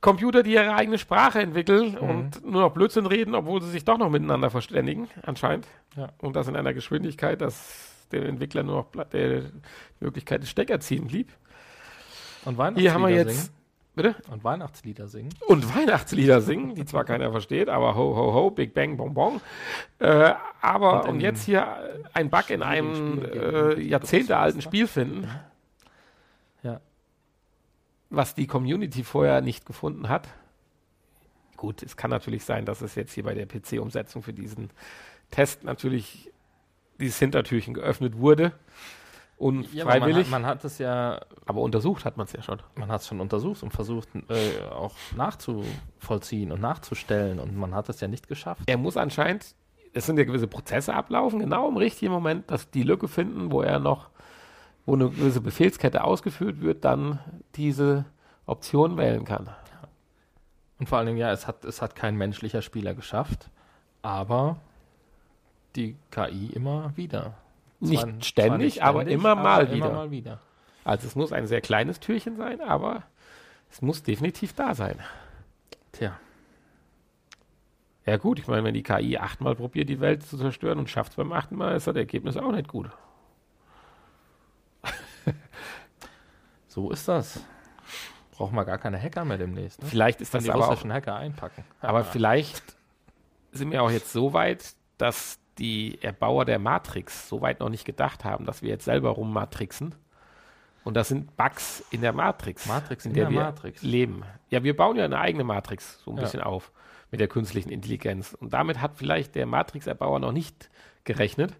Computer, 0.00 0.42
die 0.42 0.52
ihre 0.52 0.74
eigene 0.74 0.98
Sprache 0.98 1.40
entwickeln 1.40 1.92
Mhm. 2.00 2.08
und 2.08 2.44
nur 2.44 2.60
noch 2.62 2.72
Blödsinn 2.72 3.06
reden, 3.06 3.34
obwohl 3.34 3.62
sie 3.62 3.70
sich 3.70 3.84
doch 3.84 3.98
noch 3.98 4.10
miteinander 4.10 4.50
verständigen, 4.50 5.08
anscheinend. 5.22 5.66
Ja. 5.96 6.08
Und 6.18 6.36
das 6.36 6.48
in 6.48 6.56
einer 6.56 6.74
Geschwindigkeit, 6.74 7.40
dass 7.40 8.06
dem 8.12 8.24
Entwickler 8.24 8.62
nur 8.62 8.86
noch 8.94 9.04
die 9.12 9.42
Möglichkeit 10.00 10.42
des 10.42 10.50
Stecker 10.50 10.78
ziehen 10.80 11.06
blieb. 11.06 11.32
Und 12.44 12.58
Hier 12.76 12.92
haben 12.92 13.02
wir 13.02 13.08
jetzt, 13.10 13.44
singen. 13.44 13.63
Bitte? 13.94 14.16
Und 14.30 14.44
Weihnachtslieder 14.44 15.08
singen. 15.08 15.30
und 15.46 15.74
Weihnachtslieder 15.76 16.40
singen, 16.40 16.74
die 16.74 16.84
zwar 16.84 17.04
keiner 17.04 17.30
versteht, 17.30 17.68
aber 17.68 17.94
ho, 17.94 18.16
ho, 18.16 18.32
ho, 18.34 18.50
Big 18.50 18.74
Bang, 18.74 18.96
Bonbon. 18.96 19.40
Äh, 19.98 20.34
aber 20.60 21.08
Und 21.08 21.20
jetzt 21.20 21.44
hier 21.44 21.66
ein 22.12 22.30
Bug 22.30 22.50
in 22.50 22.62
einem 22.62 23.22
äh, 23.22 23.72
Spiel- 23.72 23.86
jahrzehntealten 23.88 24.60
Spiel- 24.62 24.86
Spiel 24.86 25.04
finden, 25.04 25.28
Ja. 26.62 26.80
was 28.10 28.34
die 28.34 28.46
Community 28.46 29.04
vorher 29.04 29.40
nicht 29.40 29.66
gefunden 29.66 30.08
hat. 30.08 30.28
Gut, 31.56 31.82
es 31.82 31.96
kann 31.96 32.10
natürlich 32.10 32.44
sein, 32.44 32.66
dass 32.66 32.82
es 32.82 32.94
jetzt 32.96 33.12
hier 33.12 33.22
bei 33.24 33.34
der 33.34 33.46
PC-Umsetzung 33.46 34.22
für 34.22 34.32
diesen 34.32 34.70
Test 35.30 35.64
natürlich 35.64 36.30
dieses 37.00 37.18
Hintertürchen 37.18 37.74
geöffnet 37.74 38.18
wurde. 38.18 38.52
Und 39.44 39.74
Ja, 39.74 39.84
man, 39.84 40.30
man 40.30 40.46
hat 40.46 40.64
es 40.64 40.78
ja, 40.78 41.20
aber 41.44 41.60
untersucht 41.60 42.06
hat 42.06 42.16
man 42.16 42.24
es 42.24 42.32
ja 42.32 42.40
schon. 42.40 42.62
man 42.76 42.88
hat 42.88 43.02
es 43.02 43.08
schon 43.08 43.20
untersucht 43.20 43.62
und 43.62 43.72
versucht 43.72 44.08
äh, 44.30 44.64
auch 44.72 44.94
nachzuvollziehen 45.14 46.50
und 46.50 46.62
nachzustellen 46.62 47.38
und 47.38 47.54
man 47.54 47.74
hat 47.74 47.90
es 47.90 48.00
ja 48.00 48.08
nicht 48.08 48.26
geschafft. 48.26 48.62
er 48.64 48.78
muss 48.78 48.96
anscheinend, 48.96 49.54
es 49.92 50.06
sind 50.06 50.18
ja 50.18 50.24
gewisse 50.24 50.46
Prozesse 50.46 50.94
ablaufen, 50.94 51.40
genau 51.40 51.68
im 51.68 51.76
richtigen 51.76 52.10
Moment, 52.10 52.50
dass 52.50 52.70
die 52.70 52.84
Lücke 52.84 53.06
finden, 53.06 53.52
wo 53.52 53.60
er 53.60 53.80
noch, 53.80 54.08
wo 54.86 54.94
eine 54.94 55.10
gewisse 55.10 55.42
Befehlskette 55.42 56.04
ausgeführt 56.04 56.62
wird, 56.62 56.86
dann 56.86 57.18
diese 57.54 58.06
Option 58.46 58.96
wählen 58.96 59.26
kann. 59.26 59.50
Und 60.78 60.88
vor 60.88 60.96
allen 60.96 61.08
Dingen, 61.08 61.18
ja, 61.18 61.30
es 61.32 61.46
hat, 61.46 61.66
es 61.66 61.82
hat 61.82 61.94
kein 61.94 62.16
menschlicher 62.16 62.62
Spieler 62.62 62.94
geschafft, 62.94 63.50
aber 64.00 64.56
die 65.76 65.96
KI 66.10 66.46
immer 66.54 66.96
wieder. 66.96 67.34
Nicht 67.84 68.00
Zwar- 68.00 68.10
zwar 68.12 68.22
ständig, 68.22 68.82
aber 68.82 69.06
immer 69.06 69.34
mal 69.34 69.70
wieder. 69.70 69.86
Immer 69.86 69.94
mal 69.94 70.10
wieder. 70.10 70.40
Also 70.84 71.06
es 71.06 71.14
muss 71.16 71.32
ein 71.32 71.46
sehr 71.46 71.60
kleines 71.60 72.00
Türchen 72.00 72.36
sein, 72.36 72.60
aber 72.60 73.04
es 73.70 73.80
muss 73.82 74.02
definitiv 74.02 74.52
da 74.54 74.74
sein. 74.74 74.98
Tja, 75.92 76.18
Ja 78.06 78.16
gut, 78.18 78.38
ich 78.38 78.46
meine, 78.48 78.64
wenn 78.64 78.74
die 78.74 78.82
KI 78.82 79.16
achtmal 79.16 79.54
probiert, 79.54 79.88
die 79.88 80.00
Welt 80.00 80.22
zu 80.24 80.36
zerstören 80.36 80.78
und 80.78 80.90
schafft 80.90 81.12
es 81.12 81.16
beim 81.16 81.32
achten 81.32 81.56
Mal, 81.56 81.74
ist 81.76 81.86
das 81.86 81.96
Ergebnis 81.96 82.36
auch 82.36 82.52
nicht 82.52 82.68
gut. 82.68 82.90
so 86.68 86.90
ist 86.90 87.08
das. 87.08 87.40
Brauchen 88.32 88.54
wir 88.56 88.64
gar 88.64 88.78
keine 88.78 89.00
Hacker 89.00 89.24
mehr 89.24 89.38
demnächst. 89.38 89.80
Ne? 89.82 89.88
Vielleicht 89.88 90.20
ist 90.20 90.32
Kann 90.32 90.38
das 90.38 90.44
die 90.44 90.50
aber 90.50 90.66
auch 90.66 90.70
russischen 90.72 90.92
Hacker 90.92 91.14
einpacken. 91.14 91.64
Aber 91.80 92.04
vielleicht 92.04 92.76
sind 93.52 93.70
wir 93.70 93.82
auch 93.82 93.90
jetzt 93.90 94.12
so 94.12 94.32
weit, 94.32 94.74
dass 94.98 95.38
die 95.58 96.02
Erbauer 96.02 96.44
der 96.44 96.58
Matrix 96.58 97.28
so 97.28 97.40
weit 97.40 97.60
noch 97.60 97.68
nicht 97.68 97.84
gedacht 97.84 98.24
haben, 98.24 98.44
dass 98.44 98.62
wir 98.62 98.70
jetzt 98.70 98.84
selber 98.84 99.10
rummatrixen, 99.10 99.94
Und 100.84 100.94
das 100.94 101.08
sind 101.08 101.36
Bugs 101.36 101.82
in 101.90 102.00
der 102.02 102.12
Matrix. 102.12 102.66
Matrix 102.66 103.04
in, 103.06 103.12
in 103.12 103.14
der, 103.16 103.24
der 103.26 103.32
wir 103.32 103.40
Matrix. 103.44 103.82
leben. 103.82 104.22
Ja, 104.50 104.62
wir 104.64 104.76
bauen 104.76 104.96
ja 104.96 105.04
eine 105.04 105.18
eigene 105.18 105.44
Matrix 105.44 106.00
so 106.04 106.10
ein 106.10 106.16
Ja. 106.18 106.22
bisschen 106.24 106.40
auf 106.42 106.72
mit 107.10 107.20
der 107.20 107.28
künstlichen 107.28 107.70
Intelligenz. 107.70 108.34
Und 108.34 108.52
damit 108.52 108.80
hat 108.80 108.96
vielleicht 108.96 109.34
der 109.36 109.46
Matrix-Erbauer 109.46 110.18
noch 110.18 110.32
nicht 110.32 110.68
gerechnet. 111.04 111.54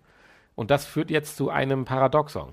Und 0.56 0.70
das 0.70 0.84
führt 0.84 1.10
jetzt 1.10 1.36
zu 1.36 1.48
einem 1.50 1.84
Paradoxon, 1.84 2.52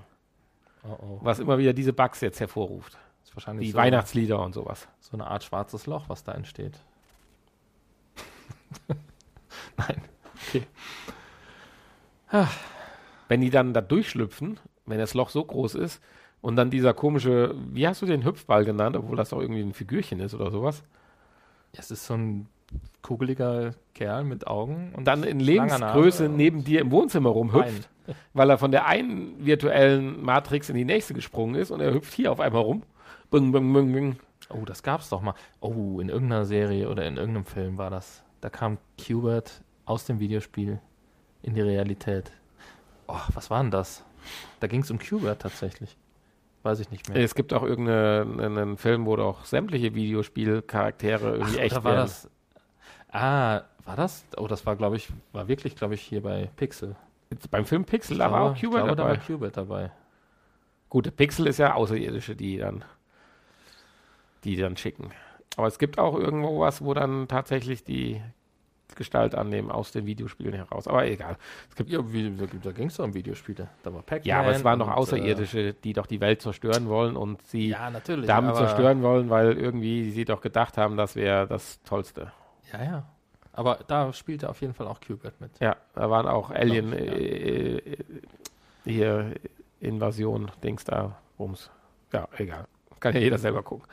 Oh, 0.84 0.96
oh. 1.00 1.18
was 1.22 1.38
immer 1.40 1.58
wieder 1.58 1.72
diese 1.72 1.92
Bugs 1.92 2.20
jetzt 2.20 2.40
hervorruft. 2.40 2.94
Das 3.20 3.28
ist 3.30 3.36
wahrscheinlich 3.36 3.66
Die 3.66 3.72
so, 3.72 3.78
Weihnachtslieder 3.78 4.40
und 4.40 4.52
sowas. 4.52 4.88
so 5.00 5.12
eine 5.12 5.26
Art 5.26 5.44
schwarzes 5.44 5.86
Loch, 5.86 6.08
was 6.08 6.24
da 6.24 6.32
entsteht. 6.32 6.78
Nein. 9.76 10.00
Okay. 10.48 10.66
Wenn 13.28 13.40
die 13.40 13.50
dann 13.50 13.74
da 13.74 13.80
durchschlüpfen, 13.80 14.58
wenn 14.86 14.98
das 14.98 15.14
Loch 15.14 15.30
so 15.30 15.44
groß 15.44 15.74
ist 15.74 16.02
und 16.40 16.56
dann 16.56 16.70
dieser 16.70 16.94
komische, 16.94 17.54
wie 17.70 17.86
hast 17.86 18.02
du 18.02 18.06
den 18.06 18.24
Hüpfball 18.24 18.64
genannt, 18.64 18.96
obwohl 18.96 19.16
das 19.16 19.30
doch 19.30 19.40
irgendwie 19.40 19.62
ein 19.62 19.74
Figürchen 19.74 20.20
ist 20.20 20.34
oder 20.34 20.50
sowas, 20.50 20.82
Es 21.72 21.90
ist 21.90 22.06
so 22.06 22.14
ein 22.14 22.48
kugeliger 23.02 23.72
Kerl 23.94 24.24
mit 24.24 24.46
Augen 24.46 24.92
und 24.96 25.06
dann 25.06 25.24
in 25.24 25.40
Lebensgröße 25.40 26.28
neben 26.28 26.64
dir 26.64 26.80
im 26.80 26.90
Wohnzimmer 26.90 27.30
rumhüpft, 27.30 27.88
Bein. 28.06 28.16
weil 28.34 28.50
er 28.50 28.58
von 28.58 28.70
der 28.70 28.86
einen 28.86 29.44
virtuellen 29.44 30.22
Matrix 30.22 30.68
in 30.68 30.76
die 30.76 30.84
nächste 30.84 31.14
gesprungen 31.14 31.54
ist 31.54 31.70
und 31.70 31.80
er 31.80 31.92
hüpft 31.92 32.14
hier 32.14 32.32
auf 32.32 32.40
einmal 32.40 32.62
rum. 32.62 32.82
Bing, 33.30 33.52
bing, 33.52 33.72
bing, 33.72 33.92
bing. 33.92 34.16
Oh, 34.50 34.64
das 34.64 34.82
gab's 34.82 35.08
doch 35.08 35.22
mal. 35.22 35.34
Oh, 35.60 36.00
in 36.00 36.08
irgendeiner 36.08 36.44
Serie 36.44 36.88
oder 36.88 37.06
in 37.06 37.16
irgendeinem 37.16 37.46
Film 37.46 37.78
war 37.78 37.90
das. 37.90 38.22
Da 38.40 38.50
kam 38.50 38.78
Qbert 38.98 39.62
aus 39.84 40.04
dem 40.04 40.20
Videospiel 40.20 40.80
in 41.42 41.54
die 41.54 41.60
Realität. 41.60 42.32
Oh, 43.08 43.18
was 43.34 43.50
war 43.50 43.62
denn 43.62 43.70
das? 43.70 44.04
Da 44.60 44.66
ging 44.66 44.82
es 44.82 44.90
um 44.90 44.98
Qbert 44.98 45.42
tatsächlich. 45.42 45.96
Weiß 46.62 46.78
ich 46.78 46.90
nicht 46.90 47.08
mehr. 47.08 47.18
Es 47.22 47.34
gibt 47.34 47.52
auch 47.52 47.64
irgendeinen 47.64 48.76
Film, 48.76 49.04
wo 49.06 49.16
doch 49.16 49.44
sämtliche 49.44 49.94
Videospielcharaktere 49.94 51.32
irgendwie 51.36 51.58
Ach, 51.58 51.62
echt 51.62 51.72
oder 51.76 51.84
war 51.84 51.92
werden. 51.94 52.02
das? 52.04 52.30
Ah, 53.10 53.62
war 53.84 53.96
das? 53.96 54.24
Oh, 54.36 54.46
das 54.46 54.64
war, 54.64 54.76
glaube 54.76 54.96
ich, 54.96 55.08
war 55.32 55.48
wirklich, 55.48 55.74
glaube 55.74 55.94
ich, 55.94 56.02
hier 56.02 56.22
bei 56.22 56.48
Pixel. 56.56 56.94
Jetzt 57.30 57.50
beim 57.50 57.64
Film 57.64 57.84
Pixel, 57.84 58.18
da 58.18 58.30
war 58.30 58.42
auch 58.42 58.56
Cuba 58.60 58.76
glaube, 58.82 58.88
Da 58.90 58.94
dabei. 58.94 59.10
war 59.10 59.16
Qbert 59.16 59.56
dabei. 59.56 59.90
Gut, 60.88 61.06
der 61.06 61.10
Pixel 61.10 61.46
ist 61.48 61.58
ja 61.58 61.74
Außerirdische, 61.74 62.36
die 62.36 62.58
dann, 62.58 62.84
die 64.44 64.56
dann 64.56 64.76
schicken. 64.76 65.10
Aber 65.56 65.66
es 65.66 65.78
gibt 65.78 65.98
auch 65.98 66.14
irgendwo 66.16 66.60
was, 66.60 66.82
wo 66.84 66.94
dann 66.94 67.26
tatsächlich 67.28 67.84
die 67.84 68.22
Gestalt 68.96 69.34
annehmen 69.34 69.70
aus 69.70 69.92
den 69.92 70.06
Videospielen 70.06 70.54
heraus. 70.54 70.86
Aber 70.86 71.06
egal. 71.06 71.36
Es 71.70 71.76
gibt, 71.76 71.90
Ja, 71.90 72.00
wie, 72.12 72.30
da, 72.62 72.72
ging 72.72 72.88
es 72.88 72.96
doch 72.96 73.04
um 73.04 73.14
Videospiele. 73.14 73.68
Da 73.82 73.92
war 73.92 74.02
Pac-Man. 74.02 74.26
ja, 74.26 74.40
aber 74.40 74.50
es 74.52 74.64
waren 74.64 74.78
noch 74.78 74.88
und, 74.88 74.94
Außerirdische, 74.94 75.74
die 75.74 75.92
doch 75.92 76.06
die 76.06 76.20
Welt 76.20 76.42
zerstören 76.42 76.88
wollen 76.88 77.16
und 77.16 77.40
Äh, 77.40 77.44
sie 77.46 77.68
ja, 77.70 77.90
natürlich. 77.90 78.26
damit 78.26 78.56
zerstören 78.56 79.02
wollen, 79.02 79.30
weil 79.30 79.52
irgendwie 79.52 80.10
sie 80.10 80.24
doch 80.24 80.40
gedacht 80.40 80.76
haben, 80.78 80.96
das 80.96 81.16
wäre 81.16 81.46
das 81.46 81.82
Tollste. 81.84 82.32
Ja, 82.72 82.82
ja. 82.84 83.04
Aber 83.52 83.80
da 83.86 84.12
spielte 84.12 84.48
auf 84.48 84.60
jeden 84.62 84.72
Fall 84.74 84.86
auch 84.86 85.00
Qbert 85.00 85.40
mit. 85.40 85.50
Ja, 85.60 85.76
da 85.94 86.08
waren 86.08 86.26
auch 86.26 86.50
Alien 86.50 86.92
ich, 86.92 86.98
ja. 86.98 87.12
äh, 87.12 87.76
äh, 87.76 87.96
hier 88.84 89.34
Invasion, 89.80 90.50
Dings 90.62 90.84
da, 90.84 91.16
Rums. 91.38 91.70
Ja, 92.12 92.28
egal. 92.38 92.66
Kann 93.00 93.14
ja 93.14 93.20
jeder 93.20 93.38
selber 93.38 93.62
gucken. 93.62 93.86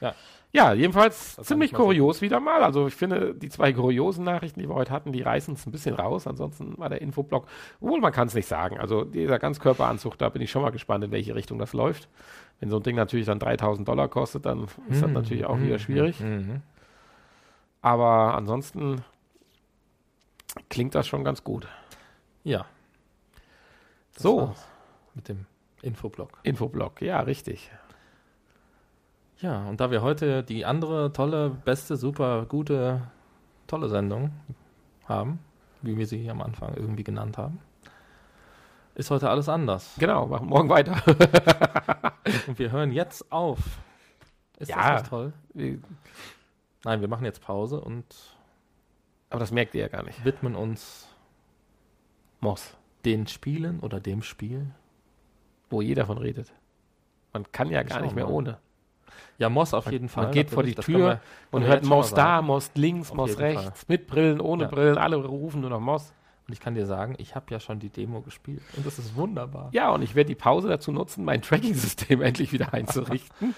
Ja. 0.00 0.14
Ja, 0.54 0.74
jedenfalls 0.74 1.36
Das 1.36 1.46
ziemlich 1.46 1.72
kurios 1.72 2.20
wieder 2.20 2.38
mal. 2.38 2.62
Also 2.62 2.86
ich 2.86 2.94
finde, 2.94 3.34
die 3.34 3.48
zwei 3.48 3.72
kuriosen 3.72 4.22
Nachrichten, 4.24 4.60
die 4.60 4.68
wir 4.68 4.74
heute 4.74 4.92
hatten, 4.92 5.10
die 5.10 5.22
reißen 5.22 5.54
es 5.54 5.66
ein 5.66 5.72
bisschen 5.72 5.94
raus. 5.94 6.26
Ansonsten 6.26 6.76
war 6.76 6.90
der 6.90 7.00
Infoblock, 7.00 7.46
obwohl 7.80 8.00
man 8.00 8.12
kann 8.12 8.28
es 8.28 8.34
nicht 8.34 8.46
sagen. 8.46 8.78
Also 8.78 9.04
dieser 9.04 9.38
Ganzkörperanzug, 9.38 10.18
da 10.18 10.28
bin 10.28 10.42
ich 10.42 10.50
schon 10.50 10.60
mal 10.60 10.70
gespannt, 10.70 11.04
in 11.04 11.10
welche 11.10 11.34
Richtung 11.34 11.58
das 11.58 11.72
läuft. 11.72 12.08
Wenn 12.60 12.68
so 12.68 12.76
ein 12.76 12.82
Ding 12.82 12.96
natürlich 12.96 13.24
dann 13.26 13.38
3000 13.38 13.88
Dollar 13.88 14.08
kostet, 14.08 14.44
dann 14.44 14.64
ist 14.90 15.00
das 15.00 15.08
Mhm, 15.08 15.12
natürlich 15.14 15.46
auch 15.46 15.56
mhm, 15.56 15.64
wieder 15.66 15.78
schwierig. 15.78 16.20
mhm. 16.20 16.60
Aber 17.80 18.34
ansonsten 18.34 19.02
klingt 20.68 20.94
das 20.94 21.06
schon 21.08 21.24
ganz 21.24 21.42
gut. 21.44 21.66
Ja. 22.44 22.66
Das 24.14 24.22
So. 24.22 24.48
war's 24.48 24.68
Mit 25.14 25.28
dem 25.28 25.46
Infoblock. 25.80 26.38
Infoblock, 26.42 27.00
ja, 27.00 27.20
richtig. 27.20 27.70
Ja, 29.42 29.66
und 29.68 29.80
da 29.80 29.90
wir 29.90 30.02
heute 30.02 30.42
die 30.44 30.64
andere 30.64 31.12
tolle, 31.12 31.50
beste, 31.50 31.96
super, 31.96 32.46
gute, 32.46 33.02
tolle 33.66 33.88
Sendung 33.88 34.30
haben, 35.06 35.40
wie 35.82 35.96
wir 35.96 36.06
sie 36.06 36.30
am 36.30 36.40
Anfang 36.40 36.74
irgendwie 36.76 37.02
genannt 37.04 37.38
haben, 37.38 37.58
ist 38.94 39.10
heute 39.10 39.28
alles 39.30 39.48
anders. 39.48 39.96
Genau, 39.98 40.26
machen 40.26 40.48
morgen 40.48 40.68
weiter. 40.68 40.94
Und 42.46 42.58
wir 42.58 42.70
hören 42.70 42.92
jetzt 42.92 43.32
auf. 43.32 43.58
Ist 44.58 44.68
Ja. 44.68 44.92
das 44.92 45.02
nicht 45.02 45.10
toll? 45.10 45.32
Nein, 46.84 47.00
wir 47.00 47.08
machen 47.08 47.24
jetzt 47.24 47.40
Pause 47.42 47.80
und 47.80 48.04
Aber 49.30 49.40
das 49.40 49.50
merkt 49.50 49.74
ihr 49.74 49.80
ja 49.82 49.88
gar 49.88 50.02
nicht. 50.04 50.24
widmen 50.24 50.54
uns 50.54 51.08
Moss, 52.40 52.76
den 53.04 53.26
Spielen 53.26 53.80
oder 53.80 53.98
dem 54.00 54.22
Spiel. 54.22 54.70
wo 55.70 55.80
jeder 55.80 56.06
von 56.06 56.18
redet. 56.18 56.52
Man 57.32 57.50
kann 57.50 57.70
ja 57.70 57.82
gar 57.82 58.02
nicht 58.02 58.14
mehr 58.14 58.28
ohne. 58.28 58.58
Ja, 59.42 59.48
Moss 59.48 59.74
auf 59.74 59.90
jeden 59.90 60.08
Fall. 60.08 60.24
Man 60.26 60.32
geht 60.32 60.50
vor 60.50 60.62
die 60.62 60.76
Tür 60.76 60.98
wir- 60.98 61.20
und 61.50 61.64
hört 61.64 61.84
Moss 61.84 62.14
da. 62.14 62.40
Moss 62.42 62.70
links, 62.76 63.10
Auf 63.10 63.16
Moss 63.16 63.38
rechts, 63.40 63.88
mit 63.88 64.06
Brillen, 64.06 64.40
ohne 64.40 64.62
Ja. 64.64 64.68
Brillen, 64.68 64.98
alle 64.98 65.16
rufen 65.16 65.60
nur 65.62 65.70
noch 65.70 65.80
Moss. 65.80 66.12
Und 66.46 66.52
ich 66.54 66.60
kann 66.60 66.76
dir 66.76 66.86
sagen, 66.86 67.16
ich 67.18 67.34
habe 67.34 67.46
ja 67.50 67.58
schon 67.58 67.80
die 67.80 67.88
Demo 67.88 68.20
gespielt 68.20 68.62
und 68.76 68.86
das 68.86 69.00
ist 69.00 69.16
wunderbar. 69.16 69.68
Ja, 69.72 69.90
und 69.90 70.02
ich 70.02 70.14
werde 70.14 70.28
die 70.28 70.36
Pause 70.36 70.68
dazu 70.68 70.92
nutzen, 70.92 71.24
mein 71.24 71.42
Tracking-System 71.42 72.22
endlich 72.22 72.52
wieder 72.52 72.72
einzurichten 72.72 73.54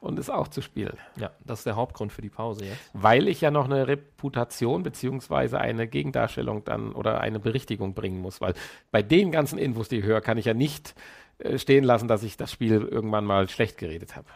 und 0.00 0.18
es 0.18 0.28
auch 0.30 0.48
zu 0.48 0.62
spielen. 0.62 0.96
Ja, 1.14 1.30
das 1.44 1.60
ist 1.60 1.66
der 1.66 1.76
Hauptgrund 1.76 2.12
für 2.12 2.22
die 2.22 2.28
Pause 2.28 2.64
jetzt. 2.64 2.90
Weil 2.92 3.28
ich 3.28 3.40
ja 3.40 3.52
noch 3.52 3.66
eine 3.66 3.86
Reputation 3.86 4.82
beziehungsweise 4.82 5.60
eine 5.60 5.86
Gegendarstellung 5.86 6.64
dann 6.64 6.92
oder 6.92 7.20
eine 7.20 7.38
Berichtigung 7.38 7.94
bringen 7.94 8.20
muss. 8.20 8.40
Weil 8.40 8.54
bei 8.90 9.02
den 9.02 9.30
ganzen 9.30 9.60
Infos, 9.60 9.88
die 9.88 9.98
ich 9.98 10.04
höre, 10.04 10.20
kann 10.20 10.38
ich 10.38 10.46
ja 10.46 10.54
nicht 10.54 10.96
äh, 11.38 11.56
stehen 11.56 11.84
lassen, 11.84 12.08
dass 12.08 12.24
ich 12.24 12.36
das 12.36 12.50
Spiel 12.50 12.80
irgendwann 12.82 13.24
mal 13.24 13.48
schlecht 13.48 13.78
geredet 13.78 14.16
habe. 14.16 14.26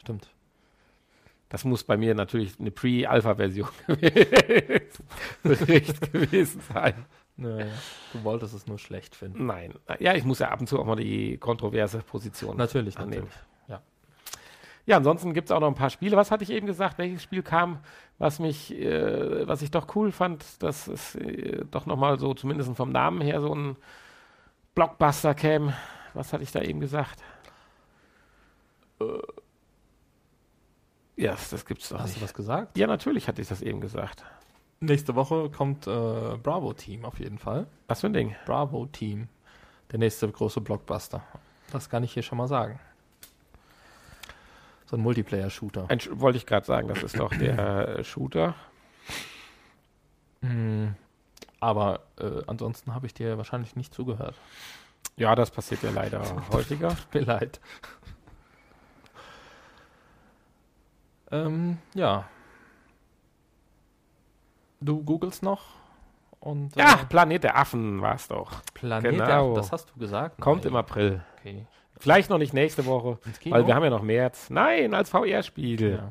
Stimmt. 0.00 0.28
Das 1.50 1.64
muss 1.64 1.82
bei 1.84 1.96
mir 1.96 2.14
natürlich 2.14 2.58
eine 2.60 2.70
Pre-Alpha-Version 2.70 3.68
gewesen 5.42 6.60
sein. 6.72 7.06
Naja, 7.36 7.66
du 8.12 8.22
wolltest 8.24 8.54
es 8.54 8.66
nur 8.66 8.78
schlecht 8.78 9.16
finden. 9.16 9.46
Nein. 9.46 9.74
Ja, 9.98 10.14
ich 10.14 10.24
muss 10.24 10.38
ja 10.38 10.48
ab 10.50 10.60
und 10.60 10.66
zu 10.68 10.78
auch 10.78 10.84
mal 10.84 10.96
die 10.96 11.38
kontroverse 11.38 11.98
Position 11.98 12.56
Natürlich, 12.56 12.98
annehmen. 12.98 13.24
natürlich. 13.24 13.46
Ja. 13.68 13.82
Ja, 14.86 14.96
ansonsten 14.98 15.34
gibt 15.34 15.48
es 15.48 15.52
auch 15.52 15.60
noch 15.60 15.68
ein 15.68 15.74
paar 15.74 15.90
Spiele. 15.90 16.16
Was 16.16 16.30
hatte 16.30 16.44
ich 16.44 16.50
eben 16.50 16.66
gesagt? 16.66 16.98
Welches 16.98 17.22
Spiel 17.22 17.42
kam, 17.42 17.80
was 18.18 18.38
mich, 18.38 18.72
äh, 18.74 19.48
was 19.48 19.62
ich 19.62 19.70
doch 19.70 19.94
cool 19.96 20.12
fand, 20.12 20.62
dass 20.62 20.86
es 20.86 21.14
äh, 21.16 21.64
doch 21.70 21.86
nochmal 21.86 22.18
so, 22.18 22.34
zumindest 22.34 22.74
vom 22.76 22.90
Namen 22.92 23.20
her, 23.22 23.40
so 23.40 23.54
ein 23.54 23.76
Blockbuster 24.74 25.34
käme. 25.34 25.74
Was 26.14 26.32
hatte 26.32 26.42
ich 26.42 26.52
da 26.52 26.60
eben 26.60 26.80
gesagt? 26.80 27.22
Äh, 29.00 29.04
ja, 31.20 31.36
das 31.50 31.64
gibt's 31.66 31.88
doch 31.88 31.98
Hast 32.00 32.14
du 32.14 32.18
nicht. 32.18 32.22
was 32.24 32.34
gesagt? 32.34 32.76
Ja, 32.78 32.86
natürlich 32.86 33.28
hatte 33.28 33.42
ich 33.42 33.48
das 33.48 33.62
eben 33.62 33.80
gesagt. 33.80 34.24
Nächste 34.80 35.14
Woche 35.14 35.50
kommt 35.50 35.86
äh, 35.86 35.90
Bravo 36.42 36.72
Team 36.72 37.04
auf 37.04 37.18
jeden 37.20 37.38
Fall. 37.38 37.66
Was 37.88 38.00
für 38.00 38.06
ein 38.06 38.12
Ding? 38.14 38.34
Bravo 38.46 38.86
Team. 38.86 39.28
Der 39.92 39.98
nächste 39.98 40.30
große 40.30 40.60
Blockbuster. 40.60 41.22
Das 41.72 41.90
kann 41.90 42.02
ich 42.02 42.12
hier 42.12 42.22
schon 42.22 42.38
mal 42.38 42.48
sagen. 42.48 42.80
So 44.86 44.96
ein 44.96 45.02
Multiplayer-Shooter. 45.02 45.88
Wollte 46.12 46.38
ich 46.38 46.46
gerade 46.46 46.66
sagen, 46.66 46.88
das 46.88 47.02
ist 47.02 47.18
doch 47.18 47.30
der 47.34 47.98
äh, 47.98 48.04
Shooter. 48.04 48.54
Hm, 50.42 50.94
Aber 51.60 52.00
äh, 52.18 52.42
ansonsten 52.46 52.94
habe 52.94 53.06
ich 53.06 53.14
dir 53.14 53.36
wahrscheinlich 53.36 53.76
nicht 53.76 53.92
zugehört. 53.94 54.34
Ja, 55.16 55.34
das 55.34 55.50
passiert 55.50 55.82
ja 55.82 55.90
leider 55.90 56.22
häufiger. 56.52 56.88
Tut 56.88 57.14
mir 57.14 57.20
leid. 57.20 57.60
Ähm, 61.30 61.78
ja. 61.94 62.24
Du 64.80 65.02
googelst 65.02 65.42
noch 65.42 65.62
und 66.40 66.74
Ja, 66.74 66.94
äh, 66.94 67.06
Planet 67.06 67.44
der 67.44 67.56
Affen 67.56 68.00
war 68.00 68.14
es 68.14 68.28
doch. 68.28 68.62
Planet 68.74 69.12
genau. 69.12 69.26
der 69.26 69.36
Affen, 69.38 69.54
das 69.54 69.72
hast 69.72 69.90
du 69.90 69.98
gesagt. 69.98 70.40
Kommt 70.40 70.64
Nein. 70.64 70.72
im 70.72 70.76
April. 70.76 71.24
Okay. 71.38 71.66
Vielleicht 71.98 72.30
noch 72.30 72.38
nicht 72.38 72.54
nächste 72.54 72.86
Woche, 72.86 73.18
weil 73.44 73.66
wir 73.66 73.74
haben 73.74 73.84
ja 73.84 73.90
noch 73.90 74.02
März. 74.02 74.48
Nein, 74.48 74.94
als 74.94 75.10
VR-Spiel. 75.10 75.96
ja. 75.96 76.08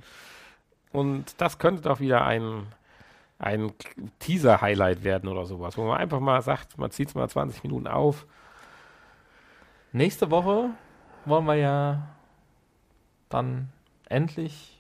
Und 0.91 1.41
das 1.41 1.57
könnte 1.57 1.82
doch 1.82 1.99
wieder 1.99 2.26
ein, 2.26 2.67
ein 3.39 3.72
Teaser-Highlight 4.20 5.03
werden 5.03 5.30
oder 5.30 5.45
sowas, 5.45 5.78
wo 5.78 5.86
man 5.86 5.97
einfach 5.97 6.20
mal 6.20 6.41
sagt, 6.43 6.78
man 6.78 6.91
zieht 6.91 7.09
es 7.09 7.15
mal 7.15 7.28
20 7.28 7.63
Minuten 7.63 7.88
auf. 7.88 8.28
Nächste 9.91 10.30
Woche 10.30 10.70
wollen 11.26 11.45
wir 11.45 11.55
ja 11.55 12.07
dann 13.30 13.70
endlich 14.07 14.79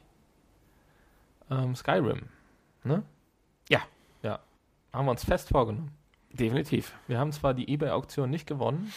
ähm, 1.49 1.75
Skyrim. 1.75 2.23
Ne? 2.83 3.03
Ja. 3.69 3.81
Ja. 4.23 4.39
Haben 4.93 5.05
wir 5.05 5.11
uns 5.11 5.23
fest 5.23 5.49
vorgenommen. 5.49 5.91
Definitiv. 6.31 6.93
Wir 7.07 7.19
haben 7.19 7.31
zwar 7.31 7.53
die 7.53 7.69
Ebay-Auktion 7.69 8.29
nicht 8.29 8.47
gewonnen, 8.47 8.91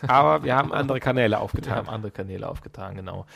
Aber 0.08 0.42
wir 0.42 0.56
haben 0.56 0.72
andere 0.72 1.00
Kanäle 1.00 1.36
Wir 1.36 1.40
aufgetan. 1.40 1.74
haben 1.76 1.88
andere 1.88 2.10
Kanäle 2.12 2.48
aufgetan, 2.48 2.96
genau. 2.96 3.26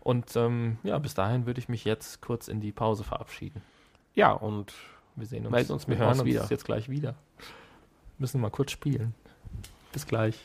Und 0.00 0.34
ähm, 0.36 0.78
ja, 0.82 0.98
bis 0.98 1.14
dahin 1.14 1.46
würde 1.46 1.60
ich 1.60 1.68
mich 1.68 1.84
jetzt 1.84 2.20
kurz 2.20 2.48
in 2.48 2.60
die 2.60 2.72
Pause 2.72 3.04
verabschieden. 3.04 3.62
Ja, 4.14 4.32
und 4.32 4.72
Wir 5.14 5.26
sehen 5.26 5.46
uns, 5.46 5.70
uns 5.70 5.86
wir 5.88 5.98
hören 5.98 6.10
uns 6.18 6.24
wieder. 6.24 6.46
jetzt 6.50 6.64
gleich 6.64 6.88
wieder. 6.88 7.14
Müssen 8.18 8.40
mal 8.40 8.50
kurz 8.50 8.72
spielen. 8.72 9.14
Bis 9.92 10.06
gleich. 10.06 10.38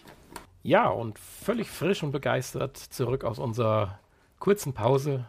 ja, 0.64 0.88
und 0.88 1.20
völlig 1.20 1.70
frisch 1.70 2.04
und 2.04 2.12
begeistert 2.12 2.78
zurück 2.78 3.24
aus 3.24 3.40
unserer 3.40 4.00
kurzen 4.40 4.74
Pause. 4.74 5.26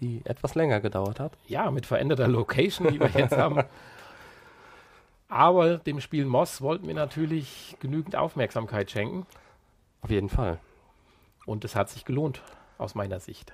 Die 0.00 0.20
etwas 0.24 0.54
länger 0.54 0.80
gedauert 0.80 1.20
hat. 1.20 1.32
Ja, 1.46 1.70
mit 1.70 1.86
veränderter 1.86 2.28
Location, 2.28 2.88
die 2.92 3.00
wir 3.00 3.08
jetzt 3.08 3.36
haben. 3.36 3.64
Aber 5.28 5.78
dem 5.78 6.00
Spiel 6.00 6.24
Moss 6.24 6.60
wollten 6.60 6.86
wir 6.86 6.94
natürlich 6.94 7.76
genügend 7.80 8.14
Aufmerksamkeit 8.14 8.90
schenken. 8.90 9.26
Auf 10.02 10.10
jeden 10.10 10.28
Fall. 10.28 10.58
Und 11.46 11.64
es 11.64 11.74
hat 11.74 11.88
sich 11.88 12.04
gelohnt, 12.04 12.42
aus 12.78 12.94
meiner 12.94 13.20
Sicht. 13.20 13.52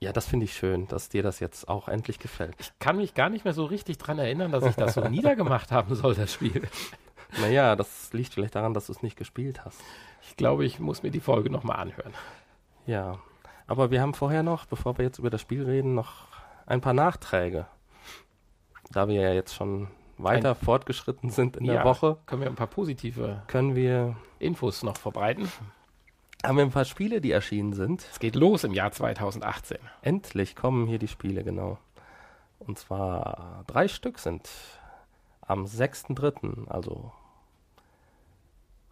Ja, 0.00 0.12
das 0.12 0.26
finde 0.26 0.44
ich 0.44 0.54
schön, 0.54 0.86
dass 0.88 1.08
dir 1.08 1.22
das 1.22 1.40
jetzt 1.40 1.68
auch 1.68 1.88
endlich 1.88 2.18
gefällt. 2.18 2.54
Ich 2.58 2.70
kann 2.78 2.96
mich 2.96 3.14
gar 3.14 3.28
nicht 3.28 3.44
mehr 3.44 3.54
so 3.54 3.64
richtig 3.64 3.98
dran 3.98 4.18
erinnern, 4.18 4.52
dass 4.52 4.64
ich 4.64 4.76
das 4.76 4.94
so 4.94 5.00
niedergemacht 5.08 5.72
haben 5.72 5.94
soll, 5.94 6.14
das 6.14 6.32
Spiel. 6.32 6.68
Naja, 7.40 7.76
das 7.76 8.12
liegt 8.12 8.32
vielleicht 8.32 8.54
daran, 8.54 8.74
dass 8.74 8.86
du 8.86 8.92
es 8.92 9.02
nicht 9.02 9.16
gespielt 9.16 9.64
hast. 9.64 9.80
Ich 10.22 10.36
glaube, 10.36 10.64
ich 10.64 10.78
muss 10.78 11.02
mir 11.02 11.10
die 11.10 11.20
Folge 11.20 11.50
nochmal 11.50 11.76
anhören. 11.76 12.14
Ja. 12.86 13.18
Aber 13.68 13.90
wir 13.92 14.00
haben 14.02 14.14
vorher 14.14 14.42
noch, 14.42 14.64
bevor 14.66 14.98
wir 14.98 15.04
jetzt 15.04 15.18
über 15.18 15.30
das 15.30 15.40
Spiel 15.40 15.62
reden, 15.64 15.94
noch 15.94 16.26
ein 16.66 16.80
paar 16.80 16.94
Nachträge. 16.94 17.66
Da 18.90 19.06
wir 19.08 19.20
ja 19.20 19.32
jetzt 19.32 19.54
schon 19.54 19.88
weiter 20.16 20.54
fortgeschritten 20.56 21.30
sind 21.30 21.56
in 21.58 21.66
Ja. 21.66 21.74
der 21.74 21.84
Woche, 21.84 22.16
Können 22.26 22.42
wir 22.42 22.48
ein 22.48 22.56
paar 22.56 22.66
positive 22.66 23.42
können 23.46 23.76
wir, 23.76 24.16
Infos 24.40 24.82
noch 24.82 24.96
verbreiten? 24.96 25.50
haben 26.44 26.56
wir 26.56 26.64
ein 26.64 26.70
paar 26.70 26.84
Spiele, 26.84 27.20
die 27.20 27.30
erschienen 27.32 27.72
sind. 27.72 28.06
Es 28.10 28.18
geht 28.18 28.34
los 28.36 28.64
im 28.64 28.72
Jahr 28.72 28.90
2018. 28.92 29.78
Endlich 30.02 30.56
kommen 30.56 30.86
hier 30.86 30.98
die 30.98 31.08
Spiele, 31.08 31.44
genau. 31.44 31.78
Und 32.60 32.78
zwar 32.78 33.64
drei 33.66 33.86
Stück 33.88 34.18
sind 34.18 34.48
am 35.42 35.64
6.3., 35.64 36.68
also 36.68 37.12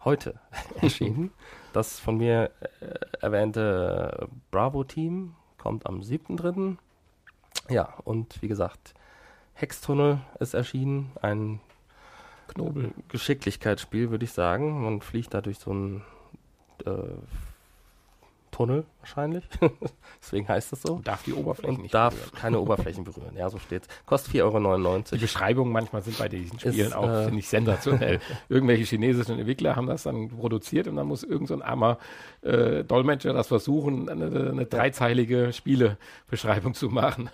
heute 0.07 0.39
erschienen. 0.81 1.31
Das 1.73 1.99
von 1.99 2.17
mir 2.17 2.49
äh, 2.61 2.85
erwähnte 3.19 4.29
Bravo-Team 4.51 5.35
kommt 5.57 5.85
am 5.85 5.99
7.3. 5.99 6.77
Ja, 7.69 7.93
und 8.05 8.41
wie 8.41 8.47
gesagt, 8.47 8.93
Hextunnel 9.53 10.19
ist 10.39 10.53
erschienen. 10.53 11.11
Ein 11.21 11.59
Knobel. 12.47 12.93
Geschicklichkeitsspiel, 13.09 14.09
würde 14.09 14.23
ich 14.23 14.31
sagen. 14.31 14.81
Man 14.81 15.01
fliegt 15.01 15.33
da 15.33 15.41
durch 15.41 15.59
so 15.59 15.71
einen 15.71 16.03
äh, 16.85 16.91
Tunnel 18.57 18.85
wahrscheinlich. 19.01 19.47
Deswegen 20.19 20.47
heißt 20.47 20.73
es 20.73 20.81
so. 20.81 20.95
Und 20.95 21.07
darf 21.07 21.21
die 21.21 21.33
Oberfläche 21.33 21.69
Und 21.71 21.81
nicht 21.83 21.93
darf 21.93 22.15
berühren. 22.15 22.31
keine 22.33 22.59
Oberflächen 22.59 23.03
berühren. 23.03 23.35
Ja, 23.37 23.51
so 23.51 23.59
steht's. 23.59 23.87
Kostet 24.07 24.33
4,99 24.33 24.33
Die 24.39 24.39
Euro. 24.47 25.21
Beschreibungen 25.21 25.71
manchmal 25.71 26.01
sind 26.01 26.17
bei 26.17 26.27
diesen 26.27 26.59
Spielen 26.59 26.87
Ist, 26.87 26.95
auch, 26.95 27.07
äh, 27.07 27.25
finde 27.25 27.39
ich, 27.39 27.47
sensationell. 27.47 28.19
Irgendwelche 28.49 28.83
chinesischen 28.83 29.37
Entwickler 29.37 29.75
haben 29.75 29.85
das 29.85 30.03
dann 30.03 30.29
produziert 30.29 30.87
und 30.87 30.95
dann 30.95 31.05
muss 31.05 31.23
irgend 31.23 31.49
so 31.49 31.53
ein 31.53 31.61
armer 31.61 31.99
äh, 32.41 32.83
Dolmetscher 32.83 33.31
das 33.33 33.47
versuchen, 33.47 34.09
eine, 34.09 34.25
eine 34.25 34.65
dreizeilige 34.65 35.53
Spielebeschreibung 35.53 36.73
zu 36.73 36.89
machen. 36.89 37.29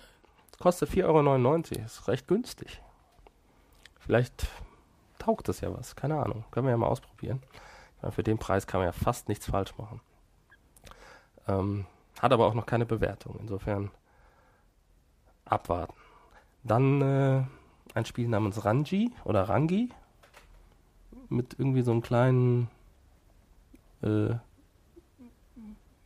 Kostet 0.58 0.90
4,99 0.90 1.06
Euro. 1.06 1.84
Ist 1.86 2.06
recht 2.06 2.28
günstig. 2.28 2.82
Vielleicht 3.98 4.46
taugt 5.18 5.48
es 5.48 5.62
ja 5.62 5.74
was. 5.74 5.96
Keine 5.96 6.18
Ahnung. 6.22 6.44
Können 6.50 6.66
wir 6.66 6.72
ja 6.72 6.76
mal 6.76 6.88
ausprobieren. 6.88 7.42
Für 8.10 8.22
den 8.22 8.36
Preis 8.36 8.66
kann 8.66 8.80
man 8.80 8.88
ja 8.88 8.92
fast 8.92 9.30
nichts 9.30 9.46
falsch 9.46 9.72
machen. 9.78 10.02
Ähm, 11.46 11.86
hat 12.20 12.32
aber 12.32 12.46
auch 12.46 12.54
noch 12.54 12.66
keine 12.66 12.86
Bewertung. 12.86 13.38
Insofern 13.40 13.90
abwarten. 15.44 15.94
Dann 16.62 17.02
äh, 17.02 17.42
ein 17.94 18.04
Spiel 18.04 18.28
namens 18.28 18.64
Rangi 18.64 19.12
oder 19.24 19.48
Rangi. 19.48 19.90
Mit 21.28 21.58
irgendwie 21.58 21.82
so 21.82 21.90
einem 21.90 22.02
kleinen 22.02 22.70
äh, 24.02 24.36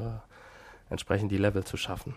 entsprechend 0.92 1.32
die 1.32 1.38
Level 1.38 1.64
zu 1.64 1.78
schaffen. 1.78 2.16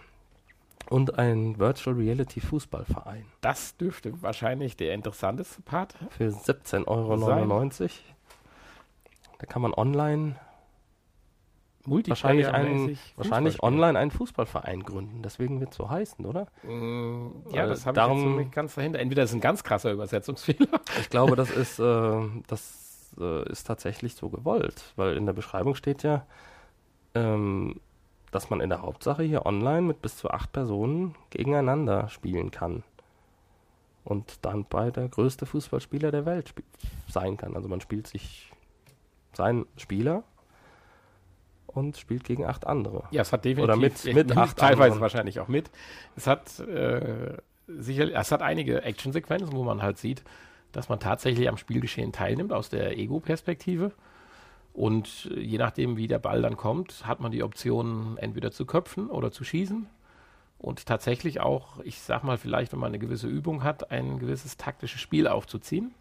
Und 0.90 1.18
ein 1.18 1.58
Virtual 1.58 1.94
Reality 1.94 2.40
Fußballverein 2.40 3.26
Das 3.42 3.76
dürfte 3.76 4.22
wahrscheinlich 4.22 4.76
der 4.76 4.94
interessanteste 4.94 5.60
Part. 5.62 5.94
für 6.10 6.28
17,99 6.28 6.86
Euro. 6.86 7.90
Da 9.38 9.46
kann 9.46 9.60
man 9.62 9.74
online 9.74 10.36
wahrscheinlich, 11.84 12.48
einen, 12.48 12.98
wahrscheinlich 13.16 13.62
online 13.62 13.98
einen 13.98 14.10
Fußballverein 14.10 14.82
gründen. 14.82 15.22
Deswegen 15.22 15.60
wird 15.60 15.70
es 15.70 15.76
so 15.76 15.88
heißen, 15.90 16.24
oder? 16.26 16.46
Mm, 16.62 17.28
Ja, 17.52 17.62
Weil 17.62 17.68
das 17.68 17.86
habe 17.86 17.98
ich 18.00 18.06
jetzt 18.06 18.20
so 18.22 18.28
nicht 18.30 18.52
ganz 18.52 18.74
dahinter. 18.74 18.98
Entweder 18.98 19.22
ist 19.22 19.32
ein 19.34 19.40
ganz 19.40 19.62
krasser 19.64 19.92
Übersetzungsfehler. 19.92 20.80
Ich 21.00 21.10
glaube, 21.10 21.36
das 21.36 21.50
ist, 21.56 21.78
äh, 21.78 22.20
das 22.46 22.87
äh, 23.18 23.48
ist 23.50 23.66
tatsächlich 23.66 24.14
so 24.14 24.28
gewollt, 24.28 24.92
weil 24.96 25.16
in 25.16 25.26
der 25.26 25.32
Beschreibung 25.32 25.74
steht 25.74 26.02
ja, 26.02 26.26
ähm, 27.14 27.80
dass 28.30 28.50
man 28.50 28.60
in 28.60 28.68
der 28.68 28.82
Hauptsache 28.82 29.22
hier 29.22 29.46
online 29.46 29.82
mit 29.82 30.02
bis 30.02 30.16
zu 30.16 30.30
acht 30.30 30.52
Personen 30.52 31.14
gegeneinander 31.30 32.08
spielen 32.08 32.50
kann. 32.50 32.82
Und 34.04 34.44
dann 34.44 34.64
bei 34.64 34.90
der 34.90 35.08
größte 35.08 35.44
Fußballspieler 35.46 36.10
der 36.10 36.24
Welt 36.26 36.54
sein 37.08 37.36
kann. 37.36 37.54
Also 37.56 37.68
man 37.68 37.80
spielt 37.80 38.06
sich 38.06 38.52
seinen 39.34 39.66
Spieler 39.76 40.22
und 41.66 41.96
spielt 41.98 42.24
gegen 42.24 42.44
acht 42.46 42.66
andere. 42.66 43.04
Ja, 43.10 43.22
es 43.22 43.32
hat 43.32 43.44
definitiv 43.44 43.64
Oder 43.64 43.76
mit- 43.76 44.04
mit 44.14 44.36
acht 44.36 44.56
teilweise 44.56 44.82
anderen. 44.84 45.00
wahrscheinlich 45.02 45.40
auch 45.40 45.48
mit. 45.48 45.70
Es 46.16 46.26
hat 46.26 46.58
äh, 46.60 47.36
sicherlich, 47.66 48.16
es 48.16 48.32
hat 48.32 48.40
einige 48.42 48.82
Actionsequenzen, 48.82 49.52
wo 49.52 49.62
man 49.62 49.82
halt 49.82 49.98
sieht, 49.98 50.22
dass 50.72 50.88
man 50.88 51.00
tatsächlich 51.00 51.48
am 51.48 51.56
Spielgeschehen 51.56 52.12
teilnimmt 52.12 52.52
aus 52.52 52.68
der 52.68 52.96
Ego-Perspektive. 52.98 53.92
Und 54.74 55.24
je 55.34 55.58
nachdem, 55.58 55.96
wie 55.96 56.06
der 56.06 56.18
Ball 56.18 56.42
dann 56.42 56.56
kommt, 56.56 57.06
hat 57.06 57.20
man 57.20 57.32
die 57.32 57.42
Option, 57.42 58.16
entweder 58.18 58.52
zu 58.52 58.64
köpfen 58.64 59.10
oder 59.10 59.32
zu 59.32 59.42
schießen. 59.44 59.86
Und 60.58 60.86
tatsächlich 60.86 61.40
auch, 61.40 61.80
ich 61.84 62.00
sag 62.00 62.22
mal, 62.24 62.36
vielleicht, 62.36 62.72
wenn 62.72 62.80
man 62.80 62.88
eine 62.88 62.98
gewisse 62.98 63.28
Übung 63.28 63.62
hat, 63.64 63.90
ein 63.90 64.18
gewisses 64.18 64.56
taktisches 64.56 65.00
Spiel 65.00 65.26
aufzuziehen. 65.28 65.94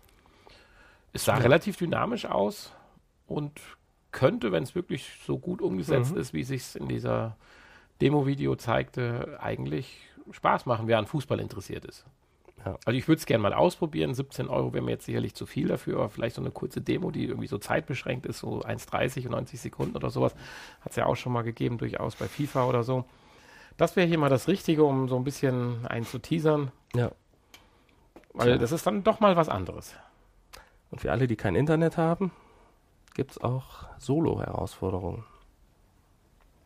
Es 1.13 1.25
sah 1.25 1.35
Ja. 1.37 1.41
relativ 1.43 1.77
dynamisch 1.77 2.25
aus 2.25 2.73
und 3.27 3.51
könnte, 4.11 4.51
wenn 4.51 4.63
es 4.63 4.73
wirklich 4.75 5.11
so 5.25 5.37
gut 5.37 5.61
umgesetzt 5.61 6.13
Mhm. 6.13 6.21
ist, 6.21 6.33
wie 6.33 6.43
sich 6.43 6.75
in 6.75 6.87
dieser 6.87 7.35
Demo-Video 8.01 8.55
zeigte, 8.55 9.37
eigentlich 9.41 10.01
Spaß 10.31 10.65
machen, 10.65 10.87
wer 10.87 10.97
an 10.99 11.05
Fußball 11.05 11.39
interessiert 11.39 11.85
ist. 11.85 12.05
Ja. 12.67 12.77
Also 12.83 12.97
ich 12.97 13.07
würde 13.07 13.19
es 13.19 13.25
gerne 13.25 13.41
mal 13.41 13.53
ausprobieren. 13.53 14.13
17 14.13 14.49
Euro 14.49 14.73
wäre 14.73 14.83
mir 14.83 14.91
jetzt 14.91 15.05
sicherlich 15.05 15.33
zu 15.33 15.45
viel 15.45 15.69
dafür, 15.69 15.99
aber 15.99 16.09
vielleicht 16.09 16.35
so 16.35 16.41
eine 16.41 16.51
kurze 16.51 16.81
Demo, 16.81 17.11
die 17.11 17.25
irgendwie 17.25 17.47
so 17.47 17.57
zeitbeschränkt 17.57 18.25
ist, 18.25 18.39
so 18.39 18.61
1,30 18.61 19.25
und 19.25 19.31
90 19.31 19.61
Sekunden 19.61 19.95
oder 19.95 20.09
sowas. 20.09 20.35
Hat 20.81 20.91
es 20.91 20.97
ja 20.97 21.05
auch 21.05 21.15
schon 21.15 21.31
mal 21.31 21.43
gegeben, 21.43 21.77
durchaus 21.77 22.15
bei 22.15 22.27
FIFA 22.27 22.65
oder 22.65 22.83
so. 22.83 23.05
Das 23.77 23.95
wäre 23.95 24.07
hier 24.07 24.17
mal 24.17 24.29
das 24.29 24.49
Richtige, 24.49 24.83
um 24.83 25.07
so 25.07 25.15
ein 25.15 25.23
bisschen 25.23 25.85
einen 25.87 26.05
zu 26.05 26.19
teasern. 26.19 26.71
Ja. 26.93 27.11
Weil 28.33 28.47
Tja. 28.47 28.57
das 28.57 28.73
ist 28.73 28.85
dann 28.85 29.03
doch 29.03 29.21
mal 29.21 29.37
was 29.37 29.47
anderes. 29.47 29.95
Und 30.91 30.99
für 30.99 31.11
alle, 31.11 31.27
die 31.27 31.37
kein 31.37 31.55
Internet 31.55 31.95
haben, 31.95 32.31
gibt 33.13 33.31
es 33.31 33.37
auch 33.41 33.85
Solo-Herausforderungen. 33.97 35.23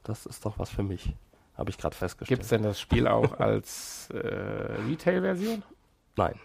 Das 0.04 0.26
ist 0.26 0.46
doch 0.46 0.58
was 0.58 0.72
für 0.72 0.84
mich, 0.84 1.16
habe 1.56 1.70
ich 1.70 1.78
gerade 1.78 1.96
festgestellt. 1.96 2.40
Gibt 2.40 2.44
es 2.44 2.50
denn 2.50 2.64
das 2.64 2.80
Spiel 2.80 3.08
auch 3.08 3.40
als 3.40 4.10
äh, 4.10 4.18
Retail-Version? 4.18 5.64
Nein. 6.16 6.40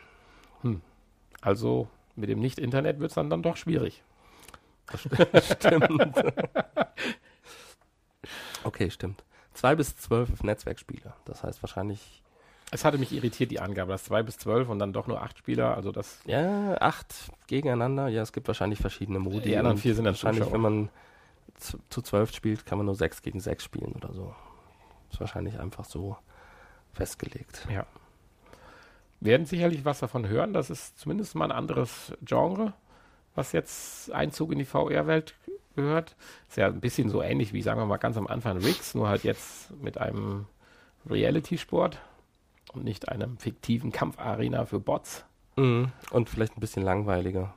Also 1.46 1.88
mit 2.16 2.28
dem 2.28 2.40
Nicht-Internet 2.40 2.98
wird 2.98 3.10
es 3.10 3.14
dann, 3.14 3.30
dann 3.30 3.42
doch 3.42 3.56
schwierig. 3.56 4.02
Stimmt. 5.42 6.14
okay, 8.64 8.90
stimmt. 8.90 9.22
Zwei 9.52 9.74
bis 9.74 9.96
zwölf 9.96 10.42
Netzwerkspiele. 10.42 11.12
Das 11.24 11.42
heißt 11.42 11.62
wahrscheinlich, 11.62 12.22
Es 12.70 12.84
hatte 12.84 12.98
mich 12.98 13.12
irritiert, 13.12 13.50
die 13.50 13.60
Angabe, 13.60 13.92
dass 13.92 14.04
2 14.04 14.22
bis 14.24 14.38
12 14.38 14.68
und 14.68 14.78
dann 14.78 14.92
doch 14.92 15.06
nur 15.06 15.22
8 15.22 15.38
Spieler. 15.38 15.76
Also 15.76 15.92
das 15.92 16.20
ja, 16.26 16.76
acht 16.80 17.30
gegeneinander. 17.46 18.08
Ja, 18.08 18.22
es 18.22 18.32
gibt 18.32 18.48
wahrscheinlich 18.48 18.80
verschiedene 18.80 19.18
Modi. 19.18 19.40
Die 19.40 19.56
anderen 19.56 19.78
vier 19.78 19.94
sind 19.94 20.04
dann 20.04 20.14
wahrscheinlich, 20.14 20.44
Zuschauer. 20.44 20.54
wenn 20.54 20.60
man 20.60 20.88
zu, 21.54 21.78
zu 21.90 22.02
zwölf 22.02 22.32
spielt, 22.34 22.66
kann 22.66 22.78
man 22.78 22.86
nur 22.86 22.96
sechs 22.96 23.22
gegen 23.22 23.40
sechs 23.40 23.64
spielen 23.64 23.92
oder 23.92 24.12
so. 24.12 24.34
Ist 25.10 25.20
wahrscheinlich 25.20 25.58
einfach 25.58 25.84
so 25.84 26.16
festgelegt. 26.92 27.66
Werden 29.20 29.46
sicherlich 29.46 29.84
was 29.84 30.00
davon 30.00 30.28
hören. 30.28 30.52
Das 30.52 30.70
ist 30.70 30.98
zumindest 30.98 31.34
mal 31.34 31.46
ein 31.46 31.52
anderes 31.52 32.12
Genre. 32.24 32.72
was 33.34 33.52
jetzt 33.52 34.10
Einzug 34.12 34.52
in 34.52 34.58
die 34.58 34.64
VR-Welt 34.64 35.34
gehört. 35.76 36.16
Ist 36.48 36.56
ja 36.56 36.66
ein 36.66 36.80
bisschen 36.80 37.10
so 37.10 37.22
ähnlich 37.22 37.52
wie, 37.52 37.62
sagen 37.62 37.78
wir 37.78 37.86
mal, 37.86 37.98
ganz 37.98 38.16
am 38.16 38.26
Anfang 38.26 38.56
Rigs, 38.56 38.94
nur 38.94 39.08
halt 39.08 39.24
jetzt 39.24 39.70
mit 39.80 39.98
einem 39.98 40.46
Reality-Sport 41.08 42.00
und 42.72 42.84
nicht 42.84 43.08
einem 43.08 43.38
fiktiven 43.38 43.92
Kampfarena 43.92 44.64
für 44.64 44.80
Bots. 44.80 45.24
Mhm. 45.56 45.92
Und 46.10 46.28
vielleicht 46.28 46.56
ein 46.56 46.60
bisschen 46.60 46.82
langweiliger. 46.82 47.54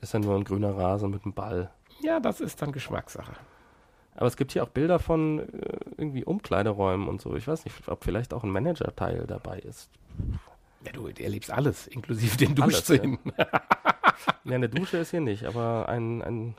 Ist 0.00 0.14
ja 0.14 0.20
nur 0.20 0.36
ein 0.36 0.44
grüner 0.44 0.76
Rasen 0.76 1.10
mit 1.10 1.24
einem 1.24 1.34
Ball. 1.34 1.70
Ja, 2.00 2.20
das 2.20 2.40
ist 2.40 2.62
dann 2.62 2.72
Geschmackssache. 2.72 3.32
Aber 4.14 4.26
es 4.26 4.36
gibt 4.36 4.52
hier 4.52 4.62
auch 4.62 4.68
Bilder 4.68 4.98
von 4.98 5.40
äh, 5.40 5.78
irgendwie 5.96 6.24
Umkleideräumen 6.24 7.08
und 7.08 7.20
so. 7.20 7.34
Ich 7.36 7.46
weiß 7.46 7.64
nicht, 7.64 7.88
ob 7.88 8.04
vielleicht 8.04 8.32
auch 8.32 8.44
ein 8.44 8.50
Manager-Teil 8.50 9.26
dabei 9.26 9.58
ist. 9.58 9.90
Ja, 10.84 10.92
du 10.92 11.08
erlebst 11.08 11.50
alles, 11.50 11.86
inklusive 11.86 12.36
den 12.36 12.54
Duschszenen. 12.54 13.18
Ja, 14.44 14.54
eine 14.56 14.68
Dusche 14.68 14.96
ist 14.96 15.10
hier 15.10 15.20
nicht, 15.20 15.44
aber 15.44 15.88
ein, 15.88 16.22
ein 16.22 16.54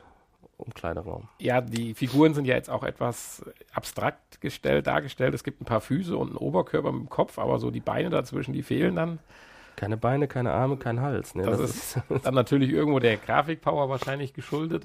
Umkleideraum. 0.56 1.28
Ja, 1.38 1.60
die 1.60 1.94
Figuren 1.94 2.32
sind 2.34 2.46
ja 2.46 2.54
jetzt 2.54 2.70
auch 2.70 2.84
etwas 2.84 3.44
abstrakt 3.72 4.40
gestellt, 4.40 4.86
dargestellt. 4.86 5.34
Es 5.34 5.44
gibt 5.44 5.60
ein 5.60 5.64
paar 5.66 5.80
Füße 5.80 6.16
und 6.16 6.28
einen 6.28 6.36
Oberkörper 6.36 6.92
mit 6.92 7.02
dem 7.02 7.10
Kopf, 7.10 7.38
aber 7.38 7.58
so 7.58 7.70
die 7.70 7.80
Beine 7.80 8.08
dazwischen, 8.08 8.52
die 8.54 8.62
fehlen 8.62 8.96
dann. 8.96 9.18
Keine 9.76 9.96
Beine, 9.96 10.28
keine 10.28 10.52
Arme, 10.52 10.76
kein 10.76 11.00
Hals. 11.00 11.34
Ne, 11.34 11.44
Das 11.44 11.60
ist 11.60 11.98
dann 12.22 12.34
natürlich 12.34 12.70
irgendwo 12.70 12.98
der 12.98 13.16
Grafikpower 13.16 13.88
wahrscheinlich 13.88 14.32
geschuldet. 14.32 14.84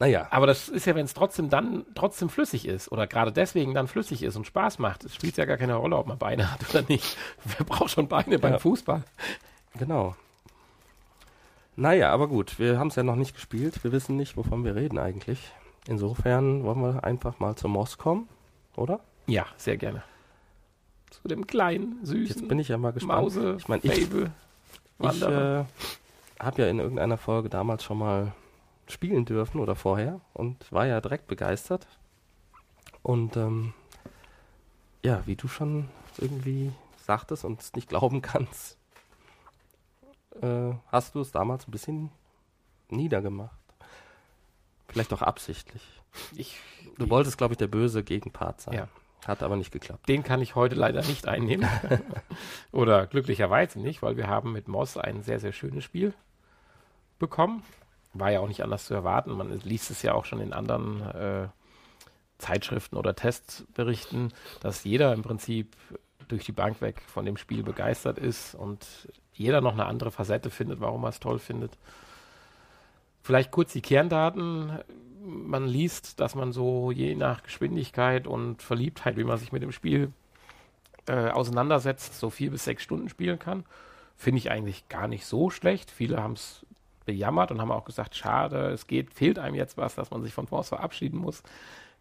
Naja, 0.00 0.26
Aber 0.30 0.46
das 0.48 0.68
ist 0.68 0.86
ja, 0.86 0.94
wenn 0.96 1.04
es 1.04 1.14
trotzdem 1.14 1.48
dann 1.50 1.84
trotzdem 1.94 2.28
flüssig 2.28 2.66
ist 2.66 2.90
oder 2.90 3.06
gerade 3.06 3.30
deswegen 3.32 3.74
dann 3.74 3.86
flüssig 3.86 4.22
ist 4.24 4.34
und 4.34 4.46
Spaß 4.46 4.78
macht, 4.80 5.04
es 5.04 5.14
spielt 5.14 5.36
ja 5.36 5.44
gar 5.44 5.56
keine 5.58 5.74
Rolle, 5.76 5.96
ob 5.96 6.06
man 6.08 6.18
Beine 6.18 6.50
hat 6.50 6.68
oder 6.70 6.82
nicht. 6.88 7.16
Wer 7.44 7.64
braucht 7.66 7.90
schon 7.90 8.08
Beine 8.08 8.38
beim 8.38 8.52
Ja. 8.54 8.58
Fußball? 8.58 9.04
genau. 9.78 10.16
Naja, 11.76 12.10
aber 12.12 12.28
gut, 12.28 12.58
wir 12.58 12.78
haben 12.78 12.88
es 12.88 12.96
ja 12.96 13.02
noch 13.02 13.16
nicht 13.16 13.34
gespielt. 13.34 13.82
Wir 13.84 13.92
wissen 13.92 14.16
nicht, 14.16 14.36
wovon 14.36 14.64
wir 14.64 14.74
reden 14.74 14.98
eigentlich. 14.98 15.38
Insofern 15.86 16.64
wollen 16.64 16.82
wir 16.82 17.04
einfach 17.04 17.38
mal 17.38 17.56
zum 17.56 17.72
Moss 17.72 17.96
kommen, 17.96 18.28
oder? 18.76 19.00
Ja, 19.26 19.46
sehr 19.56 19.76
gerne. 19.76 20.02
Zu 21.10 21.28
dem 21.28 21.46
kleinen, 21.46 21.98
süßen 22.04 22.26
Jetzt 22.42 22.48
bin 22.48 22.58
ich 22.58 22.68
ja 22.68 22.76
mal 22.76 22.92
gespannt. 22.92 23.22
Mause, 23.22 23.56
Ich 23.58 23.68
meine, 23.68 23.82
ich- 23.84 24.04
Fable, 24.06 24.30
Ich 25.02 25.22
äh, 25.22 25.64
habe 26.38 26.62
ja 26.62 26.68
in 26.68 26.78
irgendeiner 26.80 27.16
Folge 27.16 27.48
damals 27.48 27.82
schon 27.84 27.98
mal 27.98 28.32
spielen 28.90 29.24
dürfen 29.24 29.60
oder 29.60 29.74
vorher 29.74 30.20
und 30.32 30.70
war 30.72 30.86
ja 30.86 31.00
direkt 31.00 31.26
begeistert. 31.26 31.86
Und 33.02 33.36
ähm, 33.36 33.72
ja, 35.02 35.22
wie 35.26 35.36
du 35.36 35.48
schon 35.48 35.88
irgendwie 36.18 36.72
sagtest 37.04 37.44
und 37.44 37.60
es 37.60 37.72
nicht 37.74 37.88
glauben 37.88 38.22
kannst, 38.22 38.76
äh, 40.42 40.72
hast 40.86 41.14
du 41.14 41.20
es 41.20 41.32
damals 41.32 41.66
ein 41.66 41.70
bisschen 41.70 42.10
niedergemacht. 42.88 43.56
Vielleicht 44.88 45.12
auch 45.12 45.22
absichtlich. 45.22 45.82
ich, 46.36 46.58
Du 46.98 47.08
wolltest, 47.08 47.38
glaube 47.38 47.54
ich, 47.54 47.58
der 47.58 47.68
böse 47.68 48.02
Gegenpart 48.02 48.60
sein. 48.60 48.74
Ja. 48.74 48.88
Hat 49.26 49.42
aber 49.42 49.56
nicht 49.56 49.70
geklappt. 49.70 50.08
Den 50.08 50.22
kann 50.22 50.40
ich 50.40 50.54
heute 50.54 50.74
leider 50.74 51.02
nicht 51.02 51.28
einnehmen. 51.28 51.68
Oder 52.72 53.06
glücklicherweise 53.06 53.78
nicht, 53.78 54.02
weil 54.02 54.16
wir 54.16 54.28
haben 54.28 54.52
mit 54.52 54.66
Moss 54.66 54.96
ein 54.96 55.22
sehr, 55.22 55.38
sehr 55.38 55.52
schönes 55.52 55.84
Spiel 55.84 56.14
bekommen. 57.18 57.62
War 58.12 58.30
ja 58.30 58.40
auch 58.40 58.48
nicht 58.48 58.62
anders 58.62 58.86
zu 58.86 58.94
erwarten. 58.94 59.32
Man 59.32 59.60
liest 59.60 59.90
es 59.90 60.02
ja 60.02 60.14
auch 60.14 60.24
schon 60.24 60.40
in 60.40 60.52
anderen 60.52 61.00
äh, 61.10 61.48
Zeitschriften 62.38 62.96
oder 62.96 63.14
Testberichten, 63.14 64.32
dass 64.60 64.84
jeder 64.84 65.12
im 65.12 65.22
Prinzip 65.22 65.76
durch 66.28 66.44
die 66.44 66.52
Bank 66.52 66.80
weg 66.80 67.02
von 67.06 67.24
dem 67.24 67.36
Spiel 67.36 67.62
begeistert 67.62 68.18
ist 68.18 68.54
und 68.54 68.86
jeder 69.32 69.60
noch 69.60 69.72
eine 69.72 69.86
andere 69.86 70.10
Facette 70.10 70.50
findet, 70.50 70.80
warum 70.80 71.04
er 71.04 71.10
es 71.10 71.20
toll 71.20 71.38
findet. 71.38 71.76
Vielleicht 73.22 73.50
kurz 73.50 73.72
die 73.72 73.82
Kerndaten 73.82 74.80
man 75.20 75.66
liest, 75.66 76.20
dass 76.20 76.34
man 76.34 76.52
so 76.52 76.90
je 76.90 77.14
nach 77.14 77.42
Geschwindigkeit 77.42 78.26
und 78.26 78.62
Verliebtheit, 78.62 79.16
wie 79.16 79.24
man 79.24 79.38
sich 79.38 79.52
mit 79.52 79.62
dem 79.62 79.72
Spiel 79.72 80.12
äh, 81.06 81.28
auseinandersetzt, 81.30 82.18
so 82.18 82.30
vier 82.30 82.50
bis 82.50 82.64
sechs 82.64 82.82
Stunden 82.82 83.08
spielen 83.08 83.38
kann. 83.38 83.64
Finde 84.16 84.38
ich 84.38 84.50
eigentlich 84.50 84.88
gar 84.88 85.08
nicht 85.08 85.26
so 85.26 85.50
schlecht. 85.50 85.90
Viele 85.90 86.22
haben 86.22 86.34
es 86.34 86.64
bejammert 87.04 87.50
und 87.50 87.60
haben 87.60 87.72
auch 87.72 87.84
gesagt, 87.84 88.14
schade, 88.14 88.70
es 88.70 88.86
geht, 88.86 89.12
fehlt 89.12 89.38
einem 89.38 89.54
jetzt 89.54 89.76
was, 89.76 89.94
dass 89.94 90.10
man 90.10 90.22
sich 90.22 90.34
von 90.34 90.46
Force 90.46 90.68
verabschieden 90.68 91.18
muss. 91.18 91.42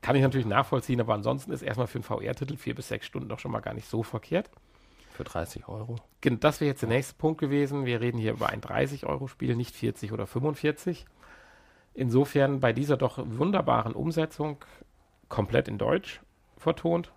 Kann 0.02 0.16
ich 0.16 0.22
natürlich 0.22 0.48
nachvollziehen, 0.48 1.02
aber 1.02 1.14
ansonsten 1.14 1.52
ist 1.52 1.62
erstmal 1.62 1.88
für 1.88 1.98
einen 1.98 2.04
VR-Titel 2.04 2.56
vier 2.56 2.76
bis 2.76 2.88
sechs 2.88 3.06
Stunden 3.06 3.28
doch 3.28 3.40
schon 3.40 3.52
mal 3.52 3.60
gar 3.60 3.74
nicht 3.74 3.90
so 3.90 4.04
verkehrt. 4.04 4.50
Für 5.12 5.26
30 5.26 5.68
Euro. 5.68 5.98
Das 6.22 6.62
wäre 6.62 6.70
jetzt 6.70 6.82
der 6.82 6.90
nächste 6.90 7.16
Punkt 7.16 7.40
gewesen. 7.40 7.86
Wir 7.86 8.00
reden 8.00 8.18
hier 8.18 8.32
über 8.32 8.50
ein 8.50 8.62
30-Euro-Spiel, 8.62 9.56
nicht 9.56 9.76
40 9.76 10.14
oder 10.14 10.26
45. 10.26 11.06
Insofern 11.94 12.62
bei 12.62 12.72
dieser 12.72 12.96
doch 12.96 13.18
wunderbaren 13.18 13.94
Umsetzung 13.94 14.64
komplett 15.28 15.68
in 15.68 15.78
Deutsch 15.78 16.22
vertont. 16.58 17.12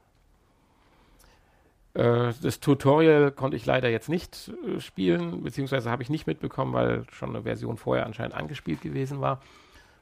Äh, 1.95 2.33
das 2.43 2.61
Tutorial 2.61 3.31
konnte 3.31 3.57
ich 3.57 3.67
leider 3.67 3.89
jetzt 3.89 4.09
nicht 4.09 4.51
äh, 4.67 4.81
spielen, 4.81 5.43
beziehungsweise 5.43 5.91
habe 5.91 6.03
ich 6.03 6.11
nicht 6.11 6.27
mitbekommen, 6.27 6.73
weil 6.73 7.05
schon 7.13 7.31
eine 7.31 7.43
Version 7.43 7.77
vorher 7.77 8.07
anscheinend 8.07 8.35
angespielt 8.35 8.81
gewesen 8.81 9.21
war. 9.21 9.41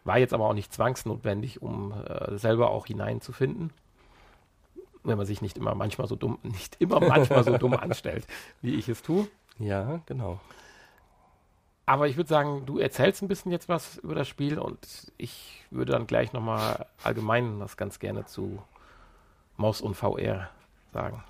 War 0.05 0.19
jetzt 0.19 0.33
aber 0.33 0.49
auch 0.49 0.55
nicht 0.55 0.73
zwangsnotwendig, 0.73 1.63
um 1.63 1.93
äh, 1.93 2.39
selber 2.39 2.71
auch 2.71 2.87
hineinzufinden. 2.87 3.73
Wenn 5.03 5.17
man 5.17 5.27
sich 5.27 5.43
nicht 5.43 5.57
immer 5.59 5.75
manchmal 5.75 6.07
so 6.07 6.17
dumm, 6.17 6.39
nicht 6.43 6.77
immer 6.81 7.01
manchmal 7.01 7.45
so 7.45 7.59
dumm 7.59 7.75
anstellt, 7.75 8.27
wie 8.63 8.75
ich 8.75 8.89
es 8.89 9.03
tue. 9.03 9.27
Ja, 9.59 10.01
genau. 10.07 10.41
Aber 11.87 12.07
ich 12.07 12.17
würde 12.17 12.29
sagen, 12.29 12.67
du 12.67 12.79
erzählst 12.79 13.21
ein 13.21 13.27
bisschen 13.27 13.51
jetzt 13.51 13.69
was 13.69 13.99
über 13.99 14.15
das 14.15 14.29
Spiel 14.29 14.61
und 14.61 15.13
ich 15.19 15.65
würde 15.71 15.91
dann 15.91 16.07
gleich 16.07 16.33
nochmal 16.33 16.87
allgemein 17.03 17.59
was 17.59 17.77
ganz 17.77 17.99
gerne 17.99 18.25
zu 18.27 18.63
Maus 19.57 19.81
und 19.81 19.95
VR 19.97 20.51
sagen. 20.93 21.25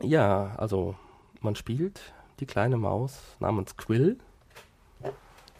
Ja, 0.00 0.54
also 0.56 0.94
man 1.40 1.54
spielt 1.54 2.12
die 2.40 2.46
kleine 2.46 2.76
Maus 2.76 3.22
namens 3.40 3.76
Quill 3.76 4.18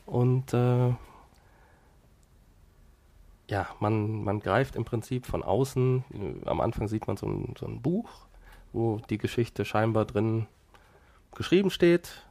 und 0.05 0.53
äh, 0.53 0.95
ja, 3.49 3.67
man, 3.81 4.25
man 4.25 4.41
greift 4.41 4.77
im 4.77 4.85
Prinzip 4.85 5.27
von 5.27 5.43
außen. 5.43 6.05
Äh, 6.13 6.49
Am 6.49 6.61
Anfang 6.61 6.89
sieht 6.89 7.07
man 7.07 7.17
so 7.17 7.27
ein, 7.27 7.55
so 7.59 7.67
ein 7.67 7.81
Buch, 7.81 8.09
wo 8.73 8.99
die 9.11 9.19
Geschichte 9.19 9.65
scheinbar 9.65 10.05
drin 10.05 10.47
geschrieben 11.35 11.71
steht 11.71 12.27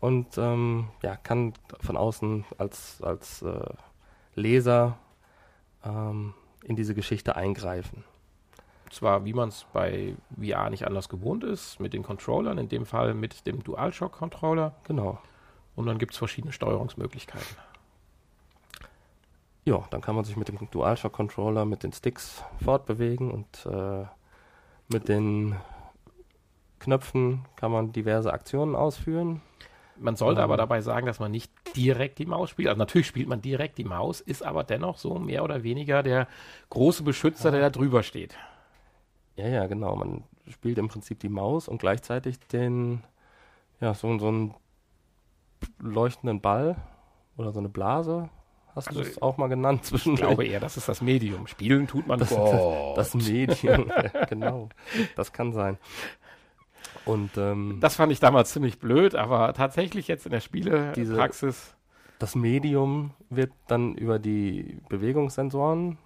und 0.00 0.36
ähm, 0.36 0.88
ja, 1.02 1.16
kann 1.16 1.54
von 1.80 1.96
außen 1.96 2.44
als, 2.58 3.02
als 3.02 3.42
äh, 3.42 3.74
Leser 4.34 4.98
ähm, 5.84 6.34
in 6.64 6.76
diese 6.76 6.94
Geschichte 6.94 7.36
eingreifen. 7.36 8.04
Zwar, 8.92 9.24
wie 9.24 9.32
man 9.32 9.48
es 9.48 9.64
bei 9.72 10.14
VR 10.38 10.68
nicht 10.68 10.86
anders 10.86 11.08
gewohnt 11.08 11.44
ist, 11.44 11.80
mit 11.80 11.94
den 11.94 12.02
Controllern, 12.02 12.58
in 12.58 12.68
dem 12.68 12.84
Fall 12.84 13.14
mit 13.14 13.46
dem 13.46 13.64
DualShock-Controller. 13.64 14.74
Genau. 14.86 15.18
Und 15.74 15.86
dann 15.86 15.96
gibt 15.96 16.12
es 16.12 16.18
verschiedene 16.18 16.52
Steuerungsmöglichkeiten. 16.52 17.56
Ja, 19.64 19.82
dann 19.90 20.02
kann 20.02 20.14
man 20.14 20.24
sich 20.24 20.36
mit 20.36 20.48
dem 20.48 20.58
DualShock-Controller, 20.70 21.64
mit 21.64 21.84
den 21.84 21.92
Sticks 21.94 22.44
fortbewegen 22.62 23.30
und 23.30 23.64
äh, 23.64 24.04
mit 24.88 25.08
den 25.08 25.56
Knöpfen 26.78 27.46
kann 27.56 27.72
man 27.72 27.92
diverse 27.92 28.30
Aktionen 28.30 28.76
ausführen. 28.76 29.40
Man 29.96 30.16
sollte 30.16 30.40
Ähm. 30.40 30.44
aber 30.44 30.58
dabei 30.58 30.82
sagen, 30.82 31.06
dass 31.06 31.18
man 31.18 31.30
nicht 31.30 31.50
direkt 31.76 32.18
die 32.18 32.26
Maus 32.26 32.50
spielt. 32.50 32.68
Also 32.68 32.78
natürlich 32.78 33.06
spielt 33.06 33.28
man 33.28 33.40
direkt 33.40 33.78
die 33.78 33.84
Maus, 33.84 34.20
ist 34.20 34.42
aber 34.42 34.64
dennoch 34.64 34.98
so 34.98 35.14
mehr 35.18 35.44
oder 35.44 35.62
weniger 35.62 36.02
der 36.02 36.28
große 36.68 37.04
Beschützer, 37.04 37.50
der 37.50 37.60
da 37.60 37.70
drüber 37.70 38.02
steht. 38.02 38.36
Ja, 39.42 39.48
ja, 39.48 39.66
genau. 39.66 39.96
Man 39.96 40.24
spielt 40.48 40.78
im 40.78 40.88
Prinzip 40.88 41.18
die 41.20 41.28
Maus 41.28 41.66
und 41.68 41.78
gleichzeitig 41.78 42.38
den, 42.52 43.02
ja, 43.80 43.94
so, 43.94 44.18
so 44.18 44.28
einen 44.28 44.54
leuchtenden 45.80 46.40
Ball 46.40 46.76
oder 47.36 47.52
so 47.52 47.58
eine 47.58 47.68
Blase. 47.68 48.28
Hast 48.74 48.88
Also, 48.88 49.02
du 49.02 49.06
es 49.08 49.20
auch 49.20 49.36
mal 49.36 49.48
genannt 49.48 49.80
Ich 49.82 49.88
zwischen 49.88 50.16
glaube 50.16 50.44
eher, 50.46 50.60
das 50.60 50.76
ist 50.76 50.88
das 50.88 51.02
Medium. 51.02 51.46
Spielen 51.46 51.86
tut 51.86 52.06
man 52.06 52.18
Das- 52.18 52.30
Gott. 52.30 52.96
das 52.96 53.14
Medium. 53.14 53.90
genau. 54.30 54.68
Das 55.16 55.32
kann 55.32 55.52
sein. 55.52 55.76
Und 57.04 57.36
ähm, 57.36 57.78
Das 57.80 57.96
fand 57.96 58.12
ich 58.12 58.20
damals 58.20 58.52
ziemlich 58.52 58.78
blöd, 58.78 59.14
aber 59.14 59.52
tatsächlich 59.54 60.08
jetzt 60.08 60.24
in 60.26 60.30
der 60.30 60.40
Diese- 60.40 60.46
Spielepraxis, 60.94 61.74
Das 62.18 62.34
Medium 62.36 63.10
wird 63.28 63.52
dann 63.66 63.94
über 63.96 64.18
die 64.18 64.80
Bewegungssensoren 64.88 65.98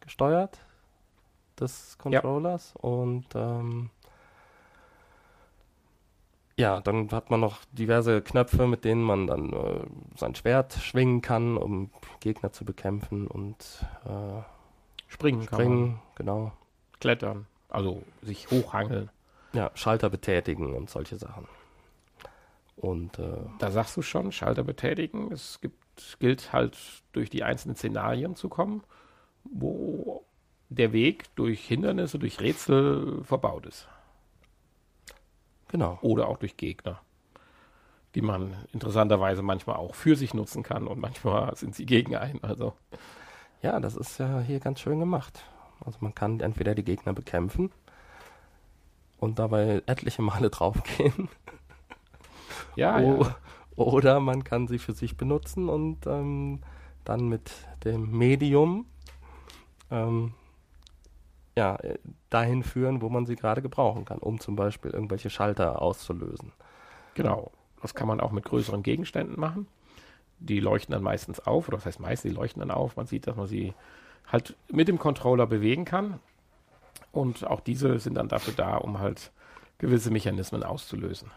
gesteuert 0.00 0.58
des 1.64 1.98
Controllers 1.98 2.74
und 2.76 3.26
ähm, 3.34 3.90
ja, 6.56 6.80
dann 6.80 7.10
hat 7.10 7.30
man 7.30 7.40
noch 7.40 7.58
diverse 7.72 8.22
Knöpfe, 8.22 8.66
mit 8.66 8.84
denen 8.84 9.02
man 9.02 9.26
dann 9.26 9.52
äh, 9.52 9.80
sein 10.16 10.34
Schwert 10.34 10.74
schwingen 10.74 11.20
kann, 11.20 11.56
um 11.56 11.90
Gegner 12.20 12.52
zu 12.52 12.64
bekämpfen 12.64 13.26
und 13.26 13.84
äh, 14.04 14.42
springen, 15.08 15.42
springen, 15.42 16.00
genau. 16.14 16.52
klettern, 17.00 17.46
also 17.68 18.02
sich 18.22 18.50
hochhangeln. 18.50 19.10
Ja, 19.52 19.70
Schalter 19.74 20.10
betätigen 20.10 20.74
und 20.74 20.90
solche 20.90 21.16
Sachen. 21.16 21.46
Und 22.76 23.18
äh, 23.18 23.38
da 23.58 23.70
sagst 23.70 23.96
du 23.96 24.02
schon, 24.02 24.32
Schalter 24.32 24.64
betätigen. 24.64 25.32
Es 25.32 25.60
gibt, 25.60 26.18
gilt 26.18 26.52
halt 26.52 26.76
durch 27.12 27.30
die 27.30 27.44
einzelnen 27.44 27.76
Szenarien 27.76 28.34
zu 28.36 28.48
kommen, 28.48 28.82
wo 29.44 30.24
der 30.68 30.92
Weg 30.92 31.34
durch 31.36 31.64
Hindernisse, 31.66 32.18
durch 32.18 32.40
Rätsel 32.40 33.22
verbaut 33.24 33.66
ist. 33.66 33.88
Genau. 35.68 35.98
Oder 36.02 36.28
auch 36.28 36.38
durch 36.38 36.56
Gegner, 36.56 37.00
die 38.14 38.22
man 38.22 38.54
interessanterweise 38.72 39.42
manchmal 39.42 39.76
auch 39.76 39.94
für 39.94 40.16
sich 40.16 40.34
nutzen 40.34 40.62
kann 40.62 40.86
und 40.86 41.00
manchmal 41.00 41.54
sind 41.56 41.74
sie 41.74 41.86
gegen 41.86 42.16
einen. 42.16 42.42
Also. 42.42 42.74
Ja, 43.62 43.80
das 43.80 43.96
ist 43.96 44.18
ja 44.18 44.40
hier 44.40 44.60
ganz 44.60 44.80
schön 44.80 45.00
gemacht. 45.00 45.42
Also 45.84 45.98
man 46.00 46.14
kann 46.14 46.40
entweder 46.40 46.74
die 46.74 46.84
Gegner 46.84 47.12
bekämpfen 47.12 47.72
und 49.18 49.38
dabei 49.38 49.82
etliche 49.86 50.22
Male 50.22 50.50
draufgehen. 50.50 51.28
Ja, 52.76 53.00
ja. 53.00 53.36
Oder 53.76 54.20
man 54.20 54.44
kann 54.44 54.68
sie 54.68 54.78
für 54.78 54.92
sich 54.92 55.16
benutzen 55.16 55.68
und 55.68 56.06
ähm, 56.06 56.60
dann 57.04 57.28
mit 57.28 57.50
dem 57.84 58.16
Medium 58.16 58.86
ähm, 59.90 60.34
ja, 61.56 61.76
äh, 61.76 61.98
dahin 62.30 62.62
führen, 62.62 63.00
wo 63.00 63.08
man 63.08 63.26
sie 63.26 63.36
gerade 63.36 63.62
gebrauchen 63.62 64.04
kann, 64.04 64.18
um 64.18 64.40
zum 64.40 64.56
Beispiel 64.56 64.90
irgendwelche 64.90 65.30
Schalter 65.30 65.80
auszulösen. 65.80 66.52
Genau. 67.14 67.52
Das 67.80 67.94
kann 67.94 68.08
man 68.08 68.20
auch 68.20 68.32
mit 68.32 68.44
größeren 68.44 68.82
Gegenständen 68.82 69.38
machen. 69.38 69.66
Die 70.38 70.60
leuchten 70.60 70.92
dann 70.92 71.02
meistens 71.02 71.40
auf, 71.40 71.68
oder 71.68 71.76
das 71.76 71.86
heißt 71.86 72.00
meistens, 72.00 72.30
die 72.30 72.36
leuchten 72.36 72.60
dann 72.60 72.70
auf. 72.70 72.96
Man 72.96 73.06
sieht, 73.06 73.26
dass 73.26 73.36
man 73.36 73.46
sie 73.46 73.74
halt 74.26 74.56
mit 74.70 74.88
dem 74.88 74.98
Controller 74.98 75.46
bewegen 75.46 75.84
kann. 75.84 76.18
Und 77.12 77.46
auch 77.46 77.60
diese 77.60 77.98
sind 77.98 78.14
dann 78.14 78.28
dafür 78.28 78.54
da, 78.54 78.76
um 78.76 78.98
halt 78.98 79.30
gewisse 79.78 80.10
Mechanismen 80.10 80.62
auszulösen. 80.62 81.30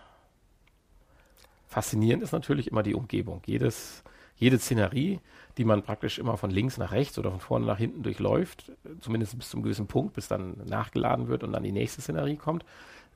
Faszinierend 1.68 2.24
ist 2.24 2.32
natürlich 2.32 2.70
immer 2.72 2.82
die 2.82 2.96
Umgebung. 2.96 3.42
Jedes, 3.46 4.04
jede 4.38 4.58
Szenerie, 4.60 5.20
die 5.58 5.66
man 5.66 5.82
praktisch 5.84 6.20
immer 6.20 6.38
von 6.38 6.50
links 6.52 6.78
nach 6.78 6.92
rechts 6.92 7.18
oder 7.20 7.32
von 7.32 7.40
vorne 7.40 7.66
nach 7.66 7.78
hinten 7.78 8.04
durchläuft, 8.04 8.72
zumindest 9.02 9.38
bis 9.38 9.50
zum 9.50 9.64
gewissen 9.64 9.88
Punkt, 9.88 10.14
bis 10.14 10.28
dann 10.28 10.58
nachgeladen 10.66 11.28
wird 11.28 11.44
und 11.44 11.52
dann 11.54 11.64
die 11.64 11.72
nächste 11.72 12.02
Szenerie 12.02 12.38
kommt, 12.38 12.64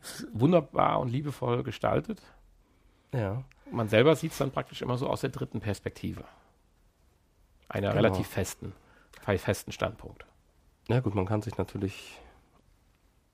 ist 0.01 0.27
wunderbar 0.33 0.99
und 0.99 1.09
liebevoll 1.09 1.61
gestaltet. 1.63 2.21
Ja. 3.13 3.43
Man 3.71 3.87
selber 3.87 4.15
sieht 4.15 4.31
es 4.31 4.37
dann 4.39 4.51
praktisch 4.51 4.81
immer 4.81 4.97
so 4.97 5.07
aus 5.07 5.21
der 5.21 5.29
dritten 5.29 5.59
Perspektive. 5.61 6.23
Einer 7.69 7.89
Genau. 7.91 8.01
relativ 8.01 8.27
festen, 8.27 8.73
fe- 9.21 9.37
festen 9.37 9.71
Standpunkt. 9.71 10.25
Ja 10.89 10.99
gut, 10.99 11.13
man 11.15 11.25
kann 11.25 11.41
sich 11.41 11.57
natürlich 11.57 12.19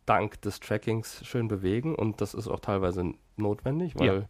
dank 0.06 0.42
des 0.42 0.60
Trackings 0.60 1.26
schön 1.26 1.48
bewegen 1.48 1.96
und 1.96 2.22
das 2.22 2.34
ist 2.34 2.48
auch 2.48 2.60
teilweise 2.60 3.14
notwendig, 3.36 3.94
weil 3.98 4.08
Ja. 4.22 4.28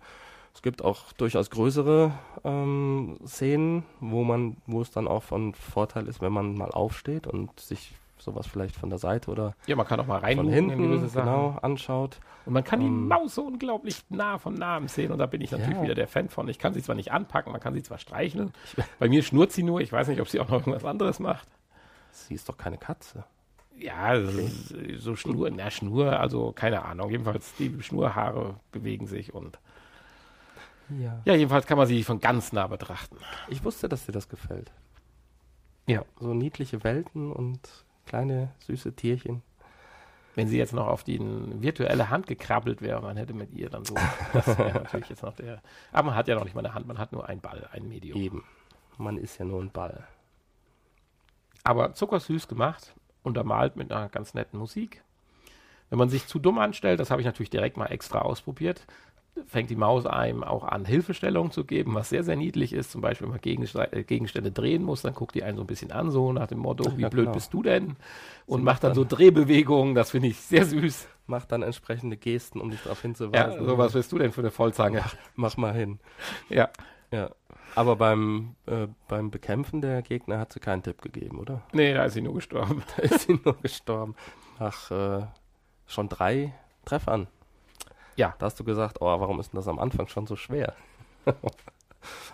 Es 0.58 0.64
gibt 0.64 0.84
auch 0.84 1.14
durchaus 1.14 1.52
größere 1.52 2.14
ähm, 2.44 3.20
Szenen, 3.28 3.84
wo 4.00 4.24
man, 4.24 4.58
wo 4.66 4.82
es 4.82 4.90
dann 4.90 5.08
auch 5.08 5.22
von 5.22 5.54
Vorteil 5.54 6.08
ist, 6.08 6.20
wenn 6.20 6.34
man 6.34 6.56
mal 6.58 6.72
aufsteht 6.72 7.28
und 7.28 7.60
sich 7.60 7.94
sowas 8.18 8.48
vielleicht 8.48 8.76
von 8.76 8.90
der 8.90 8.98
Seite 8.98 9.30
oder 9.30 9.56
Ja, 9.68 9.76
man 9.76 9.86
kann 9.86 10.00
auch 10.00 10.08
mal 10.08 10.16
von 10.22 10.24
rein 10.26 10.50
hinten 10.50 11.12
genau 11.14 11.60
anschaut. 11.62 12.20
Und 12.48 12.54
man 12.54 12.64
kann 12.64 12.80
die 12.80 12.88
Ähm, 12.88 13.08
Maus 13.08 13.36
so 13.36 13.44
unglaublich 13.44 14.02
nah 14.10 14.40
vom 14.40 14.56
Namen 14.56 14.88
sehen 14.88 15.12
und 15.12 15.20
da 15.20 15.28
bin 15.28 15.42
ich 15.42 15.52
natürlich 15.52 15.76
Ja. 15.78 15.84
wieder 15.84 15.94
der 15.94 16.08
Fan 16.08 16.28
von. 16.28 16.48
Ich 16.50 16.58
kann 16.58 16.74
sie 16.74 16.82
zwar 16.82 16.96
nicht 16.96 17.12
anpacken, 17.12 17.52
man 17.52 17.62
kann 17.62 17.76
sie 17.76 17.84
zwar 17.84 18.00
streicheln. 18.00 18.52
Bei 18.98 19.08
mir 19.08 19.22
schnurrt 19.22 19.52
sie 19.52 19.62
nur, 19.62 19.80
ich 19.82 19.92
weiß 19.92 20.08
nicht, 20.08 20.22
ob 20.22 20.28
sie 20.28 20.40
auch 20.40 20.48
noch 20.50 20.58
irgendwas 20.62 20.86
anderes 20.86 21.20
macht. 21.20 21.48
Sie 22.12 22.34
ist 22.34 22.50
doch 22.50 22.58
keine 22.58 22.80
Katze. 22.80 23.26
Ja, 23.78 24.20
so 24.98 25.16
Schnur, 25.16 25.52
na 25.52 25.70
Schnur, 25.70 26.20
also 26.20 26.52
keine 26.52 26.84
Ahnung. 26.84 27.12
Jedenfalls 27.12 27.54
die 27.60 27.78
Schnurhaare 27.84 28.56
bewegen 28.72 29.06
sich 29.06 29.36
und 29.36 29.60
Ja. 30.90 31.22
ja, 31.26 31.34
jedenfalls 31.36 31.66
kann 31.66 31.78
man 31.78 31.88
sie 31.88 32.04
von 32.04 32.20
ganz 32.20 32.54
nah 32.54 32.68
betrachten. 32.68 33.18
Ich 33.50 33.64
wusste, 33.64 33.90
dass 33.90 34.06
dir 34.06 34.12
das 34.14 34.30
gefällt. 34.30 34.72
Ja. 35.86 36.04
So 36.20 36.34
niedliche 36.34 36.84
Welten 36.84 37.32
und 37.32 37.60
kleine 38.06 38.52
süße 38.60 38.94
Tierchen. 38.94 39.42
Wenn 40.36 40.48
sie 40.48 40.58
jetzt 40.58 40.74
noch 40.74 40.88
auf 40.88 41.04
die 41.04 41.20
virtuelle 41.20 42.10
Hand 42.10 42.28
gekrabbelt 42.28 42.82
wäre, 42.82 43.02
man 43.02 43.18
hätte 43.18 43.34
mit 43.34 43.54
ihr 43.54 43.70
dann 43.70 43.86
so, 43.86 43.96
das 44.34 44.48
wäre 44.48 44.74
natürlich 44.84 45.10
jetzt 45.10 45.24
noch 45.24 45.34
der, 45.34 45.62
aber 45.92 46.08
man 46.08 46.16
hat 46.16 46.28
ja 46.28 46.36
noch 46.36 46.44
nicht 46.44 46.54
mal 46.54 46.64
eine 46.64 46.76
Hand, 46.76 46.88
man 46.88 47.00
hat 47.00 47.12
nur 47.12 47.28
einen 47.28 47.42
Ball, 47.42 47.68
ein 47.72 47.90
Medium. 47.90 48.20
Eben. 48.20 48.44
Man 48.98 49.18
ist 49.18 49.40
ja 49.40 49.46
nur 49.46 49.62
ein 49.62 49.72
Ball. 49.72 50.08
aber 51.64 51.94
zuckersüß 51.94 52.48
gemacht, 52.48 52.94
untermalt 53.24 53.76
mit 53.76 53.92
einer 53.92 54.10
ganz 54.10 54.36
netten 54.36 54.60
Musik. 54.60 55.04
Wenn 55.90 56.00
man 56.00 56.10
sich 56.10 56.28
zu 56.28 56.38
dumm 56.38 56.60
anstellt, 56.60 57.00
das 57.00 57.10
habe 57.12 57.22
ich 57.22 57.26
natürlich 57.26 57.50
direkt 57.50 57.78
mal 57.78 57.88
extra 57.88 58.20
ausprobiert, 58.20 58.86
fängt 59.46 59.70
die 59.70 59.76
Maus 59.76 60.06
einem 60.06 60.44
auch 60.44 60.64
an, 60.64 60.86
Hilfestellungen 60.86 61.52
zu 61.52 61.64
geben, 61.66 61.94
was 61.96 62.10
sehr, 62.10 62.24
sehr 62.24 62.36
niedlich 62.36 62.74
ist. 62.74 62.92
Zum 62.92 63.02
Beispiel, 63.02 63.26
wenn 63.28 63.32
man 63.34 63.42
Gegenste 63.42 63.92
äh, 63.94 64.04
Gegenstände 64.04 64.52
drehen 64.52 64.84
muss, 64.84 65.02
dann 65.04 65.14
guckt 65.14 65.36
die 65.36 65.44
einen 65.44 65.58
so 65.58 65.64
ein 65.64 65.68
bisschen 65.68 65.92
an, 65.92 66.10
so 66.12 66.34
nach 66.34 66.48
dem 66.48 66.60
Motto, 66.60 66.98
wie 66.98 67.04
Ja, 67.04 67.10
blöd 67.10 67.32
bist 67.34 67.54
du 67.54 67.62
denn? 67.64 67.96
Und 68.46 68.60
Sie 68.60 68.64
macht 68.66 68.76
macht 68.78 68.84
dann 68.86 68.94
so 68.96 69.04
dann- 69.04 69.18
Drehbewegungen, 69.18 69.96
das 69.96 70.12
finde 70.12 70.30
ich 70.30 70.38
sehr 70.38 70.66
süß. 70.66 71.08
Macht 71.28 71.52
dann 71.52 71.62
entsprechende 71.62 72.16
Gesten, 72.18 72.62
um 72.62 72.72
dich 72.72 72.82
darauf 72.84 73.00
Ja, 73.00 73.02
hinzuweisen. 73.04 73.66
so 73.66 73.78
was 73.78 73.94
bist 73.94 74.12
du 74.12 74.18
denn 74.18 74.32
für 74.32 74.42
eine 74.42 74.52
Vollzange? 74.52 75.04
Mach 75.36 75.58
mal 75.58 75.74
hin. 75.74 76.00
Ja. 76.50 76.70
Ja. 77.12 77.30
Aber 77.76 77.96
beim, 77.98 78.56
äh, 78.66 78.88
beim 79.08 79.30
Bekämpfen 79.30 79.82
der 79.82 80.02
Gegner 80.02 80.40
hat 80.40 80.54
sie 80.54 80.60
keinen 80.60 80.84
Tipp 80.84 81.02
gegeben, 81.02 81.40
oder? 81.40 81.62
Nee, 81.74 81.94
da 81.94 82.06
ist 82.06 82.14
sie 82.14 82.22
nur 82.22 82.34
gestorben. 82.34 82.82
Da 82.98 83.04
ist 83.04 83.22
sie 83.28 83.40
nur 83.44 83.58
gestorben. 83.62 84.16
Nach 84.60 84.90
äh, 84.92 85.26
schon 85.86 86.10
drei 86.10 86.54
Treffern. 86.86 87.28
Ja. 88.18 88.36
Da 88.40 88.46
hast 88.48 88.60
du 88.60 88.64
gesagt, 88.66 88.98
oh, 89.00 89.06
warum 89.06 89.40
ist 89.40 89.54
denn 89.54 89.58
das 89.58 89.68
am 89.70 89.80
Anfang 89.80 90.08
schon 90.08 90.28
so 90.28 90.36
schwer? 90.36 90.74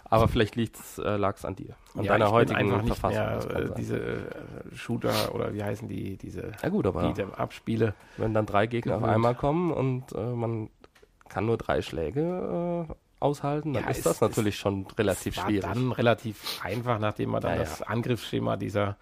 Aber 0.05 0.27
vielleicht 0.27 0.55
äh, 0.57 1.15
lag 1.17 1.35
es 1.37 1.45
an 1.45 1.55
dir. 1.55 1.75
An 1.95 2.03
ja, 2.03 2.13
deiner 2.13 2.31
heutigen 2.31 2.59
einfach 2.59 2.81
nicht 2.83 2.97
Verfassung. 2.97 3.49
mehr 3.51 3.65
äh, 3.71 3.73
diese 3.75 3.97
äh, 3.97 4.75
Shooter 4.75 5.33
oder 5.33 5.53
wie 5.53 5.63
heißen 5.63 5.87
die, 5.87 6.17
diese 6.17 6.51
ja 6.61 6.69
gut, 6.69 6.85
aber 6.85 7.11
die 7.13 7.23
Abspiele. 7.23 7.93
wenn 8.17 8.33
dann 8.33 8.45
drei 8.45 8.67
Gegner 8.67 8.95
auf 8.95 8.99
gewöhnt. 9.01 9.15
einmal 9.15 9.35
kommen 9.35 9.71
und 9.71 10.11
äh, 10.13 10.19
man 10.19 10.69
kann 11.29 11.45
nur 11.47 11.57
drei 11.57 11.81
Schläge 11.81 12.87
äh, 12.89 12.93
aushalten, 13.19 13.73
dann 13.73 13.83
Ja, 13.85 13.89
ist 13.89 13.97
es 13.99 14.03
das 14.03 14.21
natürlich 14.21 14.57
schon 14.57 14.85
relativ 14.97 15.33
Es 15.35 15.41
war 15.41 15.49
schwierig. 15.49 15.63
dann 15.63 15.91
relativ 15.91 16.59
einfach, 16.63 16.99
nachdem 16.99 17.31
man 17.31 17.41
dann 17.41 17.51
Ja, 17.53 17.57
ja. 17.57 17.63
das 17.63 17.81
Angriffsschema 17.81 18.57
dieser 18.57 18.97